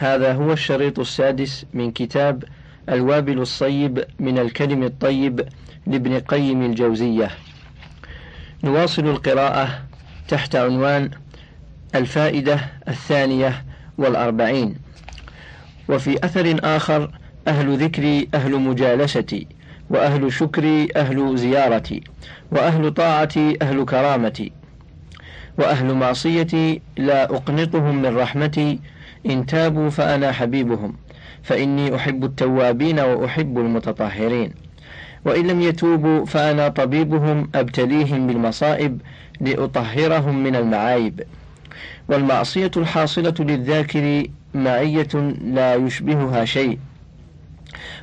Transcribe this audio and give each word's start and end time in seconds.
هذا 0.00 0.32
هو 0.32 0.52
الشريط 0.52 0.98
السادس 0.98 1.66
من 1.74 1.90
كتاب 1.90 2.44
الوابل 2.88 3.38
الصيب 3.38 4.04
من 4.18 4.38
الكلم 4.38 4.82
الطيب 4.82 5.48
لابن 5.86 6.18
قيم 6.20 6.62
الجوزية. 6.62 7.30
نواصل 8.64 9.06
القراءة 9.06 9.82
تحت 10.28 10.56
عنوان 10.56 11.10
الفائدة 11.94 12.60
الثانية 12.88 13.64
والأربعين. 13.98 14.74
وفي 15.88 16.24
أثر 16.24 16.56
آخر 16.62 17.10
أهل 17.48 17.76
ذكري 17.78 18.28
أهل 18.34 18.60
مجالستي 18.60 19.46
وأهل 19.90 20.32
شكري 20.32 20.88
أهل 20.96 21.36
زيارتي 21.36 22.02
وأهل 22.50 22.94
طاعتي 22.94 23.58
أهل 23.62 23.84
كرامتي 23.84 24.52
وأهل 25.58 25.94
معصيتي 25.94 26.80
لا 26.96 27.24
أقنطهم 27.24 28.02
من 28.02 28.16
رحمتي 28.16 28.78
إن 29.26 29.46
تابوا 29.46 29.90
فأنا 29.90 30.32
حبيبهم 30.32 30.94
فإني 31.42 31.96
أحب 31.96 32.24
التوابين 32.24 33.00
وأحب 33.00 33.58
المتطهرين. 33.58 34.52
وإن 35.24 35.46
لم 35.46 35.60
يتوبوا 35.62 36.24
فأنا 36.24 36.68
طبيبهم 36.68 37.50
أبتليهم 37.54 38.26
بالمصائب 38.26 39.00
لأطهرهم 39.40 40.42
من 40.44 40.56
المعايب. 40.56 41.22
والمعصية 42.08 42.70
الحاصلة 42.76 43.34
للذاكر 43.40 44.26
معية 44.54 45.08
لا 45.44 45.74
يشبهها 45.74 46.44
شيء 46.44 46.78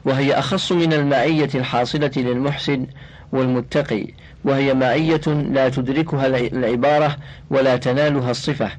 وهي 0.06 0.34
أخص 0.34 0.72
من 0.72 0.94
المعية 0.94 1.50
الحاصلة 1.56 2.12
للمحسن 2.18 2.86
والمتقي 3.32 4.08
وهي 4.44 4.74
معية 4.74 5.22
لا 5.28 5.70
تدركها 5.70 6.28
العبارة 6.28 7.16
ولا 7.50 7.76
تنالها 7.76 8.32
الصفة. 8.32 8.72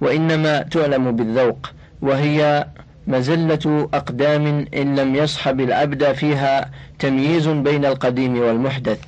وإنما 0.00 0.62
تعلم 0.62 1.16
بالذوق 1.16 1.70
وهي 2.02 2.66
مزلة 3.06 3.88
أقدام 3.94 4.66
إن 4.74 5.00
لم 5.00 5.16
يصحب 5.16 5.60
العبد 5.60 6.12
فيها 6.12 6.70
تمييز 6.98 7.48
بين 7.48 7.84
القديم 7.84 8.38
والمحدث 8.38 8.98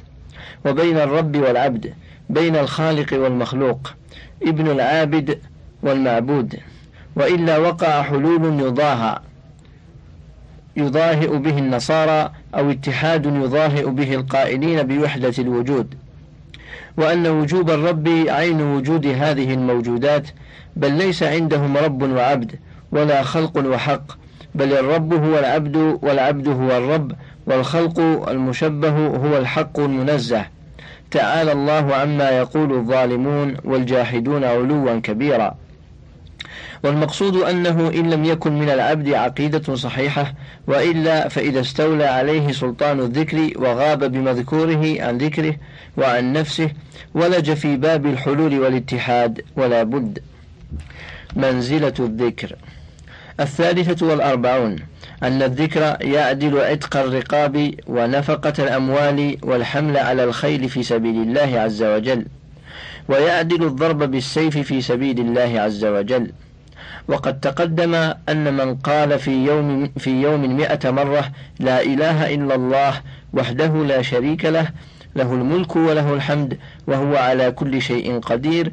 وبين 0.67 0.97
الرب 0.97 1.37
والعبد 1.37 1.95
بين 2.31 2.57
الخالق 2.57 3.13
والمخلوق 3.13 3.93
ابن 4.43 4.71
العابد 4.71 5.39
والمعبود 5.83 6.57
وإلا 7.17 7.59
وقع 7.59 8.03
حلول 8.03 8.61
يضاهى 8.61 9.19
يضاهئ 10.77 11.37
به 11.37 11.59
النصارى 11.59 12.33
أو 12.55 12.71
اتحاد 12.71 13.27
يضاهئ 13.27 13.87
به 13.87 14.15
القائلين 14.15 14.83
بوحدة 14.83 15.33
الوجود. 15.39 15.95
وأن 16.97 17.27
وجوب 17.27 17.71
الرب 17.71 18.09
عين 18.09 18.63
وجود 18.63 19.07
هذه 19.07 19.55
الموجودات 19.55 20.29
بل 20.77 20.93
ليس 20.93 21.23
عندهم 21.23 21.77
رب 21.77 22.03
وعبد 22.03 22.55
ولا 22.93 23.23
خلق 23.23 23.67
وحق 23.67 24.03
بل 24.55 24.73
الرب 24.73 25.15
هو 25.15 25.39
العبد 25.39 25.77
والعبد 25.77 26.49
هو 26.49 26.77
الرب 26.77 27.13
والخلق 27.47 28.01
المشبه 28.29 29.07
هو 29.07 29.37
الحق 29.37 29.81
المنزه. 29.81 30.47
تعالى 31.11 31.53
الله 31.53 31.95
عما 31.95 32.31
يقول 32.31 32.73
الظالمون 32.73 33.57
والجاحدون 33.65 34.45
علوا 34.45 35.01
كبيرا. 35.01 35.55
والمقصود 36.85 37.37
أنه 37.37 37.89
إن 37.89 38.11
لم 38.11 38.25
يكن 38.25 38.53
من 38.59 38.71
العبد 38.71 39.09
عقيدة 39.09 39.75
صحيحة 39.75 40.35
وإلا 40.67 41.29
فإذا 41.29 41.61
استولى 41.61 42.05
عليه 42.05 42.53
سلطان 42.53 43.01
الذكر 43.01 43.53
وغاب 43.57 44.13
بمذكوره 44.13 44.97
عن 45.03 45.19
ذكره 45.19 45.55
وعن 45.97 46.33
نفسه 46.33 46.71
ولج 47.15 47.53
في 47.53 47.77
باب 47.77 48.07
الحلول 48.07 48.61
والاتحاد 48.61 49.41
ولا 49.57 49.83
بد 49.83 50.19
منزلة 51.37 51.95
الذكر. 52.01 52.57
الثالثة 53.41 54.07
والأربعون 54.07 54.77
أن 55.23 55.43
الذكر 55.43 55.97
يعدل 56.01 56.59
عتق 56.61 56.97
الرقاب 56.97 57.75
ونفقة 57.87 58.53
الأموال 58.59 59.37
والحمل 59.43 59.97
على 59.97 60.25
الخيل 60.25 60.69
في 60.69 60.83
سبيل 60.83 61.23
الله 61.23 61.61
عز 61.61 61.83
وجل 61.83 62.27
ويعدل 63.09 63.65
الضرب 63.65 63.99
بالسيف 63.99 64.59
في 64.59 64.81
سبيل 64.81 65.21
الله 65.21 65.61
عز 65.61 65.85
وجل. 65.85 66.33
وقد 67.09 67.41
تقدم 67.41 67.95
أن 68.29 68.57
من 68.57 68.75
قال 68.75 69.19
في 69.19 69.47
يوم 69.47 69.93
في 69.99 70.23
يوم 70.23 70.57
مئة 70.57 70.91
مرة 70.91 71.31
لا 71.61 71.83
إله 71.83 72.35
إلا 72.35 72.55
الله 72.55 73.01
وحده 73.33 73.85
لا 73.85 74.03
شريك 74.03 74.45
له 74.45 74.69
له 75.17 75.33
الملك 75.35 75.77
وله 75.77 76.15
الحمد 76.15 76.59
وهو 76.87 77.17
على 77.17 77.51
كل 77.51 77.83
شيء 77.83 78.19
قدير 78.21 78.73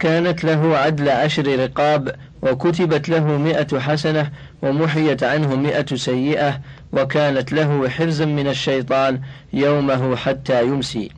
كانت 0.00 0.44
له 0.44 0.76
عدل 0.78 1.08
عشر 1.08 1.58
رقاب 1.58 2.14
وكتبت 2.42 3.08
له 3.08 3.24
مئة 3.24 3.78
حسنة 3.78 4.30
ومحيت 4.62 5.22
عنه 5.22 5.56
مئة 5.56 5.96
سيئة 5.96 6.60
وكانت 6.92 7.52
له 7.52 7.88
حرزا 7.88 8.24
من 8.24 8.48
الشيطان 8.48 9.20
يومه 9.52 10.16
حتى 10.16 10.62
يمسي. 10.62 11.10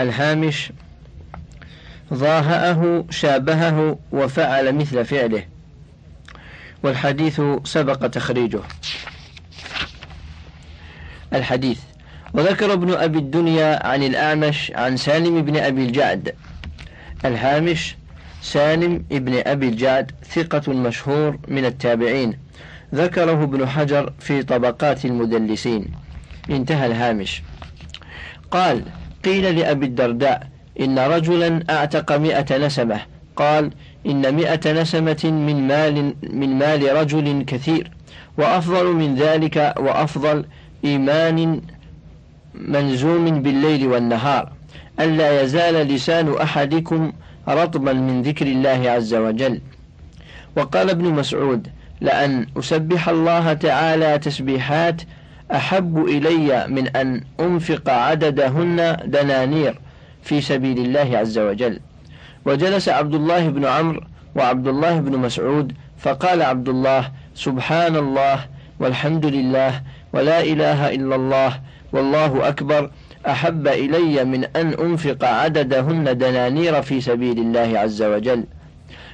الهامش 0.00 0.72
ضاهأه 2.14 3.04
شابهه 3.10 3.98
وفعل 4.12 4.74
مثل 4.74 5.04
فعله. 5.04 5.44
والحديث 6.82 7.40
سبق 7.64 8.06
تخريجه. 8.06 8.60
الحديث 11.34 11.80
وذكر 12.34 12.72
ابن 12.72 12.94
أبي 12.94 13.18
الدنيا 13.18 13.86
عن 13.86 14.02
الأعمش 14.02 14.72
عن 14.74 14.96
سالم 14.96 15.42
بن 15.42 15.56
أبي 15.56 15.84
الجعد. 15.84 16.34
الهامش 17.24 17.96
سالم 18.42 19.04
ابن 19.12 19.42
أبي 19.46 19.68
الجعد 19.68 20.10
ثقة 20.34 20.72
مشهور 20.72 21.38
من 21.48 21.64
التابعين. 21.64 22.38
ذكره 22.94 23.42
ابن 23.42 23.68
حجر 23.68 24.12
في 24.18 24.42
طبقات 24.42 25.04
المدلسين. 25.04 25.86
انتهى 26.50 26.86
الهامش. 26.86 27.42
قال 28.50 28.82
قيل 29.24 29.58
لأبي 29.58 29.86
الدرداء 29.86 30.48
إن 30.80 30.98
رجلا 30.98 31.64
أعتق 31.70 32.12
مئة 32.12 32.58
نسمة. 32.58 33.00
قال 33.36 33.70
إن 34.06 34.34
مئة 34.34 34.72
نسمة 34.72 35.20
من 35.24 35.66
مال 35.66 36.14
من 36.30 36.58
مال 36.58 36.96
رجل 36.96 37.44
كثير. 37.46 37.90
وأفضل 38.38 38.86
من 38.86 39.14
ذلك 39.14 39.74
وأفضل 39.78 40.44
إيمان 40.84 41.60
منزوم 42.54 43.42
بالليل 43.42 43.86
والنهار. 43.86 44.52
ألا 45.00 45.42
يزال 45.42 45.74
لسان 45.74 46.34
أحدكم 46.42 47.12
رطبا 47.48 47.92
من 47.92 48.22
ذكر 48.22 48.46
الله 48.46 48.90
عز 48.90 49.14
وجل. 49.14 49.60
وقال 50.56 50.90
ابن 50.90 51.04
مسعود 51.04 51.68
لأن 52.00 52.46
أسبح 52.58 53.08
الله 53.08 53.52
تعالى 53.52 54.18
تسبيحات 54.18 55.02
أحب 55.52 56.04
إلي 56.04 56.66
من 56.68 56.96
أن 56.96 57.20
أنفق 57.40 57.90
عددهن 57.90 58.96
دنانير 59.04 59.78
في 60.22 60.40
سبيل 60.40 60.78
الله 60.78 61.18
عز 61.18 61.38
وجل. 61.38 61.80
وجلس 62.44 62.88
عبد 62.88 63.14
الله 63.14 63.48
بن 63.48 63.64
عمرو 63.64 64.00
وعبد 64.34 64.68
الله 64.68 65.00
بن 65.00 65.18
مسعود 65.18 65.72
فقال 65.98 66.42
عبد 66.42 66.68
الله 66.68 67.10
سبحان 67.34 67.96
الله 67.96 68.46
والحمد 68.80 69.26
لله 69.26 69.82
ولا 70.12 70.40
إله 70.40 70.94
إلا 70.94 71.16
الله 71.16 71.60
والله 71.92 72.48
أكبر 72.48 72.90
أحب 73.26 73.68
إلي 73.68 74.24
من 74.24 74.44
أن 74.44 74.74
أنفق 74.74 75.24
عددهن 75.24 76.18
دنانير 76.18 76.82
في 76.82 77.00
سبيل 77.00 77.38
الله 77.38 77.78
عز 77.78 78.02
وجل. 78.02 78.44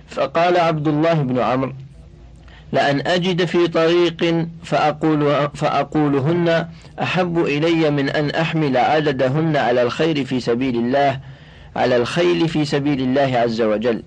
فقال 0.08 0.56
عبد 0.56 0.88
الله 0.88 1.14
بن 1.14 1.38
عمرو 1.38 1.72
لأن 2.72 3.00
أجد 3.06 3.44
في 3.44 3.68
طريق 3.68 4.46
فأقول 4.64 5.48
فأقولهن 5.54 6.68
أحب 7.02 7.38
إلي 7.38 7.90
من 7.90 8.08
أن 8.08 8.30
أحمل 8.30 8.76
عددهن 8.76 9.56
على 9.56 9.82
الخير 9.82 10.24
في 10.24 10.40
سبيل 10.40 10.76
الله 10.76 11.20
على 11.76 11.96
الخيل 11.96 12.48
في 12.48 12.64
سبيل 12.64 13.00
الله 13.00 13.38
عز 13.38 13.60
وجل. 13.60 14.02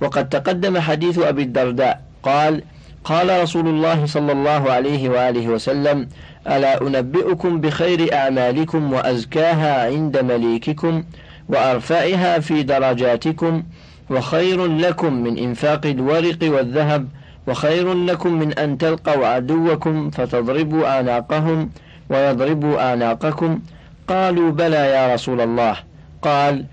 وقد 0.00 0.28
تقدم 0.28 0.78
حديث 0.78 1.18
أبي 1.18 1.42
الدرداء 1.42 2.02
قال 2.22 2.62
قال 3.04 3.42
رسول 3.42 3.68
الله 3.68 4.06
صلى 4.06 4.32
الله 4.32 4.72
عليه 4.72 5.08
وآله 5.08 5.48
وسلم 5.48 6.08
ألا 6.46 6.82
أنبئكم 6.86 7.60
بخير 7.60 8.14
أعمالكم 8.14 8.92
وأزكاها 8.92 9.86
عند 9.86 10.18
مليككم 10.18 11.04
وأرفعها 11.48 12.38
في 12.38 12.62
درجاتكم 12.62 13.62
وخير 14.10 14.66
لكم 14.66 15.12
من 15.14 15.38
إنفاق 15.38 15.86
الورق 15.86 16.38
والذهب 16.42 17.08
وخير 17.46 17.94
لكم 17.94 18.32
من 18.32 18.58
أن 18.58 18.78
تلقوا 18.78 19.26
عدوكم 19.26 20.10
فتضربوا 20.10 20.88
أعناقهم 20.88 21.70
ويضربوا 22.10 22.80
أعناقكم 22.90 23.60
قالوا 24.08 24.50
بلى 24.50 24.76
يا 24.76 25.14
رسول 25.14 25.40
الله. 25.40 25.76
قال 26.22 26.64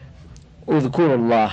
اذكروا 0.71 1.15
الله. 1.15 1.51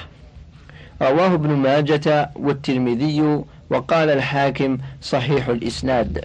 رواه 1.02 1.34
ابن 1.34 1.50
ماجة 1.50 2.30
والترمذي 2.36 3.42
وقال 3.70 4.10
الحاكم 4.10 4.78
صحيح 5.02 5.48
الإسناد. 5.48 6.24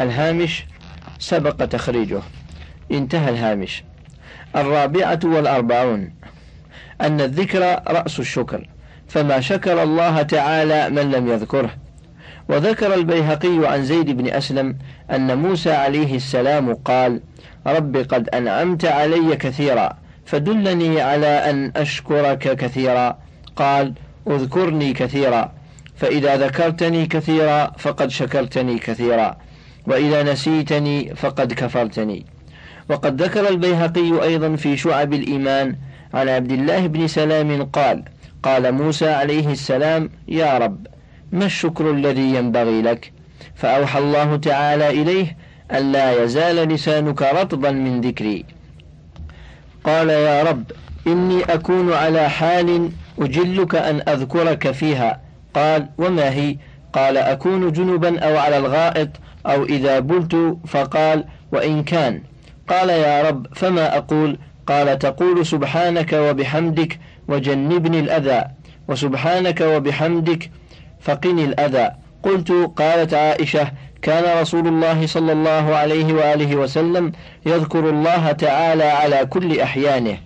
الهامش 0.00 0.64
سبق 1.20 1.64
تخريجه. 1.64 2.20
انتهى 2.92 3.30
الهامش. 3.30 3.84
الرابعة 4.56 5.20
والأربعون. 5.24 6.12
أن 7.00 7.20
الذكر 7.20 7.80
رأس 7.88 8.20
الشكر 8.20 8.68
فما 9.08 9.40
شكر 9.40 9.82
الله 9.82 10.22
تعالى 10.22 10.90
من 10.90 11.10
لم 11.10 11.28
يذكره. 11.28 11.70
وذكر 12.48 12.94
البيهقي 12.94 13.66
عن 13.72 13.84
زيد 13.84 14.10
بن 14.10 14.28
أسلم 14.28 14.76
أن 15.10 15.38
موسى 15.38 15.72
عليه 15.72 16.16
السلام 16.16 16.74
قال 16.74 17.20
رب 17.66 17.96
قد 17.96 18.28
أنعمت 18.28 18.84
علي 18.84 19.36
كثيرا 19.36 19.98
فدلني 20.26 21.00
على 21.00 21.50
أن 21.50 21.72
أشكرك 21.76 22.38
كثيرا. 22.38 23.18
قال 23.56 23.94
اذكرني 24.28 24.92
كثيرا 24.92 25.52
فإذا 25.96 26.36
ذكرتني 26.36 27.06
كثيرا 27.06 27.72
فقد 27.78 28.10
شكرتني 28.10 28.78
كثيرا. 28.78 29.36
وإذا 29.86 30.22
نسيتني 30.22 31.14
فقد 31.14 31.52
كفرتني. 31.52 32.26
وقد 32.90 33.22
ذكر 33.22 33.48
البيهقي 33.48 34.22
أيضا 34.22 34.56
في 34.56 34.76
شعب 34.76 35.12
الإيمان 35.12 35.76
عن 36.14 36.28
عبد 36.28 36.52
الله 36.52 36.86
بن 36.86 37.06
سلام 37.06 37.64
قال 37.64 38.02
قال 38.42 38.72
موسى 38.72 39.08
عليه 39.08 39.52
السلام 39.52 40.10
يا 40.28 40.58
رب 40.58 40.86
ما 41.32 41.44
الشكر 41.44 41.90
الذي 41.90 42.34
ينبغي 42.34 42.82
لك؟ 42.82 43.12
فأوحى 43.54 43.98
الله 43.98 44.36
تعالى 44.36 44.90
إليه 44.90 45.36
أن 45.72 45.92
لا 45.92 46.24
يزال 46.24 46.56
لسانك 46.56 47.22
رطبا 47.22 47.70
من 47.70 48.00
ذكري. 48.00 48.44
قال 49.84 50.10
يا 50.10 50.42
رب 50.42 50.64
إني 51.06 51.44
أكون 51.44 51.92
على 51.92 52.30
حال 52.30 52.90
أجلك 53.18 53.74
أن 53.74 54.02
أذكرك 54.08 54.70
فيها. 54.70 55.20
قال 55.54 55.88
وما 55.98 56.30
هي؟ 56.30 56.56
قال 56.92 57.16
أكون 57.16 57.72
جنبا 57.72 58.18
أو 58.20 58.38
على 58.38 58.58
الغائط 58.58 59.08
أو 59.46 59.64
إذا 59.64 59.98
بلت 59.98 60.58
فقال 60.66 61.24
وإن 61.52 61.82
كان. 61.82 62.22
قال 62.68 62.88
يا 62.88 63.22
رب 63.28 63.46
فما 63.54 63.96
أقول؟ 63.96 64.38
قال 64.66 64.98
تقول 64.98 65.46
سبحانك 65.46 66.12
وبحمدك 66.12 66.98
وجنبني 67.28 68.00
الأذى 68.00 68.44
وسبحانك 68.88 69.60
وبحمدك 69.60 70.50
فقني 71.00 71.44
الأذى. 71.44 71.90
قلت 72.22 72.52
قالت 72.76 73.14
عائشة 73.14 73.70
كان 74.02 74.40
رسول 74.42 74.68
الله 74.68 75.06
صلى 75.06 75.32
الله 75.32 75.76
عليه 75.76 76.12
وآله 76.12 76.56
وسلم 76.56 77.12
يذكر 77.46 77.90
الله 77.90 78.32
تعالى 78.32 78.84
على 78.84 79.26
كل 79.26 79.60
أحيانه. 79.60 80.18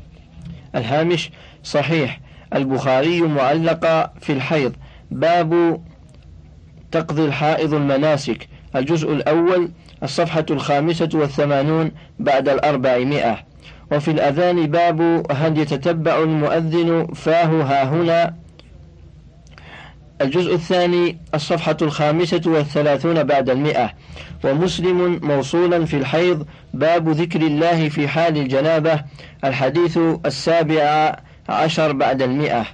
الهامش 0.75 1.31
صحيح. 1.65 2.21
البخاري 2.55 3.21
معلق 3.21 4.11
في 4.21 4.33
الحيض. 4.33 4.73
باب 5.11 5.81
تقضي 6.91 7.25
الحائض 7.25 7.75
المناسك. 7.75 8.49
الجزء 8.77 9.13
الأول 9.13 9.71
الصفحة 10.03 10.47
الخامسة 10.51 11.09
والثمانون 11.15 11.91
بعد 12.19 12.49
الأربعمائة. 12.49 13.39
وفي 13.93 14.11
الأذان 14.11 14.67
باب 14.67 15.27
هل 15.33 15.59
يتتبع 15.59 16.19
المؤذن 16.19 17.07
فاه 17.15 17.63
ها 17.63 17.85
هنا. 17.85 18.35
الجزء 20.23 20.55
الثاني 20.55 21.19
الصفحة 21.35 21.77
الخامسة 21.83 22.41
والثلاثون 22.47 23.23
بعد 23.23 23.51
المئة 23.51 23.93
ومسلم 24.45 25.21
موصولا 25.23 25.85
في 25.85 25.97
الحيض. 25.97 26.47
باب 26.75 27.09
ذكر 27.09 27.41
الله 27.41 27.89
في 27.89 28.09
حال 28.09 28.39
الجنابة. 28.39 29.01
الحديث 29.45 29.99
السابع 30.27 31.17
عشر 31.49 31.93
بعد 31.93 32.23
المئة 32.23 32.67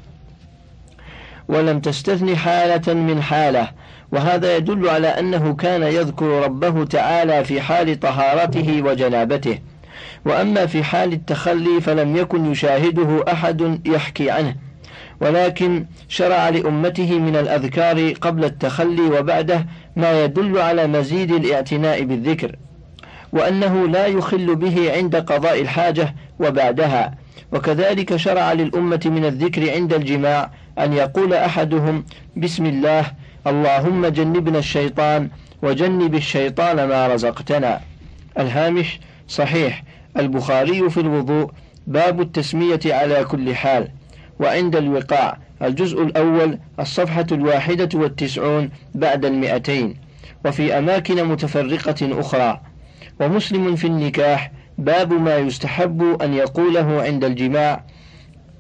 ولم 1.49 1.81
تستثن 1.81 2.37
حالة 2.37 2.95
من 2.95 3.23
حالة. 3.23 3.69
وهذا 4.13 4.57
يدل 4.57 4.89
على 4.89 5.09
أنه 5.09 5.55
كان 5.55 5.83
يذكر 5.83 6.27
ربه 6.27 6.85
تعالى 6.85 7.45
في 7.45 7.61
حال 7.61 8.01
طهارته 8.01 8.83
وجنابته. 8.83 9.59
وأما 10.25 10.67
في 10.67 10.85
حال 10.85 11.13
التخلي 11.13 11.81
فلم 11.81 12.17
يكن 12.17 12.53
يشاهده 12.53 13.25
أحد 13.33 13.81
يحكي 13.87 14.31
عنه. 14.31 14.55
ولكن 15.21 15.85
شرع 16.09 16.49
لأمته 16.49 17.19
من 17.19 17.37
الأذكار 17.37 18.13
قبل 18.13 18.45
التخلي 18.45 19.03
وبعده 19.03 19.67
ما 19.97 20.25
يدل 20.25 20.59
على 20.59 20.87
مزيد 20.87 21.33
الاعتناء 21.33 22.05
بالذكر. 22.05 22.57
وأنه 23.33 23.89
لا 23.89 24.07
يخل 24.07 24.57
به 24.57 24.97
عند 24.97 25.17
قضاء 25.17 25.61
الحاجة 25.61 26.15
وبعدها. 26.41 27.15
وكذلك 27.53 28.17
شرع 28.17 28.53
للأمة 28.53 29.01
من 29.05 29.25
الذكر 29.25 29.71
عند 29.71 29.95
الجماع 29.95 30.51
أن 30.79 30.93
يقول 30.93 31.35
أحدهم 31.35 32.05
بسم 32.37 32.67
الله 32.67 33.05
اللهم 33.47 34.07
جنبنا 34.07 34.59
الشيطان 34.59 35.29
وجنب 35.63 36.15
الشيطان 36.15 36.85
ما 36.85 37.09
رزقتنا. 37.09 37.81
الهامش 38.39 39.01
صحيح. 39.29 39.83
البخاري 40.17 40.91
في 40.91 41.01
الوضوء. 41.01 41.51
باب 41.87 42.21
التسمية 42.21 42.81
على 42.87 43.25
كل 43.25 43.55
حال. 43.55 43.89
وعند 44.41 44.77
الوقاع. 44.77 45.39
الجزء 45.63 46.03
الأول. 46.03 46.59
الصفحة 46.81 47.27
الواحدة 47.33 47.99
والتسعون 47.99 48.71
بعد 48.95 49.25
المئتين. 49.25 49.97
وفي 50.45 50.79
أماكن 50.79 51.25
متفرقة 51.25 52.21
أخرى. 52.21 52.61
ومسلم 53.21 53.77
في 53.77 53.87
النكاح. 53.87 54.53
باب 54.79 55.13
ما 55.13 55.37
يستحب 55.37 56.23
أن 56.23 56.35
يقوله 56.35 57.03
عند 57.03 57.25
الجماع. 57.25 57.85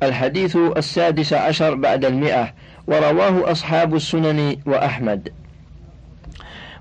الحديث 0.02 0.56
السادس 0.76 1.32
عشر 1.32 1.74
بعد 1.74 2.04
المئة. 2.04 2.54
ورواه 2.90 3.52
أصحاب 3.52 3.94
السنن 3.94 4.56
وأحمد. 4.66 5.28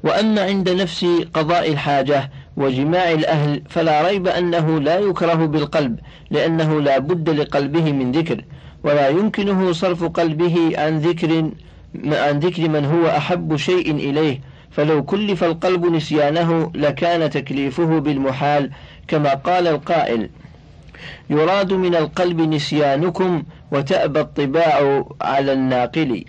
وأما 0.04 0.42
عند 0.42 0.70
نفس 0.70 1.06
قضاء 1.34 1.72
الحاجة 1.72 2.32
وجماع 2.58 3.12
الأهل 3.12 3.62
فلا 3.70 4.08
ريب 4.08 4.28
أنه 4.28 4.80
لا 4.80 5.00
يكره 5.00 5.46
بالقلب 5.46 6.00
لأنه 6.32 6.82
لا 6.82 6.98
بد 6.98 7.30
لقلبه 7.30 7.92
من 7.92 8.12
ذكر 8.12 8.44
ولا 8.84 9.08
يمكنه 9.08 9.72
صرف 9.72 10.04
قلبه 10.04 10.72
عن 10.78 11.00
ذكر 11.00 11.52
عن 12.06 12.40
ذكر 12.40 12.70
من 12.70 12.86
هو 12.86 13.08
أحب 13.08 13.56
شيء 13.56 13.92
إليه. 13.92 14.40
فلو 14.72 15.04
كلف 15.04 15.44
القلب 15.44 15.86
نسيانه 15.86 16.72
لكان 16.76 17.30
تكليفه 17.30 18.00
بالمحال 18.00 18.72
كما 19.08 19.34
قال 19.34 19.68
القائل 19.68 20.30
يراد 21.30 21.74
من 21.74 21.96
القلب 21.96 22.42
نسيانكم 22.42 23.44
وتأبى 23.72 24.20
الطباع 24.20 25.06
على 25.22 25.54
الناقل. 25.54 26.26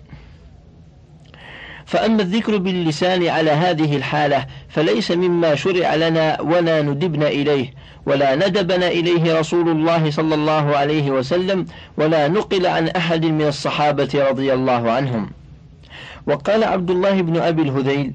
فأما 1.86 2.22
الذكر 2.22 2.56
باللسان 2.56 3.26
على 3.28 3.50
هذه 3.50 3.96
الحالة 3.96 4.46
فليس 4.68 5.10
مما 5.10 5.54
شرع 5.54 5.94
لنا 5.94 6.40
ولا 6.40 6.82
ندبنا 6.82 7.28
إليه 7.28 7.70
ولا 8.06 8.34
ندبنا 8.34 8.88
إليه 8.88 9.38
رسول 9.38 9.68
الله 9.68 10.10
صلى 10.10 10.34
الله 10.34 10.76
عليه 10.76 11.10
وسلم 11.10 11.66
ولا 11.96 12.28
نقل 12.28 12.66
عن 12.66 12.88
أحد 12.88 13.24
من 13.24 13.46
الصحابة 13.46 14.28
رضي 14.28 14.54
الله 14.54 14.90
عنهم. 14.90 15.30
وقال 16.26 16.64
عبد 16.64 16.90
الله 16.90 17.22
بن 17.22 17.36
أبي 17.36 17.62
الهذيل 17.62 18.12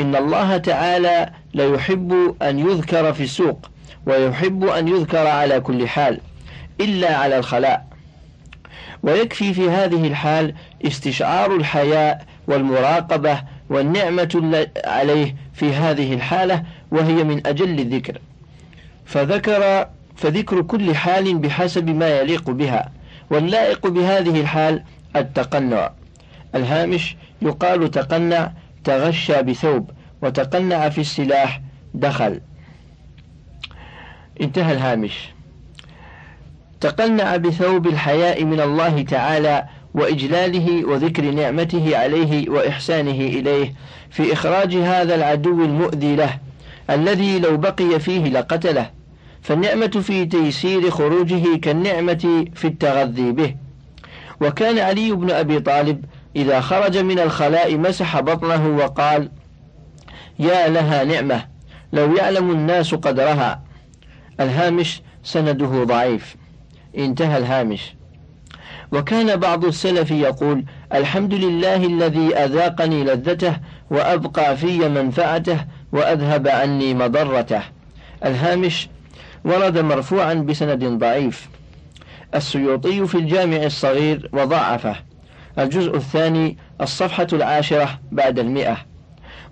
إن 0.00 0.16
الله 0.16 0.56
تعالى 0.56 1.30
ليحب 1.54 2.34
أن 2.42 2.58
يذكر 2.58 3.12
في 3.12 3.22
السوق 3.22 3.70
ويحب 4.08 4.64
أن 4.64 4.88
يذكر 4.88 5.26
على 5.26 5.60
كل 5.60 5.88
حال 5.88 6.20
إلا 6.80 7.16
على 7.16 7.38
الخلاء. 7.38 7.86
ويكفي 9.02 9.54
في 9.54 9.70
هذه 9.70 10.06
الحال 10.06 10.54
استشعار 10.86 11.56
الحياء 11.56 12.24
والمراقبة 12.46 13.42
والنعمة 13.70 14.66
عليه 14.84 15.36
في 15.54 15.74
هذه 15.74 16.14
الحالة 16.14 16.62
وهي 16.90 17.24
من 17.24 17.46
أجل 17.46 17.80
الذكر. 17.80 18.18
فذكر 19.06 19.86
فذكر 20.16 20.62
كل 20.62 20.94
حال 20.94 21.38
بحسب 21.38 21.88
ما 21.88 22.08
يليق 22.18 22.50
بها 22.50 22.92
واللائق 23.30 23.86
بهذه 23.86 24.40
الحال 24.40 24.82
التقنع. 25.16 25.90
الهامش 26.54 27.16
يقال 27.42 27.90
تقنع 27.90 28.52
تغشى 28.84 29.42
بثوب 29.42 29.90
وتقنع 30.22 30.88
في 30.88 31.00
السلاح 31.00 31.60
دخل. 31.94 32.40
انتهى 34.40 34.72
الهامش. 34.72 35.28
تقنع 36.80 37.36
بثوب 37.36 37.86
الحياء 37.86 38.44
من 38.44 38.60
الله 38.60 39.02
تعالى 39.02 39.64
وإجلاله 39.94 40.84
وذكر 40.84 41.22
نعمته 41.30 41.98
عليه 41.98 42.50
وإحسانه 42.50 43.10
إليه 43.10 43.74
في 44.10 44.32
إخراج 44.32 44.74
هذا 44.74 45.14
العدو 45.14 45.64
المؤذي 45.64 46.16
له 46.16 46.38
الذي 46.90 47.38
لو 47.38 47.56
بقي 47.56 48.00
فيه 48.00 48.24
لقتله. 48.24 48.90
فالنعمة 49.42 49.86
في 49.86 50.26
تيسير 50.26 50.90
خروجه 50.90 51.56
كالنعمة 51.56 52.46
في 52.54 52.66
التغذي 52.66 53.32
به. 53.32 53.54
وكان 54.40 54.78
علي 54.78 55.12
بن 55.12 55.30
أبي 55.30 55.60
طالب 55.60 56.04
إذا 56.36 56.60
خرج 56.60 56.98
من 56.98 57.18
الخلاء 57.18 57.76
مسح 57.76 58.20
بطنه 58.20 58.76
وقال 58.76 59.30
يا 60.38 60.68
لها 60.68 61.04
نعمة 61.04 61.44
لو 61.92 62.16
يعلم 62.16 62.50
الناس 62.50 62.94
قدرها. 62.94 63.67
الهامش 64.40 65.02
سنده 65.24 65.84
ضعيف. 65.84 66.36
انتهى 66.98 67.38
الهامش. 67.38 67.94
وكان 68.92 69.36
بعض 69.36 69.64
السلف 69.64 70.10
يقول 70.10 70.64
الحمد 70.94 71.34
لله 71.34 71.76
الذي 71.76 72.36
أذاقني 72.36 73.04
لذته 73.04 73.56
وأبقى 73.90 74.56
في 74.56 74.88
منفعته 74.88 75.64
وأذهب 75.92 76.48
عني 76.48 76.94
مضرته. 76.94 77.62
الهامش 78.24 78.88
ورد 79.44 79.78
مرفوعا 79.78 80.34
بسند 80.34 80.84
ضعيف. 80.84 81.48
السيوطي 82.34 83.06
في 83.06 83.14
الجامع 83.14 83.56
الصغير 83.56 84.30
وضعفه. 84.32 84.96
الجزء 85.58 85.96
الثاني 85.96 86.56
الصفحة 86.80 87.26
العاشرة 87.32 87.98
بعد 88.12 88.38
المئة. 88.38 88.76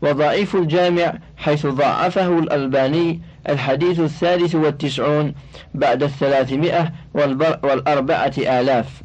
وضعيف 0.03 0.57
الجامع 0.57 1.15
حيث 1.37 1.67
ضعفه 1.67 2.39
الألباني 2.39 3.21
الحديث 3.49 4.01
الثالث 4.01 4.55
والتسعون 4.55 5.35
بعد 5.75 6.03
الثلاثمائة 6.03 6.93
والأربعة 7.15 8.33
آلاف. 8.39 9.03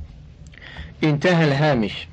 انتهى 1.04 1.46
الهامش. 1.46 2.08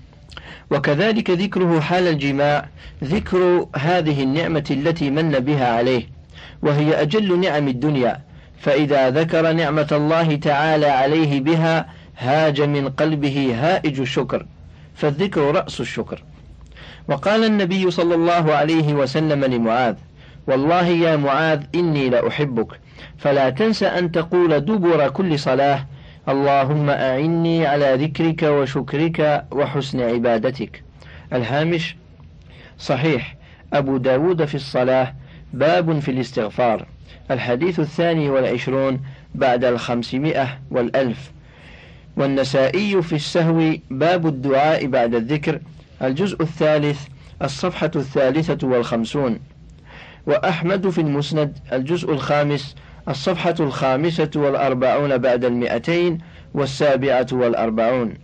وكذلك 0.71 1.31
ذكره 1.31 1.81
حال 1.81 2.09
الجماع 2.09 2.69
ذكر 3.05 3.67
هذه 3.77 4.23
النعمة 4.23 4.65
التي 4.71 5.11
من 5.11 5.31
بها 5.31 5.69
عليه 5.77 6.03
وهي 6.63 7.03
أجل 7.03 7.41
نعم 7.41 7.69
الدنيا. 7.69 8.21
فإذا 8.61 9.11
ذكر 9.11 9.53
نعمة 9.53 9.89
الله 9.93 10.37
تعالى 10.37 10.87
عليه 10.87 11.41
بها 11.41 11.89
هاج 12.19 12.61
من 12.61 12.89
قلبه 12.89 13.55
هائج 13.61 14.01
الشكر. 14.01 14.47
فالذكر 14.95 15.41
رأس 15.41 15.81
الشكر. 15.81 16.23
وقال 17.09 17.45
النبي 17.45 17.91
صلى 17.91 18.15
الله 18.15 18.55
عليه 18.55 18.95
وسلم 18.95 19.45
لمعاذ 19.45 19.95
والله 20.49 20.87
يا 20.87 21.17
معاذ 21.17 21.63
إني 21.75 22.09
لأحبك 22.09 22.81
فلا 23.19 23.51
تنس 23.51 23.83
أن 23.83 24.13
تقول 24.13 24.61
دبر 24.61 25.09
كل 25.09 25.39
صلاة. 25.39 25.87
اللهم 26.29 26.91
أعني 26.91 27.67
على 27.67 27.95
ذكرك 27.95 28.43
وشكرك 28.43 29.45
وحسن 29.51 30.01
عبادتك. 30.01 30.83
الهامش 31.33 31.97
صحيح. 32.79 33.37
أبو 33.73 33.97
داود 33.97 34.45
في 34.45 34.55
الصلاة. 34.55 35.15
باب 35.53 35.99
في 35.99 36.11
الاستغفار. 36.11 36.87
الحديث 37.31 37.81
الثاني 37.81 38.31
والعشرون 38.31 39.01
بعد 39.35 39.65
الخمسمائة 39.65 40.59
والألف. 40.71 41.33
والنسائي 42.17 43.03
في 43.03 43.15
السهو 43.15 43.73
باب 43.91 44.27
الدعاء 44.27 44.87
بعد 44.87 45.15
الذكر. 45.15 45.61
الجزء 46.03 46.43
الثالث 46.43 47.07
الصفحة 47.43 47.91
الثالثة 47.97 48.69
والخمسون. 48.69 49.39
وأحمد 50.29 50.91
في 50.91 51.01
المسند 51.01 51.59
الجزء 51.73 52.13
الخامس 52.13 52.75
الصفحة 53.09 53.55
الخامسة 53.61 54.31
والأربعون 54.37 55.19
بعد 55.19 55.45
المئتين 55.45 56.19
والسابعة 56.55 57.27
والأربعون. 57.33 58.15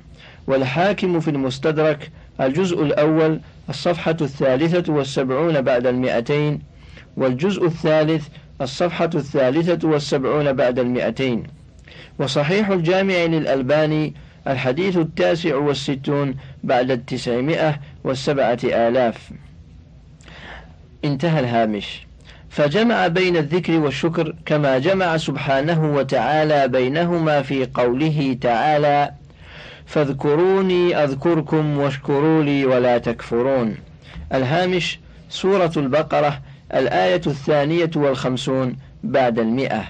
والحاكم 0.47 1.21
في 1.21 1.31
المستدرك 1.31 2.11
الجزء 2.41 2.83
الأول 2.83 3.41
الصفحة 3.69 4.17
الثالثة 4.21 4.93
والسبعون 4.93 5.61
بعد 5.61 5.87
المئتين. 5.87 6.63
والجزء 7.17 7.67
الثالث 7.67 8.29
الصفحة 8.61 9.11
الثالثة 9.15 9.89
والسبعون 9.89 10.53
بعد 10.53 10.79
المئتين. 10.79 11.43
وصحيح 12.19 12.69
الجامع 12.69 13.15
للألباني 13.15 14.15
الحديث 14.49 14.97
التاسع 14.97 15.57
والستون 15.57 16.35
بعد 16.65 16.91
التسعمائة 16.91 17.81
والسبعة 18.05 18.59
آلاف. 18.65 19.31
انتهى 21.05 21.41
الهامش. 21.41 22.07
فجمع 22.51 23.07
بين 23.07 23.37
الذكر 23.37 23.73
والشكر 23.81 24.35
كما 24.47 24.79
جمع 24.79 25.17
سبحانه 25.17 25.95
وتعالى 25.95 26.69
بينهما 26.69 27.43
في 27.43 27.67
قوله 27.75 28.39
تعالى 28.41 29.11
فاذكروني 29.87 30.97
أذكركم 31.05 31.79
واشكروا 31.79 32.43
لي 32.43 32.67
ولا 32.67 32.99
تكفرون 32.99 33.77
الهامش 34.35 34.99
سورة 35.31 35.73
البقرة 35.77 36.41
الآية 36.75 37.21
الثانية 37.27 37.91
والخمسون 37.97 38.77
بعد 39.05 39.39
المئة. 39.39 39.85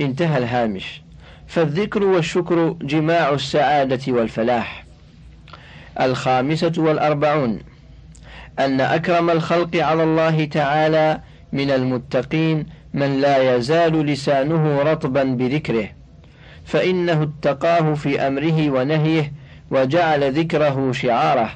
انتهى 0.00 0.38
الهامش. 0.38 1.02
فالذكر 1.46 2.02
والشكر 2.04 2.76
جماع 2.82 3.34
السعادة 3.34 4.12
والفلاح. 4.12 4.84
الخامسة 6.00 6.72
والأربعون. 6.76 7.58
أن 8.64 8.80
أكرم 8.80 9.30
الخلق 9.30 9.76
على 9.76 10.02
الله 10.02 10.44
تعالى 10.44 11.20
من 11.52 11.70
المتقين 11.70 12.66
من 12.94 13.20
لا 13.20 13.56
يزال 13.56 14.06
لسانه 14.06 14.82
رطبا 14.82 15.22
بذكره. 15.22 15.88
فإنه 16.64 17.22
اتقاه 17.22 17.94
في 17.94 18.20
أمره 18.20 18.70
ونهيه 18.70 19.32
وجعل 19.70 20.32
ذكره 20.32 20.92
شعاره. 20.92 21.50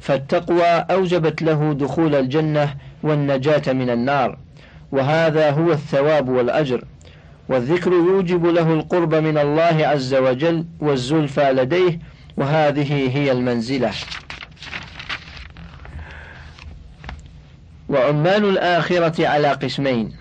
فالتقوى 0.00 0.66
أوجبت 0.66 1.42
له 1.42 1.72
دخول 1.72 2.14
الجنة 2.14 2.74
والنجاة 3.02 3.72
من 3.72 3.90
النار. 3.90 4.38
وهذا 4.92 5.50
هو 5.50 5.72
الثواب 5.72 6.28
والأجر. 6.28 6.84
والذكر 7.48 7.92
يوجب 7.92 8.46
له 8.46 8.72
القرب 8.72 9.14
من 9.14 9.38
الله 9.38 9.86
عز 9.86 10.14
وجل 10.14 10.64
والزلفى 10.80 11.52
لديه. 11.52 11.98
وهذه 12.36 13.18
هي 13.18 13.32
المنزلة. 13.32 13.90
وعمال 17.90 18.44
الآخرة 18.44 19.26
على 19.26 19.48
قسمين. 19.48 20.12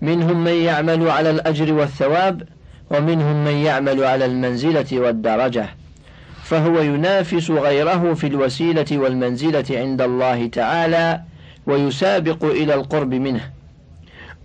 منهم 0.00 0.44
من 0.44 0.52
يعمل 0.52 1.10
على 1.10 1.30
الأجر 1.30 1.72
والثواب 1.72 2.42
ومنهم 2.90 3.44
من 3.44 3.54
يعمل 3.54 4.04
على 4.04 4.24
المنزلة 4.24 4.86
والدرجة. 4.92 5.68
فهو 6.44 6.80
ينافس 6.80 7.50
غيره 7.50 8.14
في 8.14 8.26
الوسيلة 8.26 8.86
والمنزلة 8.92 9.64
عند 9.70 10.02
الله 10.02 10.46
تعالى 10.46 11.20
ويسابق 11.66 12.44
إلى 12.44 12.74
القرب 12.74 13.14
منه. 13.14 13.50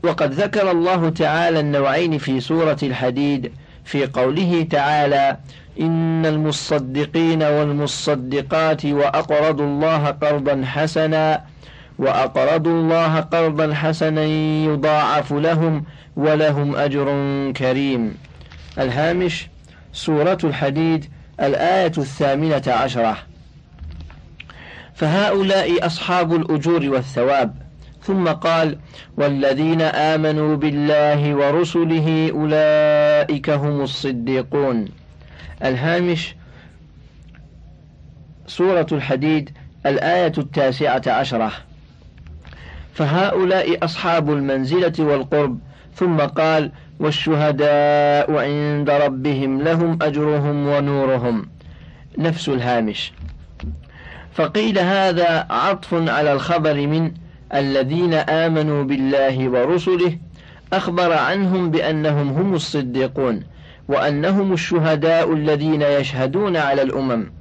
وقد 0.03 0.34
ذكر 0.34 0.72
الله 0.72 1.10
تعالى 1.10 1.60
النوعين 1.60 2.17
في 2.17 2.39
سورة 2.39 2.77
الحديد 2.84 3.51
في 3.86 4.05
قوله 4.05 4.67
تعالى 4.72 5.38
إن 5.79 6.25
المصدقين 6.25 7.44
والمصدقات 7.44 8.86
وأقرضوا 8.86 9.65
الله 9.65 10.05
قرضا 10.08 10.63
حسنا 10.65 11.41
وأقرضوا 12.00 12.74
الله 12.74 13.20
قرضا 13.20 13.74
حسنا 13.74 14.24
يضاعف 14.66 15.34
لهم 15.34 15.84
ولهم 16.16 16.75
أجر 16.75 17.08
كريم. 17.52 18.18
الهامش 18.80 19.48
سورة 19.94 20.38
الحديد 20.44 21.06
الآية 21.42 21.92
الثامنة 21.98 22.64
عشرة. 22.68 23.18
فهؤلاء 24.96 25.86
أصحاب 25.86 26.36
الأجور 26.36 26.90
والثواب. 26.90 27.56
ثم 28.04 28.28
قال 28.28 28.78
والذين 29.18 29.82
آمنوا 29.82 30.56
بالله 30.56 31.36
ورسله 31.36 32.32
أولئك 32.32 33.50
هم 33.50 33.82
الصديقون. 33.82 34.86
الهامش 35.64 36.36
سورة 38.48 38.88
الحديد 38.92 39.50
الآية 39.86 40.34
التاسعة 40.38 41.02
عشرة. 41.08 41.52
فهؤلاء 42.96 43.86
أصحاب 43.86 44.30
المنزلة 44.34 44.94
والقرب. 45.00 45.60
ثم 45.96 46.18
قال 46.18 46.72
والشهداء 47.00 48.38
عند 48.38 48.90
ربهم 48.90 49.62
لهم 49.62 50.00
أجرهم 50.02 50.68
ونورهم. 50.68 51.46
نفس 52.18 52.50
الهامش. 52.50 53.14
فقيل 54.34 54.80
هذا 54.80 55.48
عطف 55.50 55.94
على 55.94 56.34
الخبر 56.34 56.88
من 56.88 57.12
الذين 57.54 58.14
آمنوا 58.14 58.84
بالله 58.84 59.50
ورسله 59.50 60.18
أخبر 60.74 61.14
عنهم 61.14 61.72
بأنهم 61.72 62.30
هم 62.30 62.54
الصديقون 62.54 63.44
وأنهم 63.88 64.54
الشهداء 64.54 65.34
الذين 65.34 65.82
يشهدون 65.82 66.58
على 66.58 66.82
الأمم. 66.82 67.32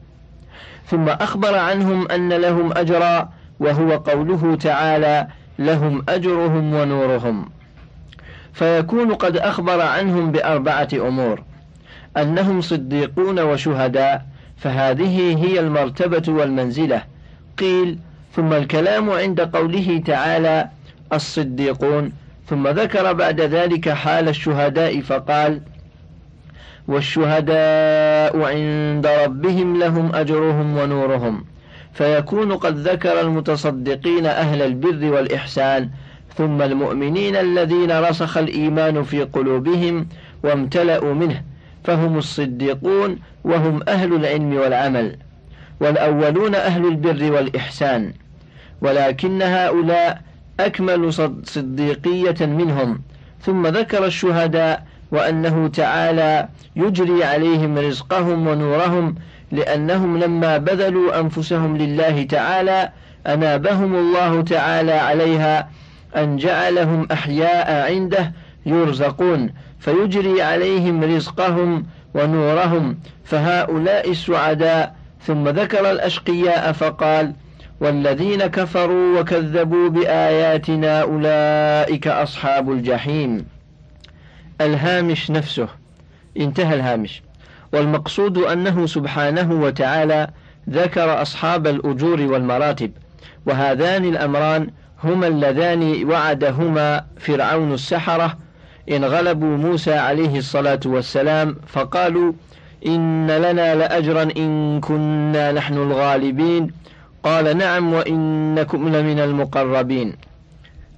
ثم 0.86 1.08
أخبر 1.08 1.54
عنهم 1.58 2.08
أن 2.08 2.32
لهم 2.32 2.72
أجرا 2.72 3.28
وهو 3.60 3.96
قوله 3.96 4.56
تعالى 4.56 5.26
لهم 5.58 6.04
أجرهم 6.08 6.74
ونورهم. 6.74 7.50
فيكون 8.52 9.14
قد 9.14 9.36
أخبر 9.36 9.80
عنهم 9.80 10.32
بأربعة 10.32 10.88
أمور. 10.94 11.42
أنهم 12.16 12.60
صديقون 12.60 13.40
وشهداء 13.40 14.26
فهذه 14.56 15.44
هي 15.46 15.60
المرتبة 15.60 16.32
والمنزلة. 16.32 17.02
قيل 17.58 17.98
ثم 18.36 18.52
الكلام 18.52 19.10
عند 19.10 19.40
قوله 19.40 20.02
تعالى 20.06 20.68
الصديقون 21.12 22.12
ثم 22.46 22.68
ذكر 22.68 23.12
بعد 23.12 23.40
ذلك 23.40 23.88
حال 23.88 24.28
الشهداء 24.28 25.00
فقال 25.00 25.60
والشهداء 26.88 28.42
عند 28.42 29.06
ربهم 29.06 29.76
لهم 29.78 30.14
أجرهم 30.14 30.76
ونورهم 30.76 31.44
فيكون 31.94 32.52
قد 32.52 32.78
ذكر 32.78 33.20
المتصدقين 33.20 34.26
أهل 34.26 34.62
البر 34.62 35.12
والإحسان 35.12 35.90
ثم 36.36 36.62
المؤمنين 36.62 37.36
الذين 37.36 38.00
رسخ 38.00 38.38
الإيمان 38.38 39.02
في 39.02 39.22
قلوبهم 39.22 40.06
وامتلأوا 40.42 41.14
منه 41.14 41.42
فهم 41.84 42.18
الصديقون 42.18 43.18
وهم 43.44 43.80
أهل 43.88 44.14
العلم 44.14 44.56
والعمل 44.56 45.16
والأولون 45.80 46.54
أهل 46.54 46.86
البر 46.86 47.32
والإحسان 47.32 48.12
ولكن 48.80 49.42
هؤلاء 49.42 50.22
أكمل 50.60 51.12
صديقية 51.44 52.46
منهم 52.46 53.00
ثم 53.40 53.66
ذكر 53.66 54.06
الشهداء 54.06 54.86
وأنه 55.12 55.68
تعالى 55.68 56.48
يجري 56.76 57.24
عليهم 57.24 57.78
رزقهم 57.78 58.46
ونورهم 58.46 59.14
لأنهم 59.52 60.18
لما 60.18 60.58
بذلوا 60.58 61.20
أنفسهم 61.20 61.76
لله 61.76 62.22
تعالى 62.22 62.90
أنابهم 63.26 63.94
الله 63.94 64.42
تعالى 64.42 64.92
عليها 64.92 65.68
أن 66.16 66.36
جعلهم 66.36 67.08
أحياء 67.12 67.92
عنده 67.92 68.32
يرزقون 68.66 69.50
فيجري 69.80 70.42
عليهم 70.42 71.04
رزقهم 71.04 71.86
ونورهم 72.14 72.98
فهؤلاء 73.24 74.10
السعداء. 74.10 74.94
ثم 75.26 75.48
ذكر 75.48 75.90
الأشقياء 75.90 76.72
فقال 76.72 77.32
والذين 77.80 78.46
كفروا 78.46 79.20
وكذبوا 79.20 79.88
بآياتنا 79.88 81.02
أولئك 81.02 82.06
أصحاب 82.08 82.72
الجحيم. 82.72 83.46
الهامش 84.60 85.30
نفسه. 85.30 85.68
انتهى 86.36 86.74
الهامش. 86.74 87.22
والمقصود 87.74 88.38
أنه 88.38 88.86
سبحانه 88.86 89.52
وتعالى 89.52 90.28
ذكر 90.70 91.22
أصحاب 91.22 91.66
الأجور 91.66 92.20
والمراتب 92.20 92.90
وهذان 93.46 94.04
الأمران 94.04 94.70
هما 95.04 95.26
اللذان 95.26 96.10
وعدهما 96.10 97.04
فرعون 97.18 97.72
السحرة. 97.72 98.38
إن 98.90 99.04
غلبوا 99.04 99.56
موسى 99.56 99.94
عليه 99.94 100.38
الصلاة 100.38 100.80
والسلام 100.86 101.56
فقالوا 101.66 102.32
إن 102.86 103.30
لنا 103.30 103.74
لأجرا 103.74 104.22
إن 104.22 104.80
كنا 104.80 105.52
نحن 105.52 105.74
الغالبين. 105.74 106.70
قال 107.22 107.56
نعم 107.56 107.92
وإنكم 107.92 108.88
لمن 108.88 109.18
المقربين. 109.18 110.16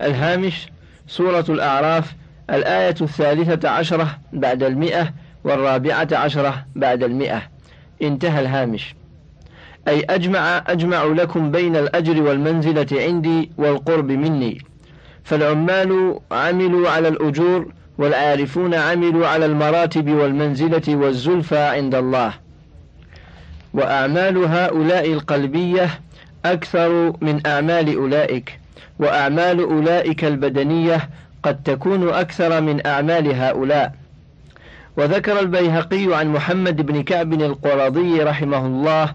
الهامش 0.03 0.69
سورة 1.09 1.45
الأعراف 1.49 2.15
الآية 2.51 2.95
الثالثة 3.01 3.69
عشرة 3.69 4.19
بعد 4.33 4.63
المئة 4.63 5.13
والرابعة 5.47 6.09
عشرة 6.13 6.65
بعد 6.77 7.03
المئة. 7.03 7.43
انتهى 8.03 8.41
الهامش. 8.41 8.95
أي 9.89 10.01
أجمع 10.11 10.65
أجمع 10.67 11.05
لكم 11.05 11.51
بين 11.51 11.77
الأجر 11.77 12.23
والمنزلة 12.23 12.87
عندي 12.93 13.51
والقرب 13.59 14.11
مني. 14.11 14.59
فالعمال 15.25 16.19
عملوا 16.33 16.91
على 16.91 17.09
الأجور 17.09 17.73
والعارفون 17.99 18.75
عملوا 18.75 19.27
على 19.27 19.47
المراتب 19.47 20.11
والمنزلة 20.11 20.97
والزلفى 20.97 21.59
عند 21.59 21.95
الله. 21.95 22.33
وأعمال 23.75 24.37
هؤلاء 24.39 25.13
القلبية 25.13 26.01
أكثر 26.45 27.13
من 27.21 27.47
أعمال 27.47 27.97
أولئك. 27.97 28.59
وأعمال 28.99 29.61
أولئك 29.61 30.25
البدنية 30.25 31.09
قد 31.43 31.63
تكون 31.63 32.09
أكثر 32.09 32.61
من 32.61 32.87
أعمال 32.87 33.35
هؤلاء. 33.35 34.06
وذكر 34.97 35.41
البيهقي 35.41 36.17
عن 36.19 36.29
محمد 36.29 36.87
بن 36.87 37.03
كعب 37.03 37.33
القرظي 37.33 38.23
رحمه 38.23 38.67
الله 38.67 39.15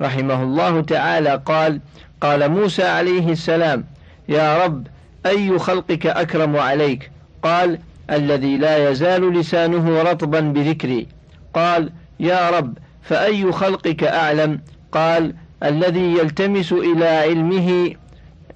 رحمه 0.00 0.42
الله 0.42 0.80
تعالى 0.80 1.42
قال 1.46 1.80
قال 2.20 2.50
موسى 2.50 2.82
عليه 2.82 3.32
السلام 3.32 3.84
يا 4.28 4.64
رب 4.64 4.86
أي 5.26 5.58
خلقك 5.58 6.06
أكرم 6.06 6.56
عليك؟ 6.56 7.10
قال 7.42 7.78
الذي 8.10 8.56
لا 8.56 8.90
يزال 8.90 9.32
لسانه 9.32 10.02
رطبا 10.02 10.40
بذكري. 10.40 11.06
قال 11.54 11.90
يا 12.20 12.50
رب 12.50 12.78
فأي 13.02 13.52
خلقك 13.52 14.04
أعلم؟ 14.04 14.60
قال 14.92 15.34
الذي 15.62 16.12
يلتمس 16.12 16.72
إلى 16.72 17.06
علمه 17.06 17.94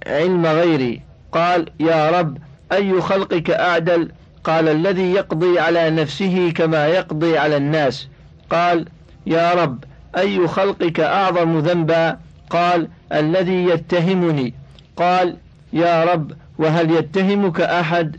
علم 0.07 0.47
غيري. 0.47 1.01
قال 1.33 1.69
يا 1.81 2.11
رب 2.11 2.39
أي 2.73 3.01
خلقك 3.01 3.51
أعدل؟ 3.51 4.11
قال 4.49 4.69
الذي 4.69 5.13
يقضي 5.13 5.59
على 5.59 5.91
نفسه 5.91 6.53
كما 6.55 6.87
يقضي 6.87 7.39
على 7.39 7.57
الناس. 7.57 8.09
قال 8.51 8.89
يا 9.27 9.55
رب 9.55 9.85
أي 10.17 10.49
خلقك 10.49 11.01
أعظم 11.01 11.59
ذنبا؟ 11.59 12.19
قال 12.51 12.89
الذي 13.13 13.65
يتهمني. 13.65 14.55
قال 14.97 15.37
يا 15.73 16.05
رب 16.05 16.33
وهل 16.59 16.91
يتهمك 16.91 17.61
أحد؟ 17.61 18.17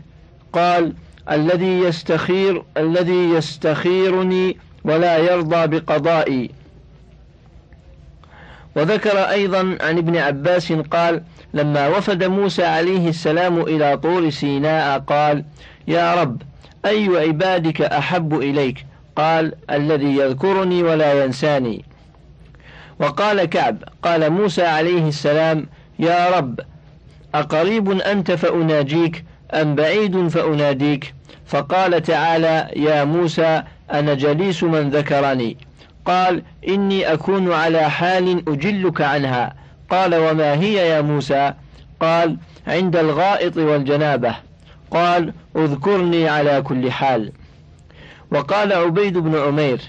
قال 0.52 0.92
الذي 1.30 1.78
يستخير 1.78 2.62
الذي 2.76 3.30
يستخيرني 3.30 4.56
ولا 4.84 5.18
يرضى 5.18 5.66
بقضائي. 5.66 6.50
وذكر 8.76 9.18
أيضا 9.18 9.58
عن 9.58 9.98
ابن 9.98 10.16
عباس 10.16 10.72
قال 10.72 11.22
لما 11.54 11.88
وفد 11.88 12.24
موسى 12.24 12.64
عليه 12.64 13.08
السلام 13.08 13.60
إلى 13.60 13.96
طور 13.96 14.30
سيناء 14.30 14.98
قال 14.98 15.44
يا 15.90 16.14
رب 16.14 16.42
أي 16.84 17.08
عبادك 17.26 17.82
أحب 17.82 18.34
إليك؟ 18.34 18.86
قال 19.16 19.54
الذي 19.70 20.16
يذكرني 20.16 20.82
ولا 20.82 21.24
ينساني. 21.24 21.84
وقال 22.98 23.44
كعب 23.44 23.76
قال 24.02 24.30
موسى 24.30 24.62
عليه 24.62 25.08
السلام 25.08 25.66
يا 25.98 26.30
رب 26.38 26.60
أقريب 27.34 27.90
أنت 27.90 28.32
فأناجيك 28.32 29.24
أم 29.54 29.74
بعيد 29.74 30.28
فأناديك؟ 30.28 31.14
فقال 31.46 32.02
تعالى 32.02 32.68
يا 32.76 33.04
موسى 33.04 33.62
أنا 33.92 34.14
جليس 34.14 34.62
من 34.62 34.90
ذكرني. 34.90 35.56
قال 36.04 36.42
إني 36.68 37.12
أكون 37.12 37.52
على 37.52 37.90
حال 37.90 38.48
أجلك 38.48 39.00
عنها. 39.00 39.54
قال 39.90 40.14
وما 40.14 40.54
هي 40.54 40.74
يا 40.74 41.00
موسى؟ 41.00 41.52
قال 42.00 42.36
عند 42.66 42.96
الغائط 42.96 43.56
والجنابة. 43.56 44.49
قال 44.90 45.32
اذكرني 45.56 46.28
على 46.28 46.62
كل 46.62 46.90
حال. 46.90 47.32
وقال 48.32 48.72
عبيد 48.72 49.18
بن 49.18 49.38
عمير 49.38 49.80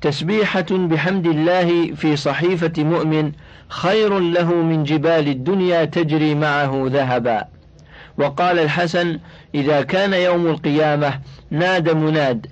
تسبيحة 0.00 0.66
بحمد 0.70 1.26
الله 1.26 1.94
في 1.94 2.16
صحيفة 2.16 2.72
مؤمن 2.78 3.32
خير 3.68 4.18
له 4.18 4.54
من 4.54 4.84
جبال 4.84 5.28
الدنيا 5.28 5.84
تجري 5.84 6.34
معه 6.34 6.82
ذهبا. 6.86 7.44
وقال 8.18 8.58
الحسن 8.58 9.18
إذا 9.54 9.82
كان 9.82 10.14
يوم 10.14 10.46
القيامة 10.46 11.20
نادى 11.50 11.94
مناد 11.94 12.46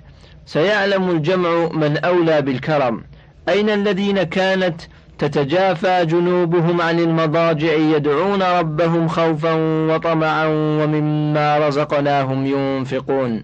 سيعلم 0.45 1.09
الجمع 1.09 1.69
من 1.73 1.97
أولى 1.97 2.41
بالكرم 2.41 3.03
أين 3.49 3.69
الذين 3.69 4.23
كانت 4.23 4.81
تتجافى 5.17 6.05
جنوبهم 6.05 6.81
عن 6.81 6.99
المضاجع 6.99 7.73
يدعون 7.73 8.41
ربهم 8.43 9.07
خوفا 9.07 9.53
وطمعا 9.89 10.45
ومما 10.47 11.67
رزقناهم 11.67 12.45
ينفقون. 12.45 13.43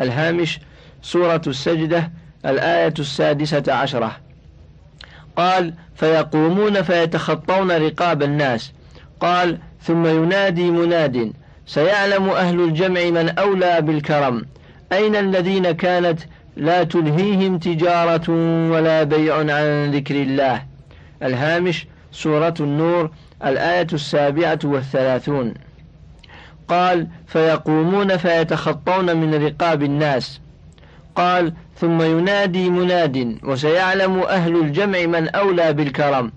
الهامش 0.00 0.60
سورة 1.02 1.42
السجدة 1.46 2.10
الآية 2.46 2.94
السادسة 2.98 3.62
عشرة. 3.68 4.16
قال 5.36 5.74
فيقومون 5.94 6.82
فيتخطون 6.82 7.70
رقاب 7.70 8.22
الناس. 8.22 8.72
قال 9.20 9.58
ثم 9.82 10.06
ينادي 10.06 10.70
مناد 10.70 11.32
سيعلم 11.66 12.28
أهل 12.28 12.60
الجمع 12.60 13.04
من 13.04 13.28
أولى 13.28 13.80
بالكرم. 13.80 14.46
أين 14.92 15.16
الذين 15.16 15.70
كانت 15.70 16.20
لا 16.56 16.84
تلهيهم 16.84 17.58
تجارة 17.58 18.30
ولا 18.70 19.02
بيع 19.02 19.36
عن 19.36 19.90
ذكر 19.90 20.14
الله؟ 20.14 20.75
الهامش 21.22 21.86
سورة 22.12 22.54
النور 22.60 23.10
الآية 23.44 23.86
السابعة 23.92 24.58
والثلاثون. 24.64 25.54
قال 26.68 27.08
فيقومون 27.26 28.16
فيتخطون 28.16 29.16
من 29.16 29.46
رقاب 29.46 29.82
الناس. 29.82 30.40
قال 31.16 31.52
ثم 31.80 32.02
ينادي 32.02 32.70
مناد 32.70 33.38
وسيعلم 33.42 34.18
أهل 34.18 34.56
الجمع 34.60 35.06
من 35.06 35.28
أولى 35.28 35.72
بالكرم. 35.72 36.32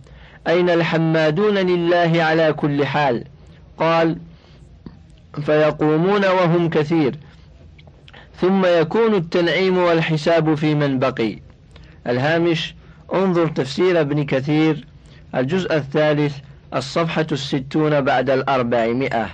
أين 0.48 0.70
الحمادون 0.70 1.54
لله 1.54 2.24
على 2.24 2.54
كل 2.54 2.86
حال؟ 2.86 3.24
قال 3.78 4.18
فيقومون 5.46 6.26
وهم 6.26 6.70
كثير. 6.70 7.16
ثم 8.42 8.66
يكون 8.66 9.16
التنعيم 9.16 9.78
والحساب 9.78 10.56
في 10.56 10.76
من 10.76 11.00
بقي. 11.00 11.40
الهامش 12.08 12.76
انظر 13.14 13.48
تفسير 13.48 14.02
ابن 14.02 14.26
كثير 14.26 14.88
الجزء 15.36 15.76
الثالث 15.76 16.38
الصفحة 16.76 17.28
الستون 17.32 18.02
بعد 18.02 18.30
الأربعمائة. 18.30 19.30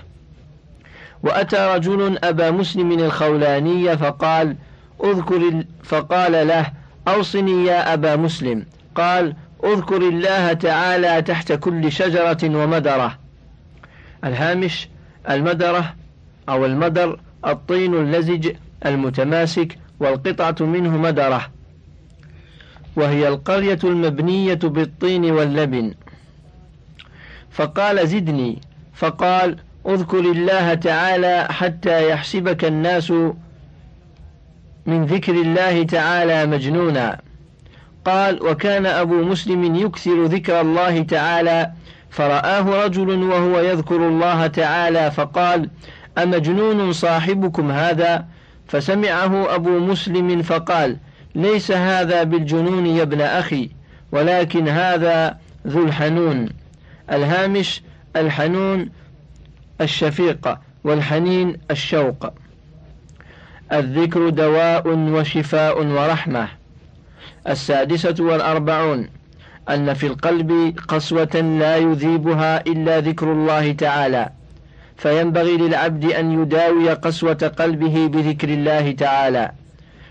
وأتى 1.22 1.74
رجل 1.74 2.18
أبا 2.24 2.50
مسلم 2.50 2.92
الخولاني 2.92 3.96
فقال 3.96 4.56
أذكر 5.04 5.64
فقال 5.84 6.48
له 6.48 6.72
أوصني 7.08 7.64
يا 7.66 7.94
أبا 7.94 8.16
مسلم. 8.16 8.66
قال 8.94 9.34
أذكر 9.64 9.96
الله 9.96 10.52
تعالى 10.52 11.22
تحت 11.22 11.52
كل 11.52 11.92
شجرة 11.92 12.38
ومدرة. 12.44 13.18
الهامش 14.24 14.88
المدرة 15.30 15.94
أو 16.48 16.66
المدر 16.66 17.20
الطين 17.46 17.94
اللزج 17.94 18.52
المتماسك 18.86 19.78
والقطعة 20.00 20.56
منه 20.60 20.96
مدرة. 20.96 21.55
وهي 22.96 23.28
القرية 23.28 23.78
المبنية 23.84 24.54
بالطين 24.54 25.24
واللبن. 25.24 25.94
فقال 27.50 28.08
زدني. 28.08 28.58
فقال 28.94 29.56
اذكر 29.86 30.18
الله 30.20 30.74
تعالى 30.74 31.46
حتى 31.50 32.10
يحسبك 32.10 32.64
الناس 32.64 33.10
من 34.86 35.04
ذكر 35.06 35.32
الله 35.32 35.82
تعالى 35.82 36.46
مجنونا. 36.46 37.20
قال 38.04 38.42
وكان 38.42 38.86
أبو 38.86 39.22
مسلم 39.24 39.74
يكثر 39.74 40.24
ذكر 40.24 40.60
الله 40.60 41.02
تعالى. 41.02 41.72
فرآه 42.10 42.84
رجل 42.84 43.22
وهو 43.22 43.60
يذكر 43.60 44.08
الله 44.08 44.46
تعالى 44.46 45.10
فقال 45.10 45.70
أمجنون 46.18 46.92
صاحبكم 46.92 47.70
هذا؟ 47.70 48.26
فسمعه 48.68 49.54
أبو 49.54 49.78
مسلم 49.78 50.42
فقال 50.42 50.96
ليس 51.36 51.72
هذا 51.72 52.22
بالجنون 52.22 52.86
يا 52.86 53.02
ابن 53.02 53.20
أخي 53.20 53.70
ولكن 54.12 54.68
هذا 54.68 55.38
ذو 55.66 55.84
الحنون. 55.84 56.48
الهامش 57.12 57.82
الحنون 58.16 58.88
الشفيق 59.80 60.58
والحنين 60.84 61.56
الشوق. 61.70 62.32
الذكر 63.72 64.28
دواء 64.28 64.88
وشفاء 64.88 65.86
ورحمة. 65.86 66.48
السادسة 67.48 68.14
والأربعون 68.18 69.08
أن 69.68 69.94
في 69.94 70.06
القلب 70.06 70.78
قسوة 70.88 71.40
لا 71.60 71.76
يذيبها 71.76 72.60
إلا 72.60 73.00
ذكر 73.00 73.32
الله 73.32 73.72
تعالى. 73.72 74.28
فينبغي 74.96 75.56
للعبد 75.56 76.04
أن 76.04 76.42
يداوي 76.42 76.90
قسوة 76.90 77.52
قلبه 77.58 78.06
بذكر 78.06 78.48
الله 78.48 78.92
تعالى. 78.92 79.52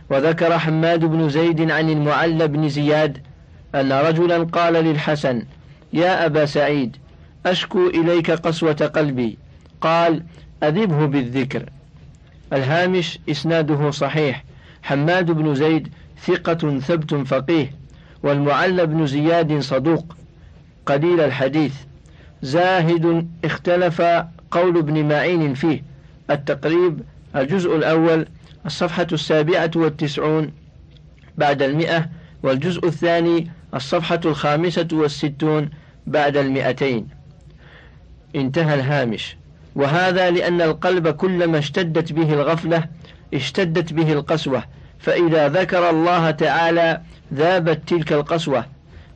وذكر 0.10 0.60
حماد 0.60 1.00
بن 1.06 1.30
زيد 1.30 1.72
عن 1.72 1.90
المعلى 1.90 2.48
بن 2.48 2.70
زياد 2.70 3.18
أن 3.76 3.92
رجلا 3.92 4.44
قال 4.44 4.74
للحسن 4.74 5.44
يا 5.94 6.26
أبا 6.26 6.46
سعيد 6.46 6.98
أشكو 7.46 7.88
إليك 7.88 8.32
قسوة 8.32 8.92
قلبي. 8.96 9.38
قال 9.82 10.24
أذبه 10.64 11.06
بالذكر. 11.06 11.64
الهامش 12.54 13.20
إسناده 13.30 13.92
صحيح 13.92 14.44
حماد 14.84 15.32
بن 15.32 15.56
زيد 15.56 15.88
ثقة 16.26 16.80
ثبت 16.80 17.14
فقيه 17.14 17.72
والمعلى 18.24 18.86
بن 18.86 19.08
زياد 19.08 19.60
صدوق. 19.60 20.16
قليل 20.86 21.20
الحديث. 21.20 21.74
زاهد 22.42 23.28
اختلف 23.46 24.02
قول 24.52 24.78
ابن 24.78 25.08
معين 25.08 25.54
فيه. 25.54 25.84
التقريب 26.30 27.00
الجزء 27.36 27.76
الأول 27.76 28.28
الصفحة 28.66 29.08
السابعة 29.12 29.72
والتسعون 29.76 30.52
بعد 31.38 31.62
المئة 31.62 32.10
والجزء 32.44 32.88
الثاني 32.88 33.52
الصفحة 33.74 34.20
الخامسة 34.26 34.88
والستون 34.94 35.70
بعد 36.08 36.38
المئتين. 36.38 37.08
انتهى 38.36 38.74
الهامش. 38.74 39.38
وهذا 39.76 40.32
لأن 40.32 40.62
القلب 40.62 41.08
كلما 41.08 41.58
اشتدت 41.58 42.14
به 42.14 42.34
الغفلة 42.34 42.84
اشتدت 43.34 43.94
به 43.94 44.14
القسوة. 44.14 44.64
فإذا 45.00 45.50
ذكر 45.50 45.90
الله 45.90 46.32
تعالى 46.32 47.02
ذابت 47.34 47.90
تلك 47.90 48.14
القسوة 48.14 48.66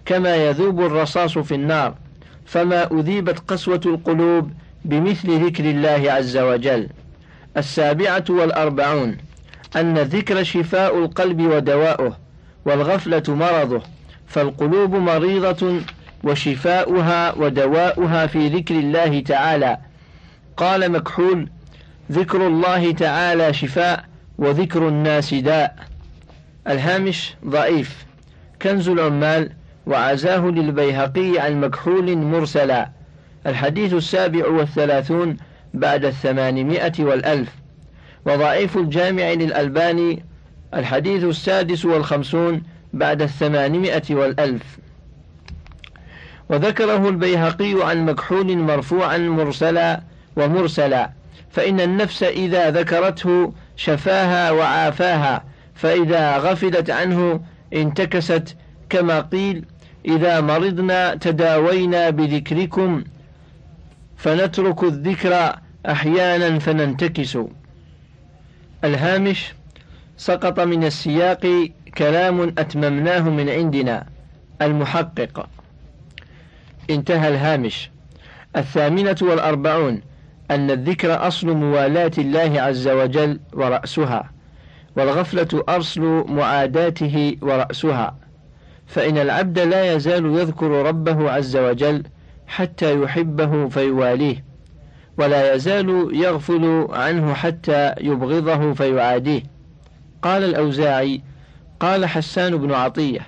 كما 0.06 0.36
يذوب 0.36 0.82
الرصاص 0.82 1.38
في 1.38 1.56
النار. 1.56 1.96
فما 2.46 2.92
أذيبت 2.92 3.40
قسوة 3.40 3.82
القلوب 3.86 4.52
بمثل 4.86 5.46
ذكر 5.46 5.66
الله 5.70 6.12
عز 6.12 6.38
وجل. 6.38 6.90
السابعة 7.58 8.26
والأربعون. 8.30 9.29
أن 9.76 9.98
الذكر 9.98 10.44
شفاء 10.44 10.98
القلب 10.98 11.42
ودواؤه 11.42 12.18
والغفلة 12.66 13.24
مرضه 13.28 13.82
فالقلوب 14.28 14.96
مريضة 14.96 15.82
وشفاؤها 16.24 17.36
ودواؤها 17.36 18.28
في 18.28 18.48
ذكر 18.48 18.76
الله 18.76 19.20
تعالى. 19.20 19.78
قال 20.58 20.92
مكحول 20.92 21.50
ذكر 22.12 22.48
الله 22.48 22.92
تعالى 22.92 23.54
شفاء 23.54 24.06
وذكر 24.38 24.88
الناس 24.88 25.34
داء. 25.34 25.76
الهامش 26.68 27.34
ضعيف. 27.46 28.06
كنز 28.62 28.90
العمال 28.90 29.52
وعزاه 29.86 30.40
للبيهقي 30.40 31.40
عن 31.40 31.62
مكحول 31.62 32.18
مرسلا. 32.18 32.90
الحديث 33.48 33.94
السابع 33.94 34.48
والثلاثون 34.48 35.38
بعد 35.74 36.06
الثمانمائة 36.06 36.94
والألف. 37.00 37.50
وضعيف 38.26 38.78
الجامع 38.78 39.32
للألباني 39.32 40.24
الحديث 40.74 41.24
السادس 41.24 41.86
والخمسون 41.86 42.64
بعد 42.94 43.22
الثمانمائة 43.22 44.04
والألف. 44.10 44.80
وذكره 46.50 47.10
البيهقي 47.10 47.76
عن 47.90 48.06
مكحول 48.06 48.58
مرفوعا 48.58 49.18
مرسلا 49.18 50.02
ومرسلا 50.36 51.10
فإن 51.52 51.82
النفس 51.82 52.24
إذا 52.24 52.72
ذكرته 52.72 53.54
شفاها 53.76 54.52
وعافاها 54.52 55.44
فإذا 55.76 56.38
غفلت 56.38 56.90
عنه 56.90 57.42
انتكست 57.74 58.56
كما 58.90 59.22
قيل 59.22 59.66
إذا 60.06 60.42
مرضنا 60.42 61.16
تداوينا 61.16 62.10
بذكركم 62.10 63.04
فنترك 64.18 64.84
الذكر 64.84 65.56
أحيانا 65.90 66.60
فننتكس. 66.60 67.38
الهامش 68.84 69.54
سقط 70.18 70.60
من 70.60 70.84
السياق 70.84 71.70
كلام 71.98 72.42
أتممناه 72.42 73.20
من 73.20 73.50
عندنا 73.50 74.06
المحقق. 74.62 75.48
انتهى 76.90 77.28
الهامش. 77.28 77.92
الثامنة 78.56 79.16
والأربعون 79.22 80.02
أن 80.52 80.72
الذكر 80.72 81.28
أصل 81.28 81.48
موالاة 81.48 82.12
الله 82.18 82.62
عز 82.62 82.88
وجل 82.88 83.40
ورأسها 83.54 84.32
والغفلة 84.96 85.48
أصل 85.54 86.26
معاداته 86.28 87.38
ورأسها. 87.42 88.16
فإن 88.88 89.18
العبد 89.18 89.60
لا 89.60 89.94
يزال 89.94 90.26
يذكر 90.26 90.68
ربه 90.68 91.32
عز 91.32 91.58
وجل 91.58 92.04
حتى 92.48 93.02
يحبه 93.02 93.68
فيواليه. 93.68 94.49
ولا 95.20 95.56
يزال 95.56 96.10
يغفل 96.14 96.88
عنه 96.90 97.34
حتى 97.34 97.94
يبغضه 98.02 98.74
فيعاديه. 98.74 99.44
قال 100.22 100.44
الأوزاعي 100.44 101.22
قال 101.80 102.06
حسان 102.06 102.58
بن 102.58 102.72
عطية 102.72 103.20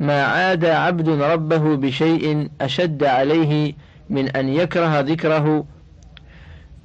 ما 0.00 0.22
عاد 0.22 0.64
عبد 0.64 1.08
ربه 1.08 1.76
بشيء 1.76 2.48
أشد 2.60 3.04
عليه 3.04 3.74
من 4.10 4.28
أن 4.28 4.48
يكره 4.48 5.00
ذكره 5.00 5.64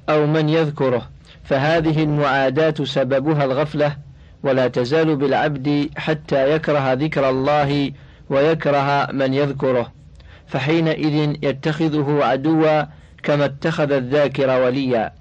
أو 0.08 0.26
من 0.26 0.48
يذكره. 0.48 1.08
فهذه 1.44 2.02
المعاداة 2.02 2.84
سببها 2.84 3.44
الغفلة 3.44 3.96
ولا 4.42 4.68
تزال 4.68 5.16
بالعبد 5.16 5.90
حتى 5.96 6.54
يكره 6.54 6.92
ذكر 6.92 7.30
الله 7.30 7.92
ويكره 8.30 9.08
من 9.12 9.34
يذكره. 9.34 9.92
فحينئذ 10.46 11.36
يتخذه 11.42 12.18
عدوا 12.22 12.82
كما 13.24 13.44
اتخذ 13.44 13.92
الذاكر 13.92 14.50
وليا. 14.62 15.12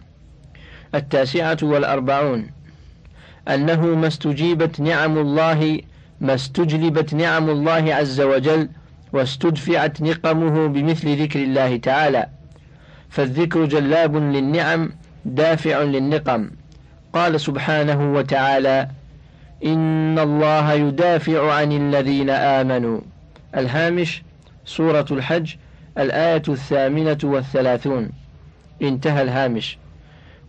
التاسعة 0.96 1.58
والأربعون. 1.62 2.50
أنه 3.48 3.82
ما 3.82 4.08
استجيبت 4.08 4.80
نعم 4.80 5.18
الله 5.18 5.80
ما 6.22 6.34
استجلبت 6.34 7.14
نعم 7.14 7.50
الله 7.50 7.96
عز 7.96 8.22
وجل 8.22 8.70
واستدفعت 9.14 10.02
نقمه 10.02 10.68
بمثل 10.68 11.22
ذكر 11.22 11.44
الله 11.44 11.78
تعالى. 11.78 12.26
فالذكر 13.10 13.66
جلاب 13.66 14.16
للنعم 14.16 14.92
دافع 15.26 15.82
للنقم. 15.82 16.52
قال 17.14 17.40
سبحانه 17.42 18.14
وتعالى 18.14 18.88
إن 19.66 20.20
الله 20.20 20.74
يدافع 20.74 21.54
عن 21.54 21.72
الذين 21.72 22.30
آمنوا. 22.30 23.02
الهامش 23.58 24.24
سورة 24.66 25.06
الحج 25.12 25.56
الآية 25.98 26.44
الثامنة 26.50 27.18
والثلاثون. 27.24 28.10
انتهى 28.82 29.22
الهامش. 29.22 29.78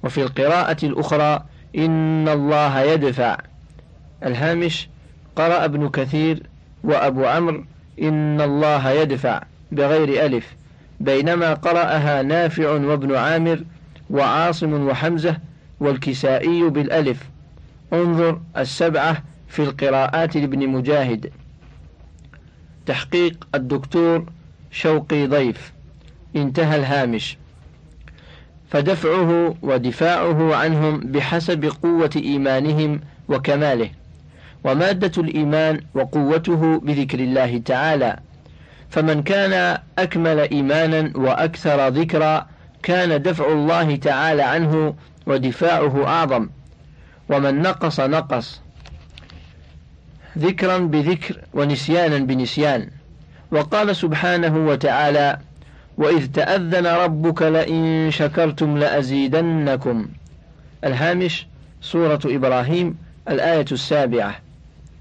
وفي 0.05 0.23
القراءة 0.23 0.87
الأخرى 0.87 1.45
إن 1.77 2.29
الله 2.29 2.81
يدفع. 2.81 3.37
الهامش 4.25 4.89
قرأ 5.37 5.65
ابن 5.65 5.89
كثير 5.89 6.43
وأبو 6.85 7.25
عمرو 7.25 7.65
إن 8.03 8.41
الله 8.41 8.91
يدفع 8.91 9.43
بغير 9.73 10.27
ألف. 10.27 10.55
بينما 11.01 11.55
قرأها 11.55 12.23
نافع 12.23 12.71
وابن 12.71 13.15
عامر 13.15 13.65
وعاصم 14.11 14.87
وحمزة 14.89 15.37
والكسائي 15.81 16.71
بالألف. 16.71 17.23
انظر 17.93 18.41
السبعة 18.57 19.23
في 19.49 19.63
القراءات 19.63 20.37
لابن 20.37 20.69
مجاهد. 20.69 21.33
تحقيق 22.87 23.47
الدكتور 23.55 24.25
شوقي 24.75 25.27
ضيف. 25.27 25.73
انتهى 26.37 26.77
الهامش. 26.77 27.39
فدفعه 28.71 29.55
ودفاعه 29.63 30.55
عنهم 30.55 31.01
بحسب 31.01 31.65
قوة 31.65 32.11
إيمانهم 32.17 33.01
وكماله. 33.29 33.91
ومادة 34.65 35.23
الإيمان 35.23 35.81
وقوته 35.95 36.81
بذكر 36.81 37.19
الله 37.19 37.59
تعالى. 37.59 38.19
فمن 38.91 39.23
كان 39.23 39.79
أكمل 39.99 40.39
إيمانا 40.39 41.13
وأكثر 41.15 41.89
ذكرا 41.89 42.47
كان 42.83 43.23
دفع 43.23 43.53
الله 43.53 43.97
تعالى 43.97 44.43
عنه 44.43 44.95
ودفاعه 45.27 46.07
أعظم. 46.07 46.49
ومن 47.29 47.63
نقص 47.63 48.01
نقص. 48.01 48.61
ذكرا 50.39 50.79
بذكر 50.79 51.41
ونسيانا 51.55 52.19
بنسيان. 52.19 52.91
وقال 53.51 53.97
سبحانه 53.97 54.67
وتعالى 54.67 55.39
وإذ 55.99 56.27
تأذن 56.27 56.87
ربك 56.87 57.43
لئن 57.43 58.11
شكرتم 58.11 58.79
لأزيدنكم. 58.79 60.09
الهامش 60.85 61.47
سورة 61.81 62.21
إبراهيم 62.25 62.97
الآية 63.29 63.67
السابعة. 63.73 64.37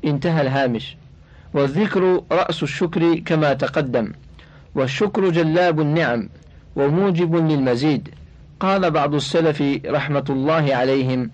انتهى 0.06 0.42
الهامش. 0.42 0.98
والذكر 1.54 2.22
رأس 2.32 2.64
الشكر 2.64 3.16
كما 3.16 3.54
تقدم. 3.54 4.12
والشكر 4.76 5.30
جلاب 5.30 5.82
النعم 5.82 6.30
وموجب 6.76 7.36
للمزيد. 7.36 8.10
قال 8.60 8.92
بعض 8.92 9.16
السلف 9.16 9.64
رحمة 9.86 10.26
الله 10.30 10.76
عليهم 10.76 11.32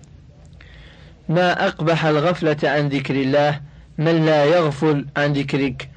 ما 1.28 1.66
أقبح 1.66 2.04
الغفلة 2.04 2.56
عن 2.64 2.88
ذكر 2.88 3.14
الله 3.14 3.60
من 3.98 4.26
لا 4.26 4.44
يغفل 4.44 5.06
عن 5.16 5.32
ذكرك. 5.32 5.89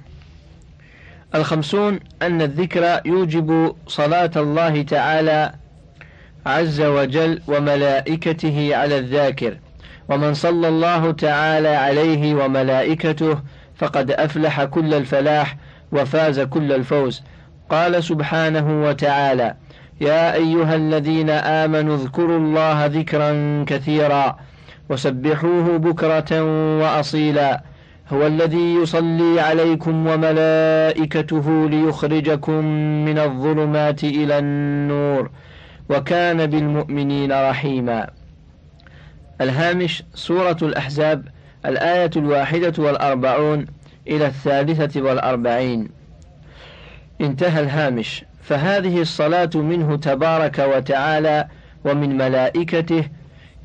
الخمسون 1.36 2.00
أن 2.22 2.42
الذكر 2.42 3.02
يوجب 3.06 3.76
صلاة 3.88 4.32
الله 4.36 4.82
تعالى 4.82 5.54
عز 6.46 6.82
وجل 6.82 7.42
وملائكته 7.48 8.76
على 8.76 8.98
الذاكر. 8.98 9.58
ومن 10.10 10.34
صلى 10.34 10.68
الله 10.68 11.12
تعالى 11.12 11.68
عليه 11.68 12.36
وملائكته 12.36 13.40
فقد 13.76 14.12
أفلح 14.12 14.64
كل 14.64 14.94
الفلاح 14.94 15.58
وفاز 15.92 16.40
كل 16.40 16.72
الفوز. 16.72 17.24
قال 17.70 18.04
سبحانه 18.04 18.84
وتعالى 18.84 19.56
يا 20.02 20.34
أيها 20.34 20.76
الذين 20.76 21.30
آمنوا 21.30 21.96
اذكروا 21.96 22.38
الله 22.38 22.86
ذكرا 22.86 23.64
كثيرا 23.68 24.38
وسبحوه 24.90 25.78
بكرة 25.78 26.44
وأصيلا. 26.82 27.64
هو 28.10 28.28
الذي 28.28 28.76
يصلي 28.76 29.40
عليكم 29.40 30.08
وملائكته 30.08 31.70
ليخرجكم 31.70 32.66
من 33.06 33.20
الظلمات 33.20 34.04
إلى 34.04 34.40
النور 34.40 35.30
وكان 35.90 36.46
بالمؤمنين 36.46 37.32
رحيما. 37.32 38.10
الهامش 39.42 40.04
سورة 40.14 40.58
الأحزاب 40.62 41.28
الآية 41.66 42.12
الواحدة 42.16 42.84
والأربعون 42.84 43.66
إلى 44.08 44.26
الثالثة 44.28 45.02
والأربعين. 45.02 45.90
انتهى 47.22 47.60
الهامش. 47.60 48.26
فهذه 48.42 49.02
الصلاة 49.02 49.50
منه 49.56 49.96
تبارك 49.96 50.60
وتعالى 50.60 51.48
ومن 51.86 52.18
ملائكته 52.18 53.04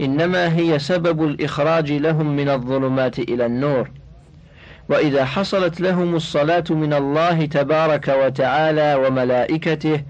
إنما 0.01 0.57
هي 0.57 0.79
سبب 0.79 1.25
الإخراج 1.25 1.93
لهم 1.93 2.37
من 2.37 2.49
الظلمات 2.49 3.19
إلى 3.19 3.47
النور. 3.47 3.91
وإذا 4.89 5.25
حصلت 5.25 5.81
لهم 5.81 6.15
الصلاة 6.15 6.65
من 6.71 6.93
الله 6.93 7.47
تبارك 7.47 8.09
وتعالى 8.25 8.95
وملائكته 8.95 10.03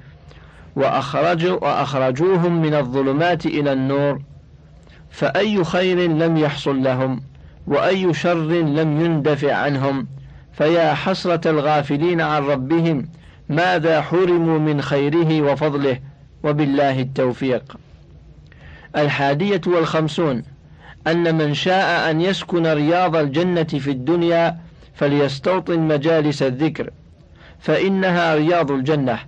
وأخرجوا 0.76 1.64
وأخرجوهم 1.64 2.62
من 2.62 2.74
الظلمات 2.74 3.46
إلى 3.46 3.72
النور 3.72 4.20
فأي 5.10 5.64
خير 5.64 5.98
لم 5.98 6.36
يحصل 6.36 6.82
لهم 6.82 7.20
وأي 7.66 8.14
شر 8.14 8.48
لم 8.48 9.00
يندفع 9.00 9.54
عنهم. 9.54 10.06
فيا 10.52 10.94
حسرة 10.94 11.50
الغافلين 11.50 12.20
عن 12.20 12.42
ربهم 12.42 13.08
ماذا 13.48 14.00
حرموا 14.00 14.58
من 14.58 14.82
خيره 14.82 15.42
وفضله؟ 15.42 16.00
وبالله 16.44 17.00
التوفيق. 17.00 17.76
الحادية 18.96 19.60
والخمسون 19.66 20.42
أن 21.06 21.34
من 21.34 21.54
شاء 21.54 22.10
أن 22.10 22.20
يسكن 22.20 22.66
رياض 22.66 23.16
الجنة 23.16 23.62
في 23.64 23.90
الدنيا 23.90 24.67
فليستوطن 24.98 25.78
مجالس 25.78 26.42
الذكر 26.42 26.90
فإنها 27.58 28.34
رياض 28.34 28.70
الجنة. 28.70 29.18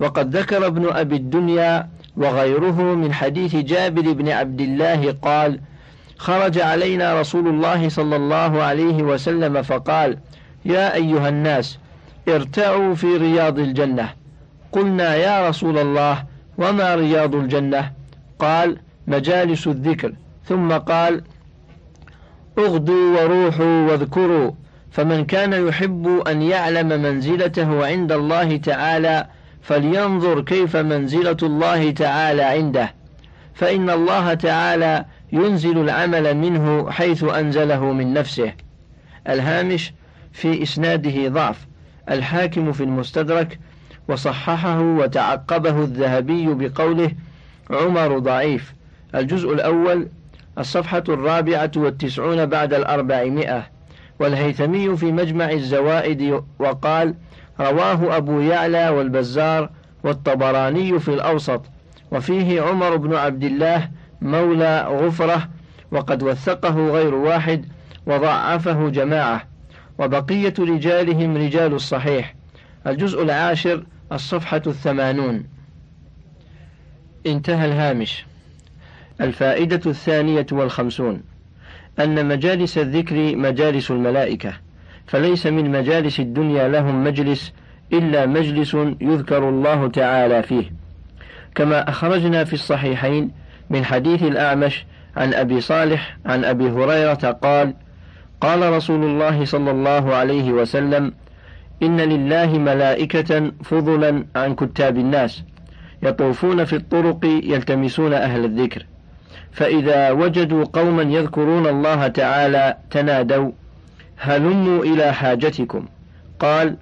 وقد 0.00 0.36
ذكر 0.36 0.66
ابن 0.66 0.88
أبي 0.88 1.16
الدنيا 1.16 1.88
وغيره 2.16 2.82
من 2.82 3.12
حديث 3.12 3.56
جابر 3.56 4.12
بن 4.12 4.28
عبد 4.28 4.60
الله 4.60 5.16
قال 5.22 5.60
خرج 6.16 6.58
علينا 6.58 7.20
رسول 7.20 7.48
الله 7.48 7.88
صلى 7.88 8.16
الله 8.16 8.62
عليه 8.62 9.02
وسلم 9.02 9.62
فقال 9.62 10.18
يا 10.64 10.94
أيها 10.94 11.28
الناس 11.28 11.78
ارتعوا 12.28 12.94
في 12.94 13.16
رياض 13.16 13.58
الجنة. 13.58 14.08
قلنا 14.72 15.16
يا 15.16 15.48
رسول 15.48 15.78
الله 15.78 16.24
وما 16.58 16.94
رياض 16.94 17.34
الجنة؟ 17.34 17.92
قال 18.38 18.78
مجالس 19.06 19.66
الذكر. 19.66 20.12
ثم 20.44 20.72
قال 20.72 21.22
اغدوا 22.58 23.22
وروحوا 23.22 23.90
واذكروا. 23.90 24.50
فمن 24.96 25.24
كان 25.24 25.68
يحب 25.68 26.22
أن 26.28 26.42
يعلم 26.42 26.88
منزلته 26.88 27.86
عند 27.86 28.12
الله 28.12 28.56
تعالى 28.56 29.26
فلينظر 29.62 30.40
كيف 30.40 30.76
منزلة 30.76 31.36
الله 31.42 31.90
تعالى 31.90 32.42
عنده. 32.42 32.94
فإن 33.54 33.90
الله 33.90 34.34
تعالى 34.34 35.04
ينزل 35.32 35.78
العمل 35.78 36.36
منه 36.36 36.90
حيث 36.90 37.24
أنزله 37.24 37.92
من 37.92 38.12
نفسه. 38.12 38.52
الهامش 39.28 39.92
في 40.32 40.62
إسناده 40.62 41.28
ضعف. 41.28 41.66
الحاكم 42.10 42.72
في 42.72 42.84
المستدرك 42.84 43.58
وصححه 44.08 44.80
وتعقبه 44.80 45.82
الذهبي 45.82 46.54
بقوله 46.54 47.10
عمر 47.70 48.18
ضعيف. 48.18 48.74
الجزء 49.14 49.52
الأول 49.52 50.08
الصفحة 50.58 51.04
الرابعة 51.08 51.70
والتسعون 51.76 52.46
بعد 52.46 52.74
الأربعمائة. 52.74 53.75
والهيثمي 54.18 54.96
في 54.96 55.12
مجمع 55.12 55.50
الزوائد 55.50 56.42
وقال 56.58 57.14
رواه 57.60 58.16
أبو 58.16 58.40
يعلى 58.40 58.88
والبزار 58.88 59.70
والطبراني 60.04 60.98
في 60.98 61.08
الأوسط 61.08 61.62
وفيه 62.12 62.62
عمر 62.62 62.96
بن 62.96 63.14
عبد 63.14 63.44
الله 63.44 63.90
مولى 64.20 64.86
غفرة 64.88 65.48
وقد 65.90 66.22
وثقه 66.22 66.90
غير 66.90 67.14
واحد 67.14 67.66
وضعفه 68.06 68.88
جماعة 68.88 69.42
وبقية 69.98 70.54
رجالهم 70.58 71.36
رجال 71.36 71.72
الصحيح. 71.74 72.34
الجزء 72.86 73.22
العاشر 73.22 73.86
الصفحة 74.12 74.62
الثمانون. 74.66 75.44
انتهى 77.26 77.66
الهامش. 77.66 78.26
الفائدة 79.20 79.90
الثانية 79.90 80.46
والخمسون. 80.52 81.22
أن 82.00 82.28
مجالس 82.28 82.78
الذكر 82.78 83.36
مجالس 83.36 83.90
الملائكة 83.90 84.52
فليس 85.06 85.46
من 85.46 85.70
مجالس 85.70 86.20
الدنيا 86.20 86.68
لهم 86.68 87.04
مجلس 87.04 87.52
إلا 87.92 88.26
مجلس 88.26 88.74
يذكر 89.00 89.48
الله 89.48 89.88
تعالى 89.88 90.42
فيه. 90.42 90.72
كما 91.54 91.88
أخرجنا 91.88 92.44
في 92.44 92.52
الصحيحين 92.52 93.30
من 93.70 93.84
حديث 93.84 94.22
الأعمش 94.22 94.84
عن 95.16 95.34
أبي 95.34 95.60
صالح 95.60 96.16
عن 96.26 96.44
أبي 96.44 96.70
هريرة 96.70 97.38
قال 97.42 97.74
قال 98.40 98.72
رسول 98.72 99.04
الله 99.04 99.44
صلى 99.44 99.70
الله 99.70 100.14
عليه 100.14 100.52
وسلم 100.52 101.12
إن 101.82 102.00
لله 102.00 102.58
ملائكة 102.58 103.52
فضلا 103.64 104.24
عن 104.36 104.54
كتاب 104.54 104.96
الناس 104.96 105.42
يطوفون 106.02 106.64
في 106.64 106.76
الطرق 106.76 107.24
يلتمسون 107.24 108.12
أهل 108.12 108.44
الذكر. 108.44 108.86
فإذا 109.56 110.10
وجدوا 110.10 110.64
قوما 110.72 111.02
يذكرون 111.02 111.66
الله 111.66 112.08
تعالى 112.08 112.76
تنادوا 112.90 113.50
هلموا 114.16 114.84
إلى 114.84 115.12
حاجتكم. 115.12 115.86
قال 116.40 116.76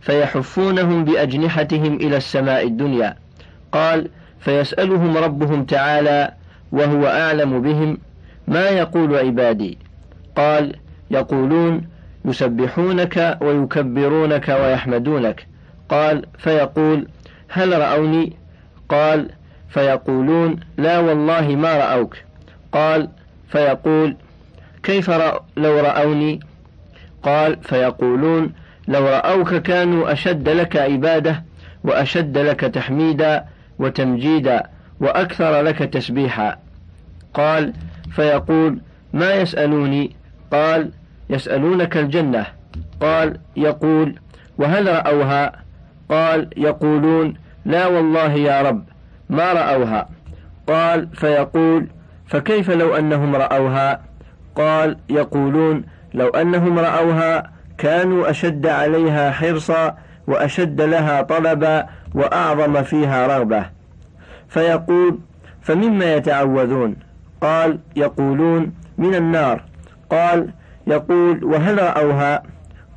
فيحفونهم 0.00 1.04
بأجنحتهم 1.04 1.96
إلى 1.96 2.16
السماء 2.16 2.66
الدنيا. 2.66 3.16
قال 3.72 4.08
فيسألهم 4.40 5.16
ربهم 5.16 5.64
تعالى 5.64 6.32
وهو 6.72 7.06
أعلم 7.06 7.62
بهم 7.62 7.98
ما 8.48 8.68
يقول 8.68 9.16
عبادي؟ 9.16 9.78
قال 10.36 10.76
يقولون 11.10 11.82
يسبحونك 12.24 13.38
ويكبرونك 13.40 14.48
ويحمدونك. 14.48 15.46
قال 15.88 16.26
فيقول 16.38 17.08
هل 17.48 17.80
رأوني؟ 17.80 18.32
قال 18.88 19.30
فيقولون 19.68 20.60
لا 20.76 20.98
والله 20.98 21.56
ما 21.56 21.76
رأوك. 21.76 22.16
قال 22.72 23.08
فيقول 23.48 24.16
كيف 24.82 25.10
رأ 25.10 25.44
لو 25.56 25.80
رأوني؟ 25.80 26.40
قال 27.22 27.56
فيقولون 27.62 28.52
لو 28.88 29.06
رأوك 29.06 29.54
كانوا 29.54 30.12
أشد 30.12 30.48
لك 30.48 30.76
عبادة 30.76 31.44
وأشد 31.84 32.38
لك 32.38 32.60
تحميدا 32.60 33.44
وتمجيدا 33.78 34.62
وأكثر 35.00 35.62
لك 35.62 35.78
تسبيحا. 35.78 36.58
قال 37.34 37.72
فيقول 38.10 38.80
ما 39.12 39.34
يسألوني؟ 39.34 40.16
قال 40.52 40.90
يسألونك 41.30 41.96
الجنة. 41.96 42.46
قال 43.00 43.38
يقول 43.56 44.14
وهل 44.58 44.86
رأوها؟ 44.86 45.52
قال 46.10 46.50
يقولون 46.56 47.34
لا 47.64 47.86
والله 47.86 48.32
يا 48.32 48.62
رب. 48.62 48.84
ما 49.28 49.52
رأوها؟ 49.52 50.08
قال 50.66 51.08
فيقول 51.14 51.86
فكيف 52.26 52.70
لو 52.70 52.96
أنهم 52.96 53.36
رأوها؟ 53.36 54.00
قال 54.56 54.96
يقولون 55.08 55.84
لو 56.14 56.28
أنهم 56.28 56.78
رأوها 56.78 57.50
كانوا 57.78 58.30
أشد 58.30 58.66
عليها 58.66 59.30
حرصا 59.30 59.96
وأشد 60.26 60.80
لها 60.80 61.22
طلبا 61.22 61.86
وأعظم 62.14 62.82
فيها 62.82 63.26
رغبة. 63.26 63.66
فيقول 64.48 65.18
فمما 65.62 66.14
يتعوذون؟ 66.14 66.96
قال 67.40 67.78
يقولون 67.96 68.72
من 68.98 69.14
النار. 69.14 69.62
قال 70.10 70.50
يقول 70.86 71.44
وهل 71.44 71.78
رأوها؟ 71.82 72.42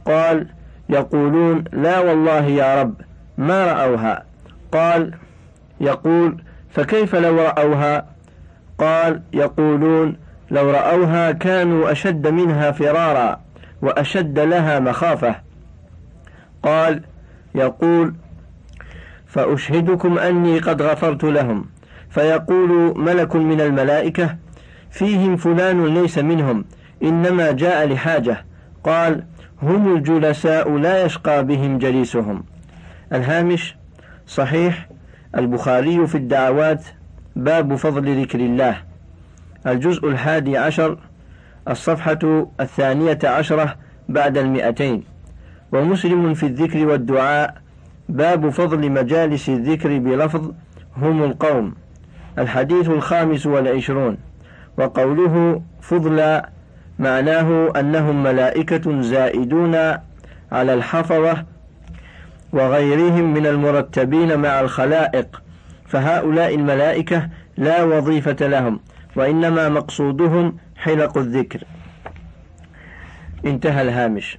قال 0.06 0.48
يقولون 0.90 1.64
لا 1.74 2.00
والله 2.00 2.46
يا 2.46 2.82
رب 2.82 2.94
ما 3.38 3.66
رأوها. 3.66 4.24
قال 4.72 5.14
يقول 5.82 6.38
فكيف 6.70 7.16
لو 7.16 7.36
رأوها؟ 7.42 8.06
قال 8.78 9.22
يقولون 9.34 10.16
لو 10.52 10.72
رأوها 10.72 11.32
كانوا 11.32 11.92
أشد 11.92 12.28
منها 12.28 12.72
فرارا 12.72 13.40
وأشد 13.82 14.40
لها 14.40 14.80
مخافة. 14.80 15.36
قال 16.64 17.02
يقول 17.56 18.14
فأشهدكم 19.28 20.20
أني 20.20 20.60
قد 20.60 20.82
غفرت 20.82 21.24
لهم 21.24 21.66
فيقول 22.10 23.00
ملك 23.00 23.36
من 23.36 23.62
الملائكة 23.62 24.36
فيهم 24.92 25.38
فلان 25.38 25.86
ليس 25.86 26.18
منهم 26.18 26.66
إنما 27.04 27.52
جاء 27.52 27.88
لحاجة. 27.88 28.46
قال 28.84 29.24
هم 29.62 29.96
الجلساء 29.96 30.78
لا 30.78 31.06
يشقى 31.06 31.46
بهم 31.46 31.78
جليسهم. 31.78 32.44
الهامش 33.14 33.76
صحيح 34.28 34.90
البخاري 35.38 36.08
في 36.08 36.16
الدعوات 36.16 36.84
باب 37.36 37.76
فضل 37.76 38.22
ذكر 38.22 38.40
الله. 38.40 38.78
الجزء 39.68 40.08
الحادي 40.08 40.58
عشر 40.58 40.98
الصفحة 41.68 42.48
الثانية 42.60 43.20
عشرة 43.24 43.76
بعد 44.10 44.38
المئتين. 44.38 45.04
ومسلم 45.72 46.34
في 46.34 46.46
الذكر 46.46 46.86
والدعاء 46.86 47.62
باب 48.10 48.50
فضل 48.50 48.92
مجالس 48.92 49.50
الذكر 49.50 49.98
بلفظ 49.98 50.52
هم 50.98 51.24
القوم. 51.24 51.74
الحديث 52.38 52.90
الخامس 52.90 53.46
والعشرون. 53.46 54.18
وقوله 54.78 55.62
فضل 55.82 56.42
معناه 57.00 57.72
أنهم 57.80 58.24
ملائكة 58.24 59.02
زائدون 59.02 59.76
على 60.52 60.74
الحفظة 60.74 61.46
وغيرهم 62.54 63.34
من 63.34 63.46
المرتبين 63.48 64.40
مع 64.40 64.60
الخلائق 64.60 65.42
فهؤلاء 65.88 66.56
الملائكة 66.56 67.30
لا 67.58 67.84
وظيفة 67.84 68.48
لهم 68.48 68.80
وإنما 69.16 69.70
مقصودهم 69.70 70.58
حلق 70.76 71.18
الذكر. 71.18 71.64
انتهى 73.46 73.82
الهامش. 73.82 74.38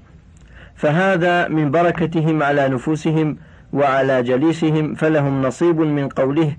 فهذا 0.76 1.48
من 1.48 1.70
بركتهم 1.70 2.42
على 2.42 2.68
نفوسهم 2.68 3.36
وعلى 3.72 4.22
جليسهم 4.22 4.94
فلهم 4.94 5.42
نصيب 5.42 5.80
من 5.80 6.08
قوله 6.08 6.56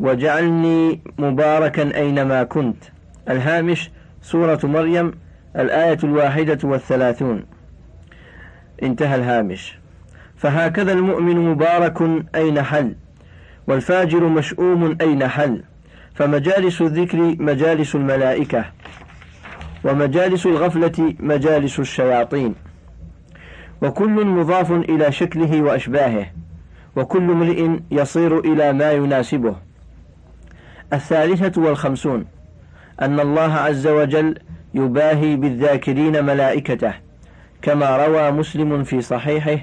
وجعلني 0.00 1.00
مباركا 1.18 1.96
أينما 1.96 2.42
كنت 2.42 2.84
الهامش 3.30 3.90
سورة 4.22 4.60
مريم 4.64 5.12
الآية 5.56 5.98
الواحدة 6.04 6.58
والثلاثون. 6.64 7.44
انتهى 8.82 9.14
الهامش. 9.14 9.77
فهكذا 10.38 10.92
المؤمن 10.92 11.50
مبارك 11.50 12.02
أين 12.34 12.62
حل؟ 12.62 12.94
والفاجر 13.66 14.24
مشؤوم 14.24 14.96
أين 15.00 15.28
حل؟ 15.28 15.62
فمجالس 16.14 16.82
الذكر 16.82 17.18
مجالس 17.18 17.94
الملائكة 17.94 18.64
ومجالس 19.84 20.46
الغفلة 20.46 21.14
مجالس 21.20 21.80
الشياطين. 21.80 22.54
وكل 23.82 24.26
مضاف 24.26 24.72
إلى 24.72 25.12
شكله 25.12 25.62
وأشباهه 25.62 26.26
وكل 26.96 27.30
امرئ 27.30 27.70
يصير 27.90 28.38
إلى 28.38 28.72
ما 28.72 28.92
يناسبه. 28.92 29.56
الثالثة 30.92 31.62
والخمسون 31.62 32.24
أن 33.02 33.20
الله 33.20 33.54
عز 33.54 33.86
وجل 33.86 34.34
يباهي 34.74 35.36
بالذاكرين 35.36 36.24
ملائكته 36.24 36.92
كما 37.62 38.06
روى 38.06 38.30
مسلم 38.30 38.84
في 38.84 39.00
صحيحه 39.00 39.58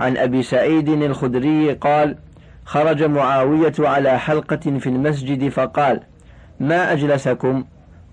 عن 0.00 0.16
أبي 0.16 0.42
سعيد 0.42 0.88
الخدري 0.88 1.72
قال 1.72 2.16
خرج 2.64 3.02
معاوية 3.02 3.72
على 3.78 4.18
حلقة 4.18 4.56
في 4.56 4.86
المسجد 4.86 5.48
فقال 5.48 6.00
ما 6.60 6.92
أجلسكم؟ 6.92 7.64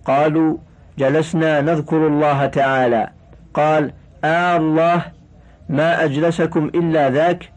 قالوا 0.06 0.58
جلسنا 0.98 1.62
نذكر 1.62 2.08
الله 2.08 2.46
تعالى. 2.46 3.10
قال 3.54 3.92
آه 4.24 4.58
الله 4.58 5.02
ما 5.70 6.04
أجلسكم 6.04 6.66
إلا 6.76 7.10
ذاك؟ 7.10 7.52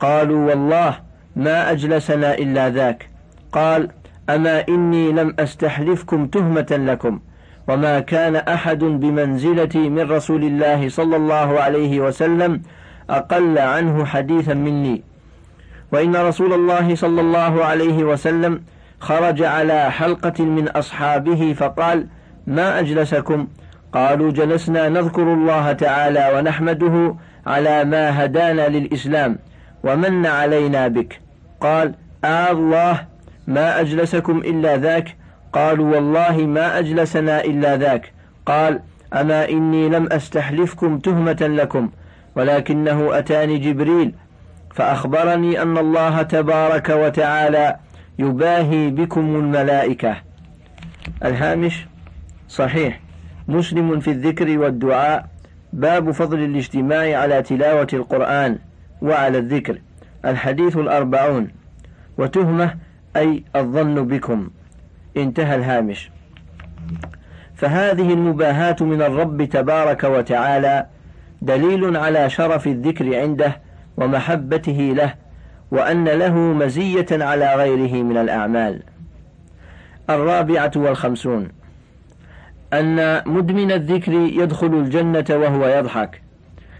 قالوا 0.00 0.48
والله 0.48 0.98
ما 1.36 1.70
أجلسنا 1.70 2.34
إلا 2.34 2.70
ذاك. 2.70 3.08
قال 3.52 3.88
أما 4.30 4.64
إني 4.68 5.12
لم 5.12 5.34
أستحلفكم 5.38 6.26
تهمة 6.26 6.66
لكم 6.70 7.20
وما 7.68 8.00
كان 8.00 8.36
أحد 8.36 8.78
بمنزلتي 8.78 9.88
من 9.88 10.10
رسول 10.10 10.44
الله 10.44 10.88
صلى 10.88 11.16
الله 11.16 11.60
عليه 11.60 12.00
وسلم 12.00 12.62
أقل 13.10 13.58
عنه 13.58 14.04
حديثا 14.04 14.54
مني. 14.54 15.02
وإن 15.92 16.16
رسول 16.16 16.52
الله 16.52 16.94
صلى 16.94 17.20
الله 17.20 17.64
عليه 17.64 18.04
وسلم 18.04 18.62
خرج 19.00 19.42
على 19.42 19.90
حلقة 19.90 20.44
من 20.44 20.68
أصحابه 20.68 21.52
فقال 21.52 22.06
ما 22.46 22.80
أجلسكم؟ 22.80 23.46
قالوا 23.92 24.30
جلسنا 24.30 24.88
نذكر 24.88 25.22
الله 25.22 25.72
تعالى 25.72 26.32
ونحمده 26.34 27.14
على 27.46 27.84
ما 27.84 28.24
هدانا 28.24 28.68
للإسلام 28.68 29.38
ومن 29.84 30.26
علينا 30.26 30.88
بك. 30.88 31.20
قال 31.60 31.94
آه 32.24 32.50
الله 32.50 33.06
ما 33.46 33.80
أجلسكم 33.80 34.38
إلا 34.38 34.76
ذاك. 34.76 35.16
قالوا 35.52 35.94
والله 35.94 36.36
ما 36.36 36.78
أجلسنا 36.78 37.44
إلا 37.44 37.76
ذاك. 37.76 38.12
قال 38.46 38.80
أما 39.14 39.48
إني 39.48 39.88
لم 39.88 40.08
أستحلفكم 40.12 40.98
تهمة 40.98 41.36
لكم 41.40 41.90
ولكنه 42.36 43.18
أتاني 43.18 43.58
جبريل 43.58 44.14
فأخبرني 44.74 45.62
أن 45.62 45.78
الله 45.78 46.22
تبارك 46.22 46.88
وتعالى 46.88 47.76
يباهي 48.18 48.90
بكم 48.90 49.36
الملائكة. 49.36 50.16
الهامش 51.24 51.86
صحيح. 52.48 53.00
مسلم 53.48 54.00
في 54.00 54.10
الذكر 54.10 54.58
والدعاء 54.58 55.26
باب 55.72 56.10
فضل 56.10 56.38
الاجتماع 56.38 57.18
على 57.18 57.42
تلاوة 57.42 57.86
القرآن 57.92 58.58
وعلى 59.02 59.38
الذكر. 59.38 59.78
الحديث 60.24 60.76
الأربعون. 60.76 61.48
وتهمة 62.18 62.74
أي 63.16 63.44
الظن 63.56 64.06
بكم. 64.06 64.50
انتهى 65.16 65.56
الهامش. 65.56 66.10
فهذه 67.54 68.12
المباهاة 68.12 68.76
من 68.80 69.02
الرب 69.02 69.44
تبارك 69.44 70.04
وتعالى 70.04 70.86
دليل 71.42 71.96
على 71.96 72.30
شرف 72.30 72.66
الذكر 72.66 73.20
عنده 73.20 73.60
ومحبته 73.96 74.94
له 74.96 75.14
وأن 75.70 76.04
له 76.04 76.34
مزية 76.34 77.06
على 77.12 77.54
غيره 77.54 78.02
من 78.02 78.16
الأعمال. 78.16 78.82
الرابعة 80.10 80.70
والخمسون. 80.76 81.48
أن 82.72 83.22
مدمن 83.26 83.72
الذكر 83.72 84.12
يدخل 84.12 84.66
الجنة 84.74 85.24
وهو 85.30 85.66
يضحك. 85.66 86.22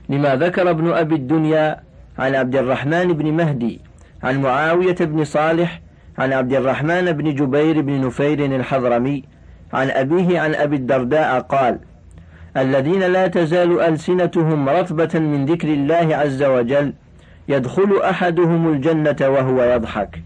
لما 0.09 0.37
ذكر 0.37 0.71
ابن 0.71 0.93
أبي 0.93 1.15
الدنيا 1.15 1.81
عن 2.19 2.35
عبد 2.35 2.57
الرحمن 2.57 3.13
بن 3.13 3.33
مهدي 3.33 3.81
عن 4.23 4.43
معاوية 4.43 4.97
بن 5.01 5.25
صالح 5.25 5.81
عن 6.19 6.33
عبد 6.33 6.53
الرحمن 6.53 7.13
بن 7.13 7.35
جبير 7.35 7.81
بن 7.81 8.07
نفير 8.07 8.45
الحضرمي 8.45 9.25
عن 9.73 9.91
أبيه 9.91 10.41
عن 10.41 10.55
أبي 10.55 10.77
الدرداء 10.77 11.41
قال 11.41 11.79
الذين 12.57 13.01
لا 13.01 13.27
تزال 13.27 13.81
ألسنتهم 13.81 14.69
رطبة 14.69 15.19
من 15.19 15.45
ذكر 15.45 15.69
الله 15.69 16.17
عز 16.17 16.43
وجل 16.43 16.93
يدخل 17.49 18.01
أحدهم 18.05 18.73
الجنة 18.73 19.17
وهو 19.21 19.63
يضحك. 19.63 20.23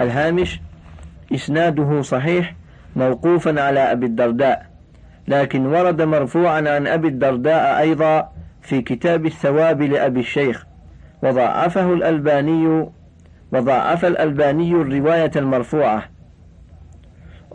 الهامش 0.00 0.60
إسناده 1.34 2.02
صحيح 2.02 2.54
موقوفا 2.96 3.60
على 3.60 3.80
أبي 3.80 4.06
الدرداء 4.06 4.66
لكن 5.28 5.66
ورد 5.66 6.02
مرفوعا 6.02 6.56
عن 6.56 6.86
أبي 6.86 7.08
الدرداء 7.08 7.80
أيضا 7.80 8.28
في 8.62 8.82
كتاب 8.82 9.26
الثواب 9.26 9.82
لأبي 9.82 10.20
الشيخ. 10.20 10.66
وضعفه 11.22 11.92
الألباني 11.92 12.88
وضعف 13.52 14.04
الألباني 14.04 14.72
الرواية 14.72 15.30
المرفوعة. 15.36 16.04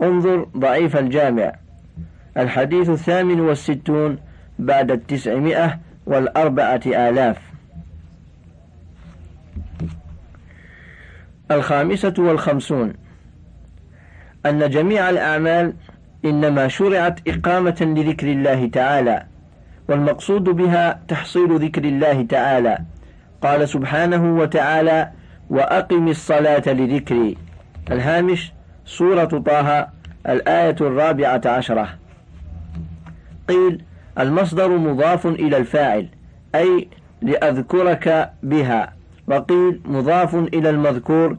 انظر 0.02 0.48
ضعيف 0.56 0.96
الجامع. 0.96 1.52
الحديث 2.36 2.90
الثامن 2.90 3.40
والستون 3.40 4.18
بعد 4.58 4.90
التسعمائة 4.90 5.78
والأربعة 6.06 6.80
آلاف. 6.86 7.38
الخامسة 11.50 12.14
والخمسون. 12.18 12.92
أن 14.46 14.70
جميع 14.70 15.10
الأعمال 15.10 15.74
إنما 16.24 16.68
شرعت 16.68 17.28
إقامة 17.28 17.76
لذكر 17.80 18.26
الله 18.26 18.68
تعالى 18.68 19.26
والمقصود 19.88 20.44
بها 20.44 21.00
تحصيل 21.08 21.64
ذكر 21.64 21.84
الله 21.84 22.22
تعالى. 22.22 22.78
قال 23.42 23.68
سبحانه 23.68 24.36
وتعالى 24.36 25.10
وأقم 25.50 26.08
الصلاة 26.08 26.62
لذكري. 26.66 27.36
الهامش 27.90 28.52
سورة 28.84 29.24
طه 29.24 29.88
الآية 30.28 30.76
الرابعة 30.80 31.40
عشرة. 31.46 31.88
قيل 33.50 33.82
المصدر 34.18 34.68
مضاف 34.68 35.26
إلى 35.26 35.56
الفاعل 35.56 36.08
أي 36.54 36.88
لأذكرك 37.22 38.32
بها 38.42 38.92
وقيل 39.26 39.80
مضاف 39.84 40.34
إلى 40.34 40.70
المذكور 40.70 41.36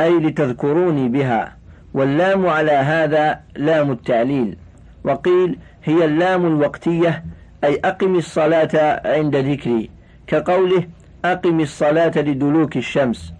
أي 0.00 0.18
لتذكروني 0.18 1.08
بها 1.08 1.56
واللام 1.94 2.46
على 2.46 2.72
هذا 2.72 3.40
لام 3.56 3.90
التعليل 3.90 4.56
وقيل 5.04 5.58
هي 5.84 6.04
اللام 6.04 6.46
الوقتية 6.46 7.24
أي 7.64 7.80
أقم 7.84 8.16
الصلاة 8.16 9.00
عند 9.04 9.36
ذكري 9.36 9.90
كقوله 10.26 10.84
أقم 11.24 11.60
الصلاة 11.60 12.12
لدلوك 12.16 12.76
الشمس. 12.76 13.32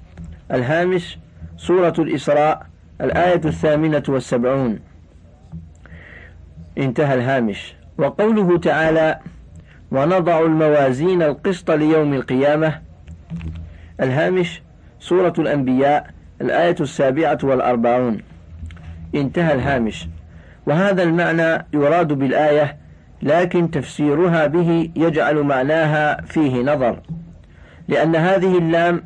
الهامش 0.53 1.19
سورة 1.57 1.95
الإسراء 1.99 2.67
الآية 3.01 3.41
الثامنة 3.45 4.03
والسبعون. 4.09 4.79
انتهى 6.79 7.15
الهامش. 7.15 7.75
وقوله 7.99 8.59
تعالى 8.59 9.19
ونضع 9.91 10.41
الموازين 10.41 11.23
القسط 11.23 11.71
ليوم 11.71 12.15
القيامة 12.15 12.81
الهامش 14.01 14.63
سورة 15.01 15.33
الأنبياء 15.39 16.11
الآية 16.41 16.77
السابعة 16.81 17.39
والأربعون. 17.43 18.19
انتهى 19.15 19.55
الهامش. 19.55 20.09
وهذا 20.67 21.03
المعنى 21.03 21.67
يراد 21.73 22.13
بالآية 22.13 22.77
لكن 23.23 23.71
تفسيرها 23.71 24.47
به 24.47 24.91
يجعل 24.97 25.43
معناها 25.43 26.21
فيه 26.21 26.63
نظر 26.63 27.01
لأن 27.89 28.17
هذه 28.17 28.59
اللام 28.59 29.05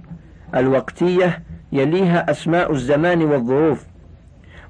الوقتية 0.55 1.43
يليها 1.73 2.31
أسماء 2.31 2.73
الزمان 2.73 3.23
والظروف 3.23 3.87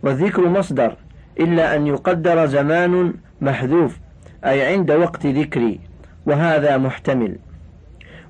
والذكر 0.03 0.49
مصدر 0.49 0.97
إلا 1.41 1.77
أن 1.77 1.87
يقدر 1.87 2.47
زمان 2.47 3.15
محذوف. 3.41 3.99
أي 4.47 4.67
عند 4.67 4.91
وقت 4.91 5.27
ذكري 5.27 5.81
وهذا 6.27 6.77
محتمل. 6.77 7.37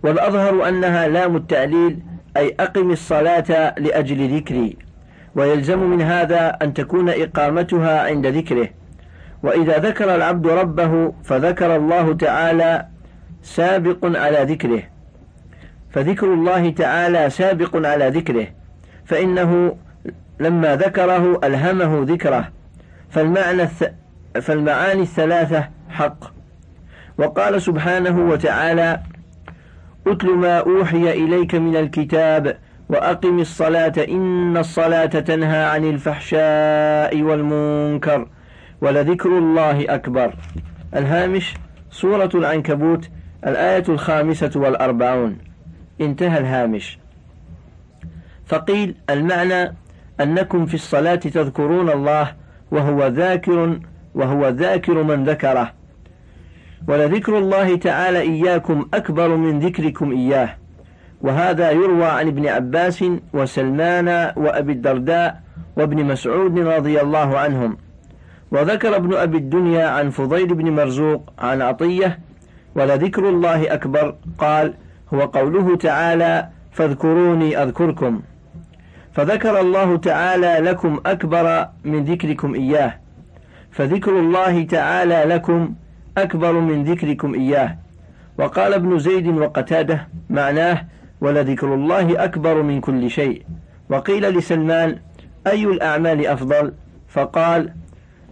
والأظهر 0.03 0.69
أنها 0.69 1.09
لام 1.09 1.37
التعليل 1.37 1.99
أي 2.37 2.55
أقم 2.61 2.91
الصلاة 2.91 3.75
لأجل 3.79 4.37
ذكري. 4.37 4.77
ويلزم 5.35 5.91
من 5.91 6.03
هذا 6.03 6.49
أن 6.63 6.75
تكون 6.75 7.09
إقامتها 7.09 8.03
عند 8.03 8.27
ذكره. 8.27 8.69
وإذا 9.43 9.79
ذكر 9.79 10.15
العبد 10.15 10.47
ربه 10.47 11.13
فذكر 11.25 11.77
الله 11.77 12.15
تعالى 12.15 12.87
سابق 13.43 14.19
على 14.19 14.39
ذكره. 14.39 14.83
فذكر 15.91 16.35
الله 16.35 16.71
تعالى 16.71 17.31
سابق 17.31 17.87
على 17.87 18.09
ذكره. 18.09 18.47
فإنه 19.05 19.77
لما 20.41 20.77
ذكره 20.77 21.41
ألهمه 21.45 22.05
ذكره. 22.09 22.49
فالمعنى 23.11 23.63
الث... 23.63 23.85
فالمعاني 24.43 25.03
الثلاثة 25.03 25.76
حق. 25.97 26.21
وقال 27.19 27.63
سبحانه 27.63 28.17
وتعالى 28.31 29.01
أتل 30.07 30.31
ما 30.35 30.59
أوحي 30.59 31.11
إليك 31.11 31.55
من 31.55 31.77
الكتاب 31.77 32.57
وأقم 32.89 33.39
الصلاة 33.39 33.93
إن 34.09 34.57
الصلاة 34.57 35.07
تنهى 35.07 35.65
عن 35.65 35.85
الفحشاء 35.85 37.23
والمنكر 37.23 38.29
ولذكر 38.81 39.39
الله 39.39 39.95
أكبر. 39.95 40.35
الهامش 40.97 41.55
سورة 41.91 42.31
العنكبوت 42.35 43.09
الآية 43.47 43.85
الخامسة 43.89 44.51
والأربعون. 44.57 45.39
انتهى 46.01 46.39
الهامش. 46.39 46.99
فقيل 48.47 48.95
المعنى 49.11 49.75
أنكم 50.21 50.67
في 50.67 50.75
الصلاة 50.75 51.15
تذكرون 51.15 51.91
الله 51.91 52.33
وهو 52.71 53.07
ذاكر 53.07 53.81
وهو 54.15 54.49
ذاكر 54.49 55.03
من 55.03 55.25
ذكره. 55.25 55.76
ولذكر 56.89 57.39
الله 57.39 57.77
تعالى 57.77 58.21
إياكم 58.21 58.87
أكبر 58.95 59.37
من 59.37 59.61
ذكركم 59.61 60.13
إياه. 60.13 60.49
وهذا 61.21 61.71
يروى 61.71 62.05
عن 62.05 62.27
ابن 62.27 62.47
عباس 62.47 63.05
وسلمان 63.33 64.33
وأبي 64.37 64.73
الدرداء 64.73 65.41
وابن 65.77 66.05
مسعود 66.05 66.59
رضي 66.59 67.01
الله 67.01 67.39
عنهم. 67.39 67.77
وذكر 68.51 68.97
ابن 68.97 69.15
أبي 69.15 69.39
الدنيا 69.39 69.87
عن 69.89 70.11
فضيل 70.11 70.55
بن 70.55 70.71
مرزوق 70.71 71.33
عن 71.39 71.63
عطية 71.63 72.19
ولذكر 72.75 73.29
الله 73.29 73.75
أكبر 73.75 74.15
قال 74.39 74.75
هو 75.15 75.21
قوله 75.21 75.77
تعالى 75.77 76.49
فاذكروني 76.73 77.63
أذكركم. 77.63 78.21
فذكر 79.13 79.61
الله 79.61 79.97
تعالى 79.97 80.71
لكم 80.71 81.01
أكبر 81.07 81.69
من 81.85 82.05
ذكركم 82.05 82.55
إياه. 82.55 82.95
فذكر 83.71 84.19
الله 84.19 84.65
تعالى 84.65 85.25
لكم 85.35 85.75
أكبر 86.19 86.53
من 86.53 86.85
ذكركم 86.85 87.35
إياه. 87.35 87.77
وقال 88.39 88.75
ابن 88.75 88.99
زيد 88.99 89.29
وقتاده 89.29 90.09
معناه 90.31 90.85
ولذكر 91.21 91.75
الله 91.75 92.25
أكبر 92.25 92.63
من 92.63 92.81
كل 92.81 93.11
شيء. 93.11 93.43
وقيل 93.91 94.23
لسلمان 94.23 94.99
أي 95.47 95.65
الأعمال 95.65 96.27
أفضل؟ 96.27 96.73
فقال 97.09 97.73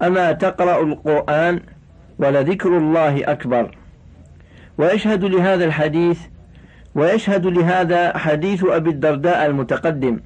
أما 0.03 0.33
تقرأ 0.33 0.83
القرآن 0.83 1.61
ولذكر 2.19 2.79
الله 2.79 3.31
أكبر. 3.33 3.79
ويشهد 4.79 5.25
لهذا 5.25 5.65
الحديث 5.65 6.21
ويشهد 6.95 7.47
لهذا 7.47 8.19
حديث 8.19 8.65
أبي 8.65 8.91
الدرداء 8.91 9.47
المتقدم 9.47 10.21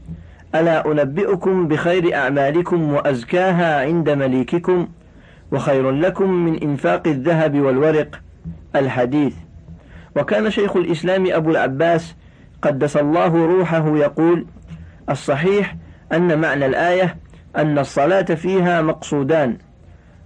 ألا 0.55 0.93
أنبئكم 0.93 1.69
بخير 1.69 2.15
أعمالكم 2.15 2.93
وأزكاها 2.93 3.81
عند 3.87 4.11
مليككم؟ 4.11 4.89
وخير 5.53 5.91
لكم 5.91 6.31
من 6.31 6.63
إنفاق 6.63 7.07
الذهب 7.07 7.61
والورق 7.61 8.21
الحديث. 8.77 9.35
وكان 10.17 10.51
شيخ 10.51 10.77
الإسلام 10.77 11.27
أبو 11.33 11.51
العباس 11.51 12.15
قدس 12.63 12.97
الله 12.97 13.47
روحه 13.47 13.97
يقول 13.97 14.47
الصحيح 15.11 15.77
أن 16.13 16.41
معنى 16.41 16.67
الآية 16.67 17.17
أن 17.57 17.79
الصلاة 17.79 18.23
فيها 18.23 18.83
مقصودان 18.83 19.59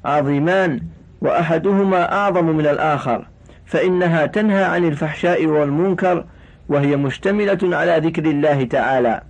عظيمان 0.05 0.81
وأحدهما 1.21 2.13
أعظم 2.13 2.45
من 2.45 2.67
الآخر 2.67 3.27
فإنها 3.67 4.27
تنهى 4.27 4.65
عن 4.65 4.85
الفحشاء 4.85 5.47
والمنكر 5.47 6.25
وهي 6.69 6.97
مشتملة 6.97 7.77
على 7.77 8.09
ذكر 8.09 8.25
الله 8.25 8.65
تعالى. 8.65 9.23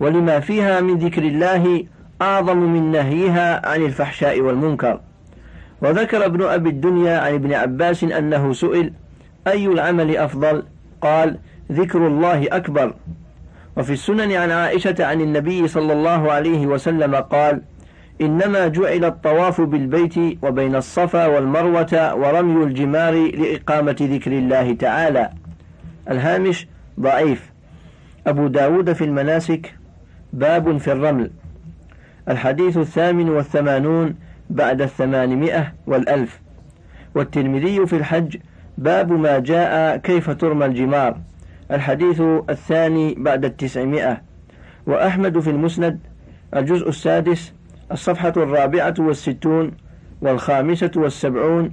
ولما 0.00 0.40
فيها 0.40 0.80
من 0.80 0.98
ذكر 0.98 1.22
الله 1.22 1.84
أعظم 2.22 2.58
من 2.58 2.92
نهيها 2.92 3.68
عن 3.68 3.82
الفحشاء 3.82 4.40
والمنكر. 4.40 5.00
وذكر 5.82 6.24
ابن 6.24 6.42
أبي 6.42 6.70
الدنيا 6.70 7.18
عن 7.18 7.34
ابن 7.34 7.52
عباس 7.52 8.04
أنه 8.04 8.52
سئل 8.52 8.92
أي 9.46 9.66
العمل 9.66 10.16
أفضل؟ 10.16 10.62
قال 11.00 11.38
ذكر 11.72 12.06
الله 12.06 12.46
أكبر. 12.52 12.94
وفي 13.76 13.92
السنن 13.92 14.32
عن 14.32 14.50
عائشة 14.50 14.94
عن 15.00 15.20
النبي 15.20 15.68
صلى 15.68 15.92
الله 15.92 16.32
عليه 16.32 16.66
وسلم 16.66 17.14
قال 17.14 17.62
إنما 18.20 18.68
جعل 18.68 19.04
الطواف 19.04 19.60
بالبيت 19.60 20.14
وبين 20.42 20.76
الصفا 20.76 21.26
والمروة 21.26 22.14
ورمي 22.14 22.64
الجمار 22.64 23.14
لإقامة 23.36 23.96
ذكر 24.00 24.32
الله 24.32 24.74
تعالى. 24.74 25.30
الهامش 26.10 26.66
ضعيف. 27.00 27.52
أبو 28.26 28.46
داود 28.46 28.92
في 28.92 29.04
المناسك 29.04 29.74
باب 30.32 30.76
في 30.78 30.92
الرمل. 30.92 31.30
الحديث 32.28 32.76
الثامن 32.76 33.28
والثمانون 33.28 34.14
بعد 34.50 34.82
الثمانمائة 34.82 35.72
والألف. 35.86 36.40
والترمذي 37.14 37.86
في 37.86 37.96
الحج 37.96 38.36
باب 38.78 39.12
ما 39.12 39.38
جاء 39.38 39.96
كيف 39.96 40.30
ترمى 40.30 40.66
الجمار. 40.66 41.20
الحديث 41.70 42.20
الثاني 42.50 43.14
بعد 43.14 43.44
التسعمائة. 43.44 44.22
وأحمد 44.86 45.38
في 45.38 45.50
المسند 45.50 45.98
الجزء 46.56 46.88
السادس 46.88 47.52
الصفحة 47.92 48.32
الرابعة 48.36 48.94
والستون 48.98 49.72
والخامسة 50.22 50.90
والسبعون 50.96 51.70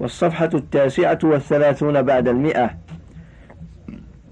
والصفحة 0.00 0.50
التاسعة 0.54 1.18
والثلاثون 1.24 2.02
بعد 2.02 2.28
المئة 2.28 2.70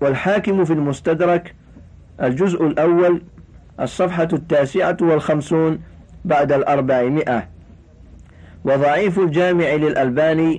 والحاكم 0.01 0.65
في 0.65 0.73
المستدرك 0.73 1.55
الجزء 2.23 2.67
الأول 2.67 3.23
الصفحة 3.81 4.29
التاسعة 4.33 4.97
والخمسون 5.01 5.79
بعد 6.25 6.53
الأربعمائة. 6.53 7.49
وضعيف 8.65 9.19
الجامع 9.19 9.75
للألباني 9.75 10.59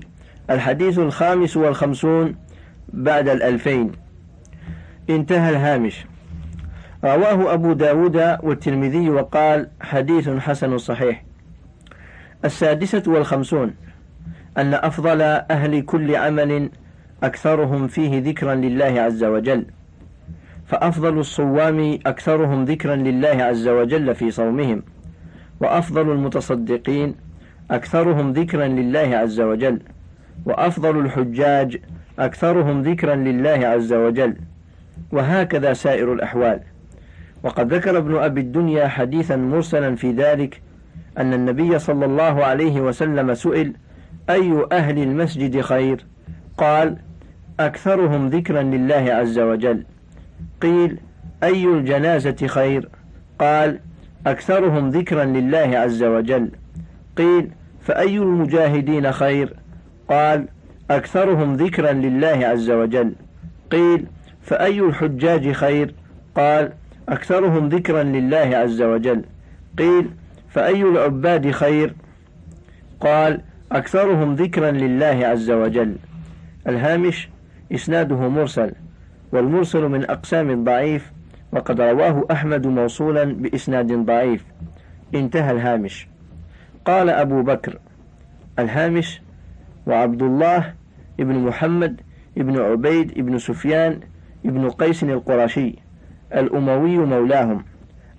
الحديث 0.49 0.99
الخامس 0.99 1.57
والخمسون 1.57 2.36
بعد 2.89 3.30
الألفين. 3.30 3.91
انتهى 5.09 5.49
الهامش. 5.49 6.05
رواه 7.03 7.53
أبو 7.53 7.74
داود 7.74 8.38
والترمذي 8.43 9.09
وقال 9.09 9.67
حديث 9.82 10.30
حسن 10.30 10.78
صحيح. 10.78 11.24
السادسة 12.45 13.03
والخمسون. 13.07 13.74
أن 14.57 14.74
أفضل 14.74 15.22
أهل 15.22 15.82
كل 15.82 16.15
عمل 16.15 16.69
أكثرهم 17.24 17.88
فيه 17.88 18.22
ذكرا 18.22 18.55
لله 18.55 19.01
عز 19.01 19.24
وجل. 19.24 19.65
فأفضل 20.72 21.19
الصوام 21.19 21.99
أكثرهم 22.05 22.65
ذكرا 22.65 22.95
لله 22.95 23.43
عز 23.43 23.67
وجل 23.67 24.15
في 24.15 24.32
صومهم 24.32 24.84
وأفضل 25.61 26.11
المتصدقين 26.11 27.15
أكثرهم 27.72 28.34
ذكرا 28.34 28.67
لله 28.67 29.17
عز 29.17 29.41
وجل 29.41 29.80
وأفضل 30.45 30.99
الحجاج 30.99 31.78
أكثرهم 32.19 32.82
ذكرا 32.82 33.15
لله 33.15 33.67
عز 33.67 33.93
وجل 33.93 34.36
وهكذا 35.11 35.74
سائر 35.74 36.13
الأحوال. 36.13 36.59
وقد 37.43 37.74
ذكر 37.74 37.97
ابن 37.97 38.15
أبي 38.15 38.41
الدنيا 38.41 38.88
حديثا 38.88 39.36
مرسلا 39.36 39.95
في 39.95 40.11
ذلك 40.11 40.61
أن 41.17 41.34
النبي 41.34 41.80
صلى 41.80 42.05
الله 42.05 42.45
عليه 42.45 42.82
وسلم 42.82 43.34
سئل 43.34 43.74
أي 44.30 44.65
أهل 44.72 44.97
المسجد 44.99 45.61
خير؟ 45.61 46.05
قال 46.57 46.97
أكثرهم 47.59 48.28
ذكرا 48.28 48.61
لله 48.63 49.13
عز 49.13 49.39
وجل. 49.39 49.84
قيل 50.62 50.98
أي 51.44 51.66
الجنازة 51.66 52.48
خير؟ 52.48 52.89
قال 53.39 53.80
أكثرهم 54.28 54.89
ذكرا 54.89 55.26
لله 55.26 55.78
عز 55.78 56.04
وجل. 56.04 56.52
قيل 57.18 57.52
فأي 57.82 58.18
المجاهدين 58.18 59.12
خير؟ 59.12 59.54
قال 60.10 60.48
أكثرهم 60.92 61.54
ذكرا 61.54 61.92
لله 61.92 62.48
عز 62.48 62.72
وجل. 62.72 63.14
قيل 63.72 64.06
فأي 64.42 64.80
الحجاج 64.80 65.52
خير؟ 65.52 65.94
قال 66.36 66.74
أكثرهم 67.10 67.70
ذكرا 67.70 68.04
لله 68.04 68.58
عز 68.58 68.82
وجل. 68.82 69.24
قيل 69.78 70.10
فأي 70.50 70.82
العباد 70.82 71.52
خير؟ 71.52 71.94
قال 73.00 73.42
أكثرهم 73.72 74.36
ذكرا 74.36 74.72
لله 74.72 75.28
عز 75.28 75.52
وجل. 75.52 75.96
الهامش 76.68 77.30
إسناده 77.72 78.30
مرسل. 78.30 78.72
والمرسل 79.32 79.88
من 79.88 80.10
أقسام 80.10 80.50
الضعيف 80.50 81.12
وقد 81.52 81.82
رواه 81.82 82.26
أحمد 82.32 82.68
موصولا 82.68 83.24
بإسناد 83.24 83.94
ضعيف. 83.94 84.46
انتهى 85.16 85.52
الهامش. 85.52 86.08
قال 86.86 87.10
أبو 87.10 87.42
بكر 87.42 87.78
الهامش 88.60 89.22
وعبد 89.88 90.22
الله 90.22 90.74
ابن 91.20 91.36
محمد 91.36 92.02
ابن 92.38 92.60
عبيد 92.60 93.12
ابن 93.18 93.38
سفيان 93.38 94.00
ابن 94.46 94.70
قيس 94.70 95.04
القرشي 95.04 95.76
الأموي 96.34 96.98
مولاهم 96.98 97.64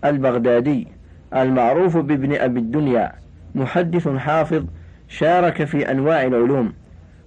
البغدادي 0.04 0.88
المعروف 1.34 1.96
بابن 1.96 2.34
أبي 2.34 2.60
الدنيا 2.60 3.12
محدث 3.54 4.08
حافظ 4.08 4.64
شارك 5.08 5.64
في 5.64 5.90
أنواع 5.90 6.22
العلوم 6.22 6.72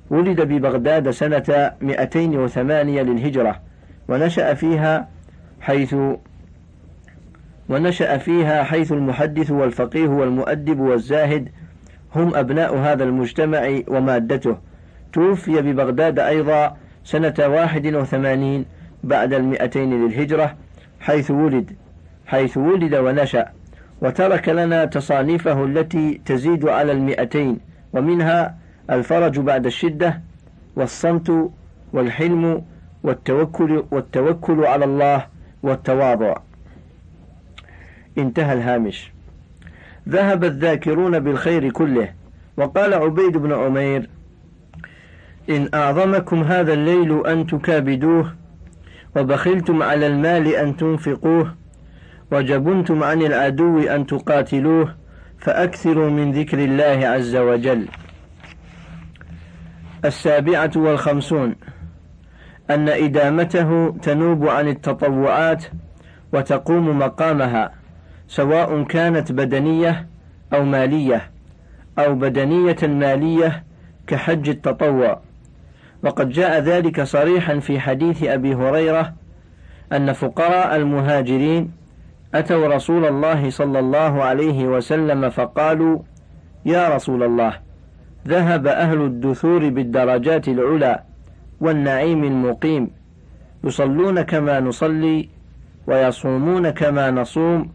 ولد 0.10 0.42
ببغداد 0.42 1.10
سنة 1.10 1.72
208 1.82 3.02
للهجرة. 3.02 3.65
ونشأ 4.08 4.54
فيها 4.54 5.08
حيث 5.62 5.96
ونشأ 7.70 8.18
فيها 8.18 8.64
حيث 8.64 8.92
المحدث 8.92 9.52
والفقيه 9.52 10.08
والمؤدب 10.08 10.80
والزاهد 10.80 11.50
هم 12.16 12.36
أبناء 12.36 12.78
هذا 12.78 13.04
المجتمع 13.04 13.80
ومادته. 13.88 14.58
توفي 15.14 15.62
ببغداد 15.62 16.20
أيضا 16.20 16.78
سنة 17.04 17.34
واحد 17.40 17.96
وثمانين 17.96 18.66
بعد 19.04 19.34
المئتين 19.34 20.06
للهجرة 20.06 20.56
حيث 21.00 21.32
ولد 21.32 21.72
حيث 22.28 22.58
ولد 22.58 22.96
ونشأ 22.96 23.46
وترك 24.02 24.50
لنا 24.50 24.86
تصانيفه 24.86 25.66
التي 25.66 26.22
تزيد 26.26 26.66
على 26.68 26.92
المئتين 26.92 27.60
ومنها 27.94 28.56
الفرج 28.90 29.40
بعد 29.40 29.66
الشدة 29.66 30.22
والصمت 30.76 31.52
والحلم 31.94 32.62
والتوكل 33.06 33.84
والتوكل 33.92 34.66
على 34.66 34.86
الله 34.86 35.28
والتواضع. 35.64 36.36
انتهى 38.18 38.54
الهامش. 38.54 39.12
ذهب 40.10 40.44
الذاكرون 40.44 41.20
بالخير 41.20 41.70
كله. 41.70 42.10
وقال 42.58 42.94
عبيد 42.94 43.38
بن 43.38 43.54
عمير 43.54 44.10
إن 45.50 45.70
أعظمكم 45.74 46.44
هذا 46.44 46.74
الليل 46.74 47.28
أن 47.28 47.48
تكابدوه 47.48 48.34
وبخلتم 49.16 49.84
على 49.84 50.08
المال 50.08 50.48
أن 50.48 50.78
تنفقوه 50.78 51.56
وجبنتم 52.32 53.04
عن 53.04 53.22
العدو 53.22 53.80
أن 53.80 54.06
تقاتلوه 54.06 54.96
فأكثروا 55.40 56.10
من 56.10 56.32
ذكر 56.32 56.60
الله 56.60 57.08
عز 57.08 57.36
وجل. 57.36 57.88
السابعة 60.06 60.72
والخمسون. 60.76 61.56
أن 62.70 62.90
إدامته 62.90 63.96
تنوب 64.02 64.48
عن 64.48 64.68
التطوعات 64.68 65.64
وتقوم 66.34 67.00
مقامها 67.00 67.72
سواء 68.28 68.84
كانت 68.84 69.32
بدنية 69.32 70.08
أو 70.54 70.64
مالية 70.64 71.32
أو 72.00 72.16
بدنية 72.16 72.78
مالية 72.84 73.64
كحج 74.08 74.50
التطوع. 74.50 75.20
وقد 76.04 76.30
جاء 76.30 76.60
ذلك 76.60 77.02
صريحا 77.02 77.60
في 77.60 77.80
حديث 77.80 78.24
أبي 78.24 78.56
هريرة 78.56 79.14
أن 79.94 80.14
فقراء 80.14 80.76
المهاجرين 80.76 81.72
أتوا 82.36 82.68
رسول 82.68 83.06
الله 83.06 83.50
صلى 83.50 83.80
الله 83.80 84.24
عليه 84.24 84.68
وسلم 84.68 85.30
فقالوا 85.30 86.00
يا 86.66 86.96
رسول 86.96 87.24
الله 87.24 87.54
ذهب 88.28 88.68
أهل 88.68 89.02
الدثور 89.02 89.70
بالدرجات 89.70 90.48
العلى 90.48 91.04
والنعيم 91.62 92.24
المقيم. 92.24 92.90
يصلون 93.64 94.22
كما 94.22 94.60
نصلي 94.60 95.30
ويصومون 95.88 96.70
كما 96.70 97.12
نصوم 97.12 97.70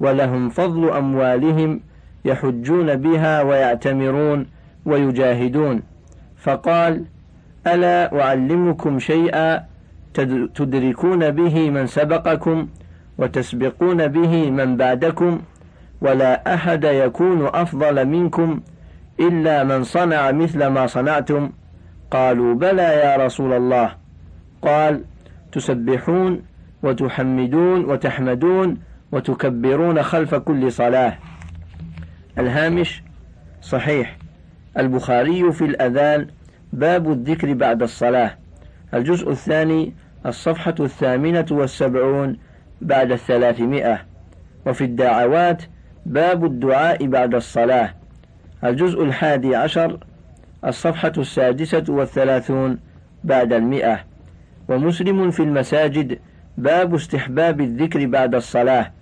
ولهم 0.00 0.48
فضل 0.48 0.90
أموالهم 0.90 1.80
يحجون 2.24 2.96
بها 2.96 3.42
ويعتمرون 3.42 4.46
ويجاهدون. 4.86 5.82
فقال 6.36 7.04
ألا 7.66 8.20
أعلمكم 8.20 8.98
شيئا 8.98 9.64
تدركون 10.54 11.30
به 11.30 11.70
من 11.70 11.86
سبقكم 11.86 12.68
وتسبقون 13.18 14.08
به 14.08 14.50
من 14.50 14.76
بعدكم 14.76 15.40
ولا 16.00 16.54
أحد 16.54 16.84
يكون 16.84 17.46
أفضل 17.46 18.06
منكم 18.06 18.60
إلا 19.20 19.64
من 19.64 19.84
صنع 19.84 20.30
مثل 20.30 20.66
ما 20.66 20.86
صنعتم 20.86 21.50
قالوا 22.12 22.54
بلى 22.54 22.82
يا 22.82 23.16
رسول 23.16 23.52
الله. 23.52 23.94
قال 24.62 25.04
تسبحون 25.52 26.42
وتحمدون 26.82 27.84
وتحمدون 27.84 28.78
وتكبرون 29.12 30.02
خلف 30.02 30.34
كل 30.34 30.72
صلاة. 30.72 31.18
الهامش 32.38 33.02
صحيح. 33.62 34.16
البخاري 34.78 35.52
في 35.52 35.64
الأذان 35.64 36.26
باب 36.72 37.12
الذكر 37.12 37.54
بعد 37.54 37.82
الصلاة. 37.82 38.34
الجزء 38.94 39.30
الثاني 39.30 39.94
الصفحة 40.26 40.74
الثامنة 40.80 41.46
والسبعون 41.50 42.38
بعد 42.80 43.12
الثلاثمائة. 43.12 43.98
وفي 44.66 44.84
الدعوات 44.84 45.62
باب 46.06 46.44
الدعاء 46.44 47.06
بعد 47.06 47.34
الصلاة. 47.34 47.94
الجزء 48.64 49.04
الحادي 49.04 49.56
عشر 49.56 49.98
الصفحة 50.64 51.12
السادسة 51.18 51.84
والثلاثون 51.88 52.78
بعد 53.24 53.52
المئة. 53.52 54.00
ومسلم 54.68 55.30
في 55.30 55.42
المساجد 55.42 56.18
باب 56.58 56.94
استحباب 56.94 57.60
الذكر 57.60 58.06
بعد 58.06 58.34
الصلاة. 58.34 58.92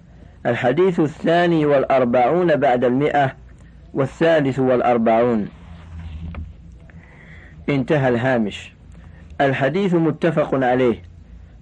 الحديث 0.47 1.01
الثاني 1.01 1.67
والأربعون 1.67 2.57
بعد 2.57 2.85
المئة 2.85 3.37
والثالث 3.95 4.59
والأربعون. 4.59 5.49
انتهى 7.69 8.09
الهامش. 8.09 8.73
الحديث 9.41 9.95
متفق 9.95 10.65
عليه. 10.65 11.03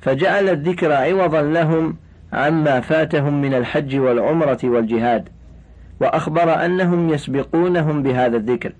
فجعل 0.01 0.49
الذكر 0.49 0.93
عوضا 0.93 1.43
لهم 1.43 1.97
عما 2.33 2.81
فاتهم 2.81 3.41
من 3.41 3.55
الحج 3.55 3.97
والعمرة 3.97 4.59
والجهاد. 4.65 5.29
وأخبر 6.01 6.65
أنهم 6.65 7.11
يسبقونهم 7.11 8.03
بهذا 8.03 8.37
الذكر. 8.37 8.73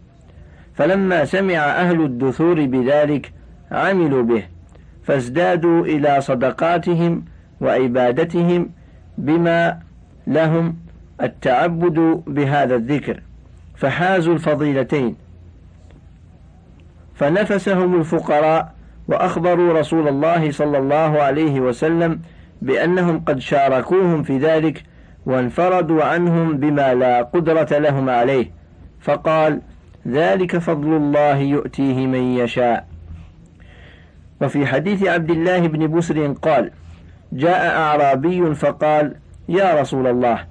فلما 0.79 1.25
سمع 1.25 1.55
أهل 1.57 2.01
الدثور 2.01 2.67
بذلك 2.67 3.33
عملوا 3.73 4.23
به 4.23 4.43
فازدادوا 5.05 5.85
إلى 5.85 6.21
صدقاتهم 6.21 7.25
وعبادتهم 7.61 8.71
بما 9.19 9.79
لهم 10.27 10.77
التعبد 11.23 12.23
بهذا 12.27 12.75
الذكر 12.75 13.21
فحازوا 13.77 14.35
الفضيلتين. 14.35 15.17
فنفسهم 17.15 18.01
الفقراء 18.01 18.75
وأخبروا 19.09 19.81
رسول 19.81 20.09
الله 20.09 20.51
صلى 20.51 20.79
الله 20.79 21.23
عليه 21.23 21.61
وسلم 21.61 22.21
بأنهم 22.63 23.21
قد 23.21 23.39
شاركوهم 23.39 24.23
في 24.23 24.39
ذلك 24.39 24.85
وانفردوا 25.27 26.05
عنهم 26.05 26.57
بما 26.57 26.95
لا 26.95 27.23
قدرة 27.23 27.79
لهم 27.79 28.11
عليه 28.11 28.51
فقال 29.01 29.61
ذلك 30.09 30.59
فضل 30.59 30.97
الله 30.97 31.37
يؤتيه 31.37 32.07
من 32.07 32.39
يشاء. 32.39 32.87
وفي 34.43 34.67
حديث 34.67 35.07
عبد 35.07 35.31
الله 35.31 35.59
بن 35.59 35.87
بسر 35.87 36.33
قال 36.33 36.71
جاء 37.33 37.79
أعرابي 37.79 38.55
فقال 38.55 39.15
يا 39.49 39.81
رسول 39.81 40.07
الله 40.07 40.45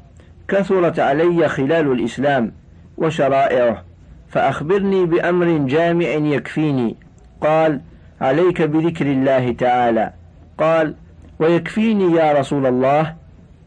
كثرت 0.48 1.00
علي 1.00 1.50
خلال 1.50 1.92
الإسلام 1.92 2.52
وشرائعه 2.98 3.84
فأخبرني 4.30 5.06
بأمر 5.06 5.58
جامع 5.58 6.06
يكفيني. 6.08 6.96
قال 7.42 7.82
عليك 8.22 8.62
بذكر 8.62 9.06
الله 9.06 9.52
تعالى. 9.52 10.14
قال 10.58 10.96
ويكفيني 11.40 12.16
يا 12.16 12.40
رسول 12.40 12.66
الله؟ 12.66 13.16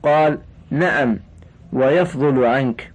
قال 0.03 0.39
نعم 0.71 1.17
ويفضل 1.73 2.45
عنك. 2.45 2.93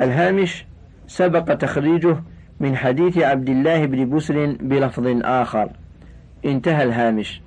الهامش 0.00 0.64
سبق 1.10 1.54
تخريجه 1.54 2.16
من 2.60 2.76
حديث 2.76 3.18
عبد 3.18 3.48
الله 3.48 3.86
بن 3.86 4.16
بسر 4.16 4.56
بلفظ 4.60 5.06
آخر. 5.24 5.68
انتهى 6.44 6.82
الهامش. 6.82 7.42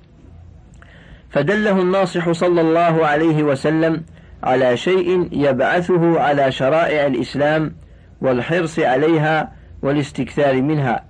فدله 1.30 1.80
الناصح 1.80 2.32
صلى 2.32 2.60
الله 2.60 3.06
عليه 3.06 3.42
وسلم 3.42 4.02
على 4.42 4.76
شيء 4.76 5.28
يبعثه 5.32 6.20
على 6.20 6.52
شرائع 6.52 7.06
الإسلام 7.06 7.74
والحرص 8.20 8.78
عليها 8.78 9.52
والاستكثار 9.82 10.62
منها 10.62 11.04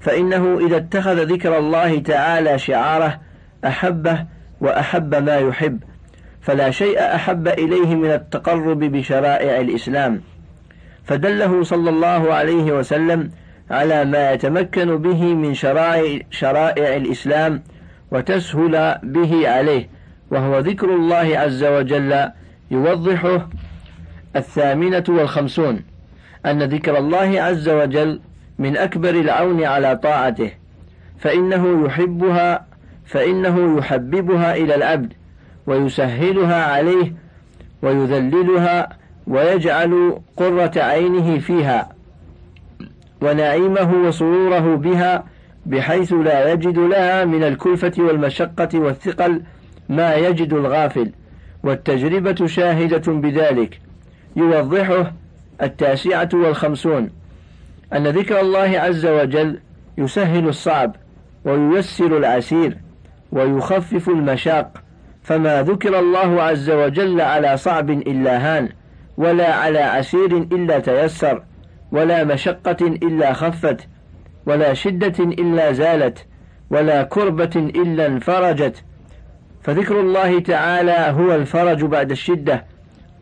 فإنه 0.00 0.66
إذا 0.66 0.76
اتخذ 0.76 1.24
ذكر 1.24 1.58
الله 1.58 1.98
تعالى 1.98 2.58
شعاره 2.58 3.20
أحبه 3.64 4.26
وأحب 4.60 5.14
ما 5.14 5.36
يحب 5.36 5.80
فلا 6.40 6.70
شيء 6.70 7.00
أحب 7.14 7.48
إليه 7.48 7.94
من 7.94 8.10
التقرب 8.10 8.78
بشرائع 8.78 9.60
الإسلام. 9.60 10.31
فدله 11.04 11.62
صلى 11.62 11.90
الله 11.90 12.34
عليه 12.34 12.72
وسلم 12.78 13.30
على 13.70 14.04
ما 14.04 14.32
يتمكن 14.32 14.96
به 14.96 15.34
من 15.34 15.54
شرائع, 15.54 16.20
شرائع 16.30 16.96
الإسلام 16.96 17.62
وتسهل 18.10 18.98
به 19.02 19.48
عليه 19.48 19.88
وهو 20.30 20.58
ذكر 20.58 20.94
الله 20.94 21.38
عز 21.38 21.64
وجل 21.64 22.28
يوضحه 22.70 23.48
الثامنة 24.36 25.04
والخمسون 25.08 25.80
أن 26.46 26.62
ذكر 26.62 26.98
الله 26.98 27.42
عز 27.42 27.68
وجل 27.68 28.20
من 28.58 28.76
أكبر 28.76 29.10
العون 29.10 29.64
على 29.64 29.96
طاعته 29.96 30.50
فإنه 31.18 31.86
يحبها 31.86 32.66
فإنه 33.06 33.78
يحببها 33.78 34.56
إلى 34.56 34.74
العبد 34.74 35.12
ويسهلها 35.66 36.64
عليه 36.64 37.12
ويذللها 37.82 38.88
ويجعل 39.26 40.20
قرة 40.36 40.72
عينه 40.76 41.38
فيها 41.38 41.88
ونعيمه 43.22 43.94
وسروره 43.94 44.76
بها 44.76 45.24
بحيث 45.66 46.12
لا 46.12 46.52
يجد 46.52 46.78
لها 46.78 47.24
من 47.24 47.42
الكلفة 47.42 47.92
والمشقة 47.98 48.68
والثقل 48.78 49.42
ما 49.88 50.14
يجد 50.14 50.52
الغافل. 50.52 51.12
والتجربة 51.62 52.46
شاهدة 52.46 53.12
بذلك. 53.12 53.80
يوضحه 54.36 55.12
التاسعة 55.62 56.28
والخمسون. 56.34 57.10
أن 57.92 58.06
ذكر 58.06 58.40
الله 58.40 58.80
عز 58.80 59.06
وجل 59.06 59.58
يسهل 59.98 60.48
الصعب 60.48 60.96
وييسر 61.44 62.16
العسير 62.16 62.76
ويخفف 63.32 64.08
المشاق. 64.08 64.82
فما 65.22 65.62
ذكر 65.62 65.98
الله 65.98 66.42
عز 66.42 66.70
وجل 66.70 67.20
على 67.20 67.56
صعب 67.56 67.90
إلا 67.90 68.58
هان. 68.58 68.68
ولا 69.16 69.54
على 69.54 69.78
عسير 69.78 70.36
إلا 70.36 70.78
تيسر 70.78 71.42
ولا 71.92 72.24
مشقة 72.24 72.86
إلا 72.86 73.32
خفت 73.32 73.88
ولا 74.46 74.74
شدة 74.74 75.24
إلا 75.24 75.72
زالت 75.72 76.26
ولا 76.70 77.02
كربة 77.02 77.50
إلا 77.56 78.06
انفرجت. 78.06 78.84
فذكر 79.62 80.00
الله 80.00 80.40
تعالى 80.40 81.14
هو 81.18 81.34
الفرج 81.34 81.84
بعد 81.84 82.10
الشدة 82.10 82.64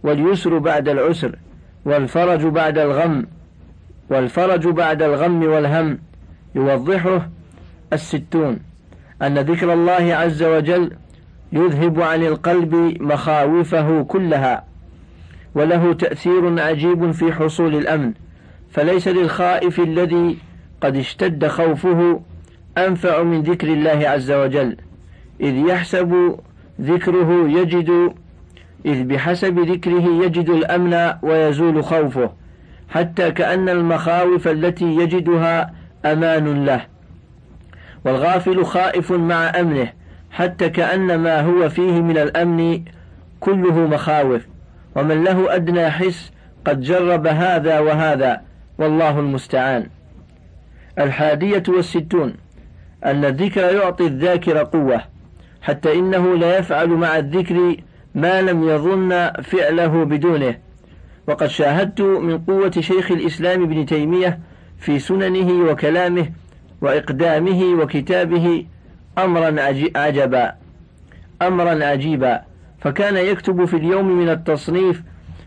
واليسر 0.03 0.59
بعد 0.59 0.89
العسر 0.89 1.37
والفرج 1.85 2.47
بعد 2.47 2.79
الغم 2.79 3.27
والفرج 4.11 4.67
بعد 4.69 5.03
الغم 5.03 5.43
والهم 5.43 5.99
يوضحه 6.55 7.29
الستون. 7.93 8.59
أن 9.23 9.39
ذكر 9.39 9.73
الله 9.73 10.15
عز 10.15 10.43
وجل 10.43 10.93
يذهب 11.53 12.01
عن 12.01 12.23
القلب 12.23 12.75
مخاوفه 13.01 14.03
كلها. 14.03 14.70
وله 15.55 15.93
تأثير 15.93 16.61
عجيب 16.61 17.11
في 17.11 17.33
حصول 17.33 17.77
الأمن 17.77 18.13
فليس 18.71 19.09
للخائف 19.09 19.81
الذي 19.81 20.39
قد 20.81 20.97
اشتد 20.97 21.47
خوفه 21.47 22.21
أنفع 22.79 23.23
من 23.23 23.43
ذكر 23.43 23.69
الله 23.69 24.09
عز 24.09 24.31
وجل 24.31 24.77
إذ 25.41 25.57
يحسب 25.57 26.37
ذكره 26.81 27.49
يجد 27.49 28.15
إذ 28.87 29.05
بحسب 29.05 29.59
ذكره 29.59 30.25
يجد 30.25 30.51
الأمن 30.51 31.13
ويزول 31.23 31.85
خوفه 31.85 32.31
حتى 32.89 33.31
كأن 33.31 33.69
المخاوف 33.69 34.49
التي 34.49 34.85
يجدها 34.85 35.75
أمان 36.05 36.65
له. 36.65 36.87
والغافل 38.05 38.65
خائف 38.65 39.13
مع 39.13 39.61
أمنه 39.61 39.93
حتى 40.31 40.69
كأن 40.69 41.19
ما 41.19 41.41
هو 41.41 41.69
فيه 41.69 42.01
من 42.01 42.19
الأمن 42.19 42.83
كله 43.41 43.75
مخاوف. 43.87 44.43
ومن 44.97 45.25
له 45.25 45.55
أدنى 45.55 45.91
حس 45.91 46.33
قد 46.65 46.81
جرب 46.81 47.27
هذا 47.27 47.79
وهذا 47.79 48.41
والله 48.79 49.21
المستعان. 49.21 49.87
الحادية 50.99 51.63
والستون 51.69 52.35
أن 53.05 53.25
الذكر 53.25 53.61
يعطي 53.61 54.07
الذاكر 54.07 54.59
قوة 54.59 55.05
حتى 55.63 55.99
إنه 55.99 56.37
لا 56.37 56.59
يفعل 56.59 56.89
مع 56.89 57.19
الذكر 57.19 57.77
ما 58.15 58.43
لم 58.43 58.69
يظن 58.69 59.31
فعله 59.43 60.05
بدونه. 60.05 60.59
وقد 61.27 61.47
شاهدت 61.47 62.01
من 62.01 62.39
قوة 62.39 62.71
شيخ 62.71 63.11
الإسلام 63.11 63.63
ابن 63.63 63.87
تيمية 63.87 64.41
في 64.79 64.99
سننه 64.99 65.71
وكلامه 65.71 66.31
وإقدامه 66.81 67.65
وكتابه 67.65 68.67
أمرا 69.19 69.57
عجبا 69.97 70.55
أمرا 71.43 71.85
عجيبا. 71.85 72.50
فكان 72.81 73.17
يكتب 73.17 73.65
في 73.65 73.77
اليوم 73.77 74.19
من 74.19 74.29
التصنيف 74.29 75.03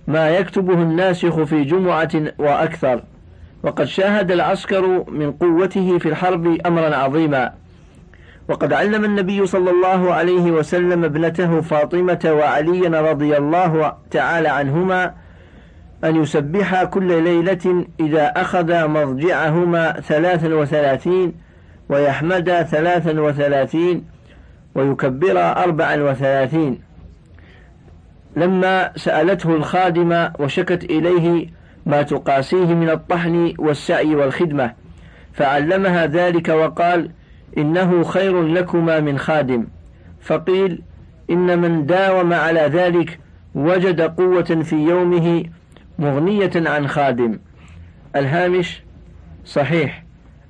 ما 0.07 0.29
يكتبه 0.29 0.73
الناسخ 0.73 1.43
في 1.43 1.63
جمعة 1.63 2.11
وأكثر. 2.37 3.03
وقد 3.63 3.85
شاهد 3.85 4.31
العسكر 4.31 5.11
من 5.11 5.31
قوته 5.31 5.97
في 5.97 6.09
الحرب 6.09 6.57
أمرا 6.65 6.95
عظيما. 6.95 7.53
وقد 8.49 8.73
علم 8.73 9.05
النبي 9.05 9.45
صلى 9.45 9.71
الله 9.71 10.13
عليه 10.13 10.51
وسلم 10.51 11.03
ابنته 11.03 11.61
فاطمة 11.61 12.19
وعليا 12.25 13.11
رضي 13.11 13.37
الله 13.37 13.93
تعالى 14.11 14.47
عنهما 14.47 15.13
أن 16.03 16.15
يسبحا 16.15 16.83
كل 16.83 17.23
ليلة 17.23 17.85
إذا 17.99 18.27
أخذ 18.27 18.87
مضجعهما 18.87 19.91
ثلاثا 19.91 20.53
وثلاثين 20.55 21.33
ويحمدا 21.89 22.63
ثلاثا 22.63 23.21
وثلاثين 23.21 24.05
ويكبر 24.75 25.39
أربعا 25.39 25.95
وثلاثين. 25.95 26.92
لما 28.35 28.91
سألته 28.95 29.55
الخادمة 29.55 30.33
وشكت 30.39 30.83
إليه 30.83 31.47
ما 31.85 32.01
تقاسيه 32.01 32.65
من 32.65 32.89
الطحن 32.89 33.53
والسعي 33.59 34.15
والخدمة 34.15 34.73
فعلمها 35.33 36.05
ذلك 36.05 36.49
وقال 36.49 37.11
إنه 37.57 38.03
خير 38.03 38.43
لكما 38.43 38.99
من 38.99 39.17
خادم. 39.17 39.67
فقيل 40.21 40.81
إن 41.29 41.59
من 41.59 41.85
داوم 41.85 42.33
على 42.33 42.59
ذلك 42.59 43.19
وجد 43.55 44.01
قوة 44.01 44.43
في 44.43 44.75
يومه 44.75 45.43
مغنية 45.99 46.51
عن 46.55 46.87
خادم. 46.87 47.39
الهامش 48.15 48.83
صحيح. 49.45 50.03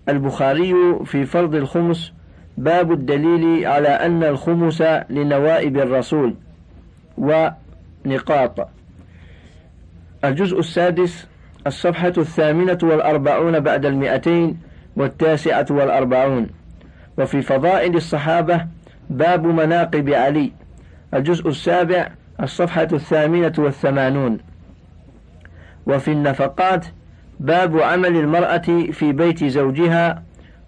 البخاري 0.10 0.74
في 1.06 1.26
فرض 1.26 1.56
الخمس 1.56 2.14
باب 2.58 2.92
الدليل 2.92 3.66
على 3.66 3.88
أن 3.88 4.24
الخمس 4.24 4.82
لنوائب 5.10 5.78
الرسول 5.78 6.36
ونقاط 8.06 8.68
الجزء 10.26 10.60
السادس 10.60 11.28
الصفحة 11.68 12.14
الثامنة 12.18 12.78
والأربعون 12.84 13.60
بعد 13.60 13.86
المئتين 13.86 14.58
والتاسعة 14.96 15.66
والأربعون. 15.70 16.50
وفي 17.18 17.42
فضائل 17.42 17.96
الصحابة 17.96 18.66
باب 19.10 19.46
مناقب 19.46 20.10
علي. 20.10 20.52
الجزء 21.14 21.48
السابع 21.50 22.10
الصفحة 22.42 22.88
الثامنة 22.94 23.54
والثمانون. 23.58 24.38
وفي 25.88 26.12
النفقات 26.12 26.86
باب 27.40 27.80
عمل 27.80 28.16
المرأة 28.16 28.92
في 28.92 29.12
بيت 29.12 29.44
زوجها 29.44 30.24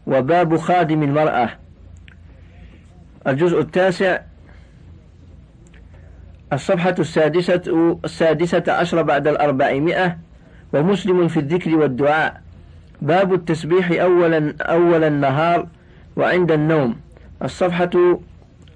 وباب 0.07 0.57
خادم 0.57 1.03
المرأة. 1.03 1.49
الجزء 3.27 3.59
التاسع 3.59 4.19
الصفحة 6.53 6.95
السادسة 6.99 7.97
السادسة 8.05 8.63
عشر 8.67 9.01
بعد 9.01 9.27
الأربعمائة 9.27 10.17
ومسلم 10.73 11.27
في 11.27 11.39
الذكر 11.39 11.75
والدعاء. 11.75 12.41
باب 13.01 13.33
التسبيح 13.33 13.91
أولا 13.91 14.53
أول 14.61 15.03
النهار 15.03 15.67
وعند 16.15 16.51
النوم. 16.51 16.95
الصفحة 17.43 18.19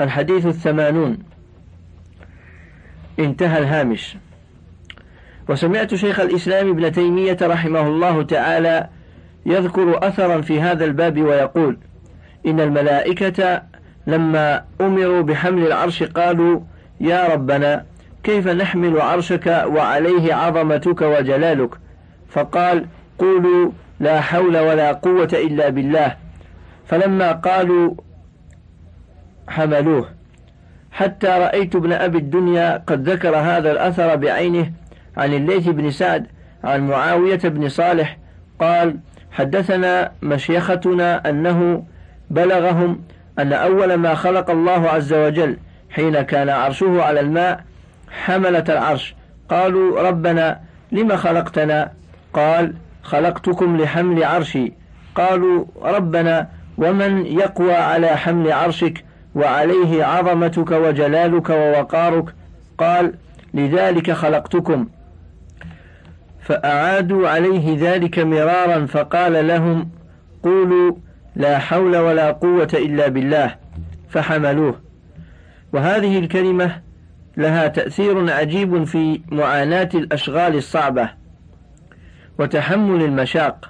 الحديث 0.01 0.45
الثمانون. 0.45 1.17
انتهى 3.19 3.59
الهامش. 3.59 4.17
وسمعت 5.49 5.95
شيخ 5.95 6.19
الإسلام 6.19 6.69
ابن 6.69 6.91
تيمية 6.91 7.37
رحمه 7.41 7.87
الله 7.87 8.23
تعالى 8.23 8.89
يذكر 9.45 10.07
أثرا 10.07 10.41
في 10.41 10.61
هذا 10.61 10.85
الباب 10.85 11.21
ويقول 11.21 11.77
إن 12.45 12.59
الملائكة 12.59 13.61
لما 14.07 14.63
أمروا 14.81 15.21
بحمل 15.21 15.67
العرش 15.67 16.03
قالوا 16.03 16.59
يا 16.99 17.27
ربنا 17.27 17.85
كيف 18.23 18.47
نحمل 18.47 19.01
عرشك 19.01 19.63
وعليه 19.67 20.33
عظمتك 20.33 21.01
وجلالك؟ 21.01 21.69
فقال 22.29 22.85
قولوا 23.19 23.71
لا 23.99 24.21
حول 24.21 24.57
ولا 24.57 24.91
قوة 24.91 25.29
إلا 25.33 25.69
بالله. 25.69 26.15
فلما 26.87 27.31
قالوا 27.31 27.93
حملوه. 29.47 30.09
حتى 30.91 31.27
رأيت 31.27 31.75
ابن 31.75 31.93
أبي 31.93 32.17
الدنيا 32.17 32.83
قد 32.87 33.09
ذكر 33.09 33.35
هذا 33.35 33.71
الأثر 33.71 34.15
بعينه 34.15 34.71
عن 35.17 35.33
الليث 35.33 35.67
بن 35.67 35.91
سعد 35.91 36.27
عن 36.63 36.87
معاوية 36.87 37.39
بن 37.43 37.69
صالح. 37.69 38.17
قال 38.59 38.97
حدثنا 39.31 40.11
مشيختنا 40.21 41.29
أنه 41.29 41.83
بلغهم 42.29 43.01
أن 43.39 43.53
أول 43.53 43.93
ما 43.93 44.15
خلق 44.15 44.49
الله 44.49 44.89
عز 44.89 45.13
وجل 45.13 45.57
حين 45.89 46.21
كان 46.21 46.49
عرشه 46.49 47.03
على 47.03 47.19
الماء 47.19 47.63
حملة 48.25 48.63
العرش. 48.69 49.15
قالوا 49.49 50.01
ربنا 50.01 50.59
لم 50.91 51.15
خلقتنا؟ 51.15 51.91
قال 52.33 52.73
خلقتكم 53.03 53.77
لحمل 53.77 54.23
عرشي. 54.23 54.73
قالوا 55.15 55.65
ربنا 55.81 56.47
ومن 56.77 57.25
يقوى 57.25 57.73
على 57.73 58.07
حمل 58.07 58.51
عرشك؟ 58.51 59.05
وعليه 59.35 60.05
عظمتك 60.05 60.71
وجلالك 60.71 61.49
ووقارك. 61.49 62.25
قال 62.77 63.13
لذلك 63.53 64.11
خلقتكم. 64.11 64.87
فأعادوا 66.41 67.29
عليه 67.29 67.93
ذلك 67.93 68.19
مرارا 68.19 68.85
فقال 68.85 69.47
لهم 69.47 69.89
قولوا 70.43 70.91
لا 71.35 71.59
حول 71.59 71.97
ولا 71.97 72.31
قوة 72.31 72.69
إلا 72.73 73.07
بالله. 73.07 73.55
فحملوه. 74.09 74.88
وهذه 75.73 76.19
الكلمة 76.19 76.81
لها 77.37 77.67
تأثير 77.67 78.31
عجيب 78.33 78.83
في 78.83 79.21
معاناة 79.31 79.89
الأشغال 79.93 80.55
الصعبة 80.55 81.09
وتحمل 82.39 83.03
المشاق 83.03 83.69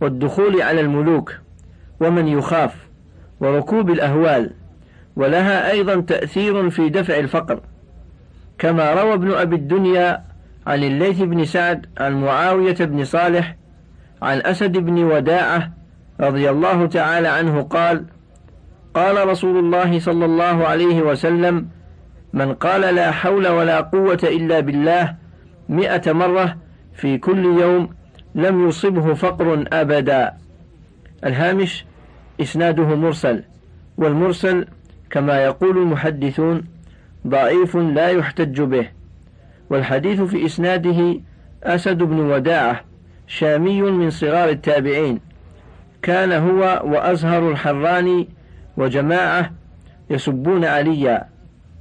والدخول 0.00 0.62
على 0.62 0.80
الملوك 0.80 1.34
ومن 2.00 2.28
يخاف 2.28 2.74
وركوب 3.40 3.90
الأهوال 3.90 4.50
ولها 5.16 5.70
أيضا 5.70 6.00
تأثير 6.00 6.70
في 6.70 6.88
دفع 6.88 7.18
الفقر. 7.18 7.60
كما 8.58 8.92
روى 8.92 9.14
ابن 9.14 9.32
أبي 9.32 9.56
الدنيا 9.56 10.24
عن 10.66 10.84
الليث 10.84 11.22
بن 11.22 11.44
سعد 11.44 11.86
عن 11.98 12.20
معاوية 12.20 12.74
بن 12.74 13.04
صالح 13.04 13.56
عن 14.22 14.40
أسد 14.40 14.72
بن 14.72 15.04
وداعة 15.04 15.72
رضي 16.20 16.50
الله 16.50 16.86
تعالى 16.86 17.28
عنه 17.28 17.62
قال 17.62 18.04
قال 18.96 19.28
رسول 19.28 19.56
الله 19.58 19.98
صلى 20.00 20.24
الله 20.24 20.66
عليه 20.66 21.02
وسلم 21.02 21.68
من 22.32 22.54
قال 22.54 22.80
لا 22.94 23.10
حول 23.10 23.48
ولا 23.48 23.80
قوة 23.80 24.18
إلا 24.22 24.60
بالله 24.60 25.14
مئة 25.68 26.12
مرة 26.12 26.56
في 26.94 27.18
كل 27.18 27.44
يوم 27.44 27.88
لم 28.34 28.68
يصبه 28.68 29.14
فقر 29.14 29.64
أبدا. 29.72 30.32
الهامش 31.24 31.84
إسناده 32.40 32.84
مرسل 32.84 33.42
والمرسل 33.98 34.66
كما 35.10 35.44
يقول 35.44 35.78
المحدثون 35.78 36.64
ضعيف 37.26 37.76
لا 37.76 38.08
يحتج 38.08 38.62
به 38.62 38.88
والحديث 39.70 40.20
في 40.20 40.46
إسناده 40.46 41.20
أسد 41.62 41.98
بن 41.98 42.20
وداعة 42.20 42.80
شامي 43.26 43.82
من 43.82 44.10
صغار 44.10 44.48
التابعين 44.48 45.20
كان 46.02 46.32
هو 46.32 46.82
وأزهر 46.84 47.50
الحراني 47.50 48.35
وجماعة 48.76 49.50
يسبون 50.10 50.64
عليا. 50.64 51.28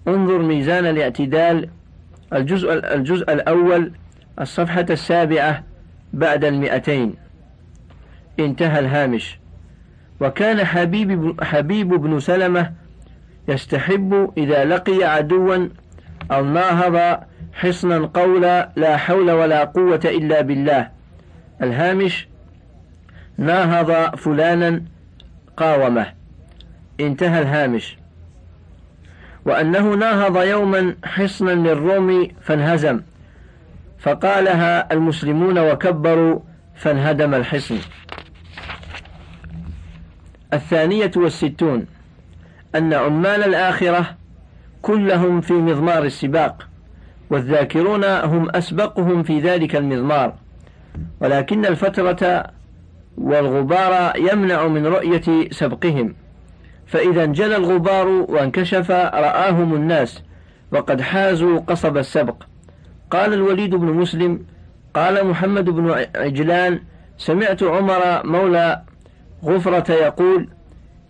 انظر 0.07 0.37
ميزان 0.37 0.85
الاعتدال. 0.85 1.69
الجزء 2.33 2.73
الجزء 2.73 3.33
الأول 3.33 3.91
الصفحة 4.41 4.85
السابعة 4.89 5.63
بعد 6.13 6.45
المئتين. 6.45 7.13
انتهى 8.39 8.79
الهامش. 8.79 9.39
وكان 10.19 10.65
حبيب 10.65 11.43
حبيب 11.43 11.89
بن 11.89 12.19
سلمة 12.19 12.71
يستحب 13.47 14.33
إذا 14.37 14.65
لقي 14.65 15.03
عدوا 15.03 15.67
أو 16.31 16.45
ناهض 16.45 17.23
حصنا 17.53 18.09
قولا 18.13 18.69
لا 18.75 18.97
حول 18.97 19.31
ولا 19.31 19.63
قوة 19.63 20.01
إلا 20.05 20.41
بالله. 20.41 20.89
الهامش 21.61 22.27
ناهض 23.37 24.15
فلانا 24.15 24.81
قاومه. 25.57 26.24
انتهى 26.99 27.41
الهامش. 27.41 27.97
وأنه 29.45 29.93
ناهض 29.93 30.37
يوما 30.43 30.95
حصنا 31.03 31.51
للروم 31.51 32.27
فانهزم. 32.41 33.01
فقالها 33.99 34.93
المسلمون 34.93 35.59
وكبروا 35.59 36.39
فانهدم 36.75 37.33
الحصن. 37.33 37.77
الثانية 40.53 41.11
والستون. 41.15 41.85
أن 42.75 42.93
عمال 42.93 43.43
الآخرة 43.43 44.15
كلهم 44.81 45.41
في 45.41 45.53
مضمار 45.53 46.03
السباق 46.03 46.67
والذاكرون 47.29 48.03
هم 48.03 48.49
أسبقهم 48.49 49.23
في 49.23 49.39
ذلك 49.39 49.75
المضمار. 49.75 50.33
ولكن 51.19 51.65
الفترة 51.65 52.45
والغبار 53.17 54.13
يمنع 54.17 54.67
من 54.67 54.85
رؤية 54.85 55.49
سبقهم. 55.51 56.15
فإذا 56.87 57.23
انجلى 57.23 57.55
الغبار 57.55 58.07
وانكشف 58.07 58.91
رآهم 58.91 59.75
الناس 59.75 60.21
وقد 60.71 61.01
حازوا 61.01 61.59
قصب 61.59 61.97
السبق. 61.97 62.43
قال 63.11 63.33
الوليد 63.33 63.75
بن 63.75 63.85
مسلم 63.85 64.45
قال 64.93 65.27
محمد 65.27 65.65
بن 65.65 66.05
عجلان 66.15 66.79
سمعت 67.17 67.63
عمر 67.63 68.25
مولى 68.25 68.81
غفرة 69.43 69.91
يقول 69.91 70.47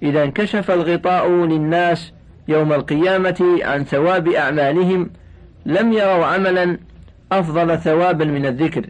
إذا 0.03 0.23
انكشف 0.23 0.71
الغطاء 0.71 1.30
للناس 1.30 2.13
يوم 2.47 2.73
القيامة 2.73 3.59
عن 3.63 3.84
ثواب 3.84 4.28
أعمالهم 4.28 5.09
لم 5.65 5.93
يروا 5.93 6.26
عملا 6.26 6.78
أفضل 7.32 7.78
ثوابا 7.78 8.26
من 8.26 8.45
الذكر. 8.45 8.86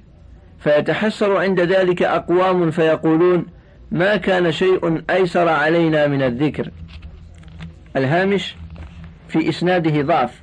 فيتحسر 0.59 1.37
عند 1.37 1.59
ذلك 1.59 2.03
أقوام 2.03 2.71
فيقولون 2.71 3.45
ما 3.95 4.15
كان 4.15 4.51
شيء 4.51 5.03
أيسر 5.09 5.49
علينا 5.49 6.07
من 6.07 6.21
الذكر. 6.21 6.69
الهامش 7.97 8.55
في 9.27 9.49
إسناده 9.49 10.01
ضعف. 10.01 10.41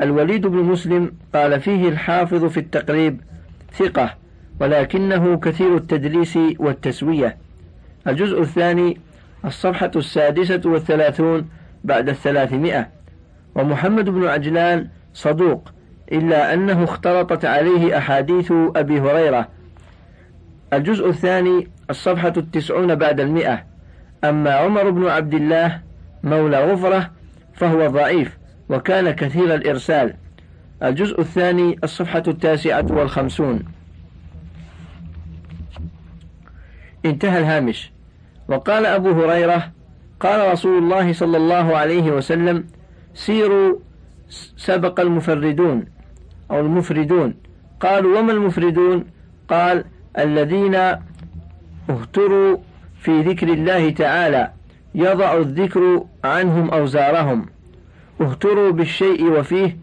الوليد 0.00 0.46
بن 0.46 0.56
مسلم 0.56 1.12
قال 1.34 1.60
فيه 1.60 1.88
الحافظ 1.88 2.44
في 2.44 2.60
التقريب 2.60 3.20
ثقة 3.72 4.14
ولكنه 4.60 5.36
كثير 5.36 5.76
التدليس 5.76 6.38
والتسوية. 6.58 7.36
الجزء 8.06 8.40
الثاني 8.40 9.00
الصفحة 9.44 9.90
السادسة 9.96 10.60
والثلاثون 10.64 11.48
بعد 11.84 12.08
الثلاثمائة. 12.08 12.88
ومحمد 13.54 14.08
بن 14.08 14.26
عجلان 14.26 14.88
صدوق 15.14 15.68
إلا 16.12 16.54
أنه 16.54 16.84
اختلطت 16.84 17.44
عليه 17.44 17.98
أحاديث 17.98 18.52
أبي 18.76 19.00
هريرة. 19.00 19.48
الجزء 20.72 21.08
الثاني 21.08 21.68
الصفحة 21.90 22.32
التسعون 22.36 22.94
بعد 22.94 23.20
المئة. 23.20 23.64
أما 24.24 24.54
عمر 24.54 24.90
بن 24.90 25.06
عبد 25.06 25.34
الله 25.34 25.80
مولى 26.22 26.72
غفرة 26.72 27.10
فهو 27.54 27.86
ضعيف 27.86 28.38
وكان 28.68 29.10
كثير 29.10 29.54
الإرسال. 29.54 30.14
الجزء 30.82 31.20
الثاني 31.20 31.78
الصفحة 31.84 32.22
التاسعة 32.28 32.86
والخمسون. 32.90 33.62
انتهى 37.04 37.38
الهامش. 37.38 37.92
وقال 38.48 38.86
أبو 38.86 39.10
هريرة 39.10 39.72
قال 40.20 40.52
رسول 40.52 40.78
الله 40.78 41.12
صلى 41.12 41.36
الله 41.36 41.76
عليه 41.76 42.10
وسلم 42.10 42.64
سيروا 43.14 43.78
سبق 44.56 45.00
المفردون 45.00 45.84
أو 46.50 46.60
المفردون. 46.60 47.34
قالوا 47.80 48.18
وما 48.18 48.32
المفردون؟ 48.32 49.04
قال 49.48 49.84
الذين 50.18 50.74
اهتروا 51.90 52.56
في 53.00 53.22
ذكر 53.22 53.48
الله 53.48 53.90
تعالى 53.90 54.50
يضع 54.94 55.36
الذكر 55.36 56.04
عنهم 56.24 56.70
أوزارهم. 56.70 57.46
اهتروا 58.20 58.70
بالشيء 58.72 59.24
وفيه 59.24 59.76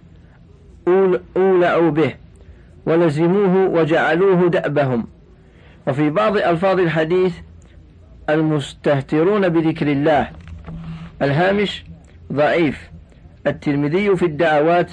أولعوا 1.38 1.91
به 1.91 2.13
ولزموه 2.86 3.69
وجعلوه 3.69 4.49
دأبهم. 4.49 5.07
وفي 5.88 6.09
بعض 6.09 6.38
ألفاظ 6.38 6.80
الحديث 6.80 7.36
المستهترون 8.30 9.49
بذكر 9.49 9.88
الله. 9.88 10.30
الهامش 11.21 11.86
ضعيف. 12.34 12.89
الترمذي 13.47 14.15
في 14.15 14.25
الدعوات 14.25 14.91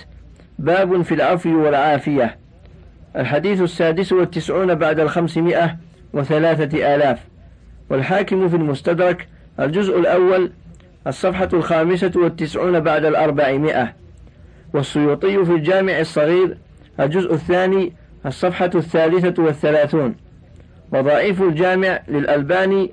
باب 0.58 1.02
في 1.02 1.14
العفو 1.14 1.64
والعافية. 1.64 2.36
الحديث 3.16 3.60
السادس 3.60 4.12
والتسعون 4.12 4.74
بعد 4.74 5.00
الخمسمائة 5.00 5.76
وثلاثة 6.12 6.94
آلاف. 6.94 7.18
والحاكم 7.90 8.48
في 8.48 8.56
المستدرك 8.56 9.28
الجزء 9.60 9.98
الأول 10.00 10.52
الصفحة 11.06 11.48
الخامسة 11.52 12.12
والتسعون 12.16 12.80
بعد 12.80 13.04
الأربعمائة. 13.04 13.92
والسيوطي 14.74 15.44
في 15.44 15.52
الجامع 15.52 16.00
الصغير 16.00 16.56
الجزء 17.00 17.34
الثاني 17.34 17.92
الصفحة 18.26 18.70
الثالثة 18.74 19.42
والثلاثون. 19.42 20.14
وضعيف 20.92 21.42
الجامع 21.42 22.00
للألباني 22.08 22.90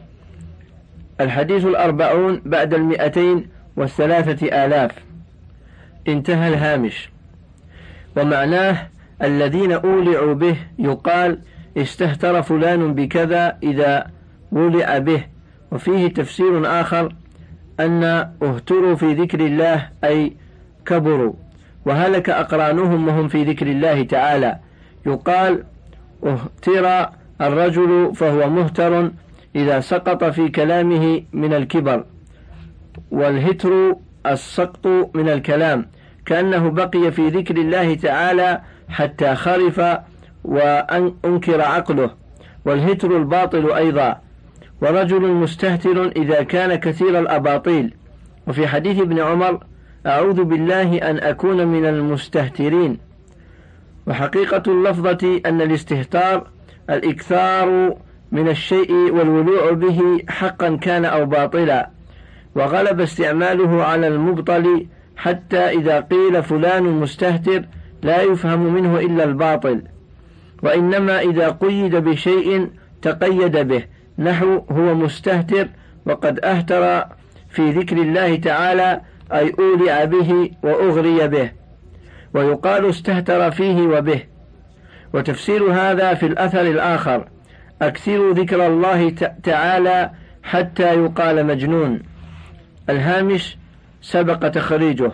الحديث 1.21 1.65
الأربعون 1.65 2.41
بعد 2.45 2.73
المئتين 2.73 3.47
والثلاثة 3.75 4.65
آلاف. 4.65 4.91
انتهى 6.07 6.47
الهامش. 6.47 7.09
ومعناه 8.17 8.87
الذين 9.21 9.71
أولعوا 9.71 10.33
به 10.33 10.55
يقال 10.79 11.39
استهتر 11.77 12.41
فلان 12.41 12.93
بكذا 12.93 13.57
إذا 13.63 14.07
ولع 14.51 14.97
به. 14.97 15.23
وفيه 15.71 16.07
تفسير 16.07 16.81
آخر 16.81 17.15
أن 17.79 18.03
اهتروا 18.43 18.95
في 18.95 19.13
ذكر 19.13 19.39
الله 19.39 19.89
أي 20.03 20.33
كبروا. 20.85 21.33
وهلك 21.85 22.29
أقرانهم 22.29 23.07
وهم 23.07 23.27
في 23.27 23.43
ذكر 23.43 23.67
الله 23.67 24.03
تعالى. 24.03 24.59
يقال 25.05 25.63
اهتر 26.25 27.09
الرجل 27.41 28.11
فهو 28.15 28.49
مهتر 28.49 29.11
إذا 29.55 29.79
سقط 29.79 30.23
في 30.23 30.49
كلامه 30.49 31.23
من 31.33 31.53
الكبر. 31.53 32.03
والهتر 33.11 33.95
السقط 34.25 34.87
من 35.13 35.29
الكلام. 35.29 35.85
كأنه 36.25 36.69
بقي 36.69 37.11
في 37.11 37.29
ذكر 37.29 37.57
الله 37.57 37.95
تعالى 37.95 38.61
حتى 38.89 39.35
خرف 39.35 39.81
وأنكر 40.43 41.61
عقله. 41.61 42.09
والهتر 42.65 43.17
الباطل 43.17 43.71
أيضا. 43.71 44.15
ورجل 44.81 45.21
مستهتر 45.21 46.07
إذا 46.07 46.43
كان 46.43 46.75
كثير 46.75 47.19
الأباطيل. 47.19 47.93
وفي 48.47 48.67
حديث 48.67 48.99
ابن 48.99 49.19
عمر 49.19 49.63
أعوذ 50.05 50.43
بالله 50.43 50.97
أن 50.97 51.17
أكون 51.17 51.67
من 51.67 51.85
المستهترين. 51.85 52.97
وحقيقة 54.07 54.63
اللفظة 54.67 55.41
أن 55.45 55.61
الاستهتار 55.61 56.47
الإكثار 56.89 57.95
من 58.31 58.47
الشيء 58.49 58.91
والولوع 58.93 59.71
به 59.71 60.19
حقا 60.29 60.75
كان 60.75 61.05
أو 61.05 61.25
باطلا. 61.25 61.89
وغلب 62.55 63.01
استعماله 63.01 63.83
على 63.83 64.07
المبطل 64.07 64.85
حتى 65.17 65.57
إذا 65.57 65.99
قيل 65.99 66.43
فلان 66.43 66.83
مستهتر 66.83 67.65
لا 68.03 68.21
يفهم 68.21 68.73
منه 68.73 68.99
إلا 68.99 69.23
الباطل. 69.23 69.81
وإنما 70.63 71.19
إذا 71.21 71.49
قيد 71.49 71.95
بشيء 71.95 72.69
تقيد 73.01 73.57
به. 73.57 73.83
نحو 74.19 74.61
هو 74.71 74.95
مستهتر 74.95 75.67
وقد 76.05 76.39
أهتر 76.39 77.05
في 77.49 77.71
ذكر 77.71 77.97
الله 77.97 78.35
تعالى 78.35 79.01
أي 79.33 79.53
أولع 79.59 80.03
به 80.03 80.51
وأغري 80.63 81.27
به. 81.27 81.51
ويقال 82.33 82.89
استهتر 82.89 83.51
فيه 83.51 83.81
وبه. 83.81 84.23
وتفسير 85.13 85.73
هذا 85.73 86.13
في 86.13 86.25
الأثر 86.25 86.61
الآخر. 86.61 87.27
أكثروا 87.81 88.33
ذكر 88.33 88.67
الله 88.67 89.09
تعالى 89.43 90.11
حتى 90.43 90.93
يقال 90.93 91.45
مجنون. 91.45 91.99
الهامش 92.89 93.57
سبق 94.01 94.47
تخريجه. 94.49 95.11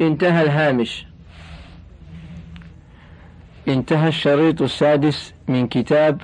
انتهى 0.00 0.42
الهامش. 0.42 1.06
انتهى 3.68 4.08
الشريط 4.08 4.62
السادس 4.62 5.34
من 5.48 5.66
كتاب 5.66 6.22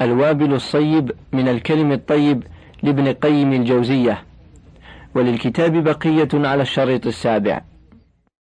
الوابل 0.00 0.54
الصيب 0.54 1.12
من 1.32 1.48
الكلم 1.48 1.92
الطيب 1.92 2.42
لابن 2.82 3.08
قيم 3.12 3.52
الجوزية. 3.52 4.22
وللكتاب 5.14 5.84
بقية 5.84 6.28
على 6.34 6.62
الشريط 6.62 7.06
السابع. 7.06 7.60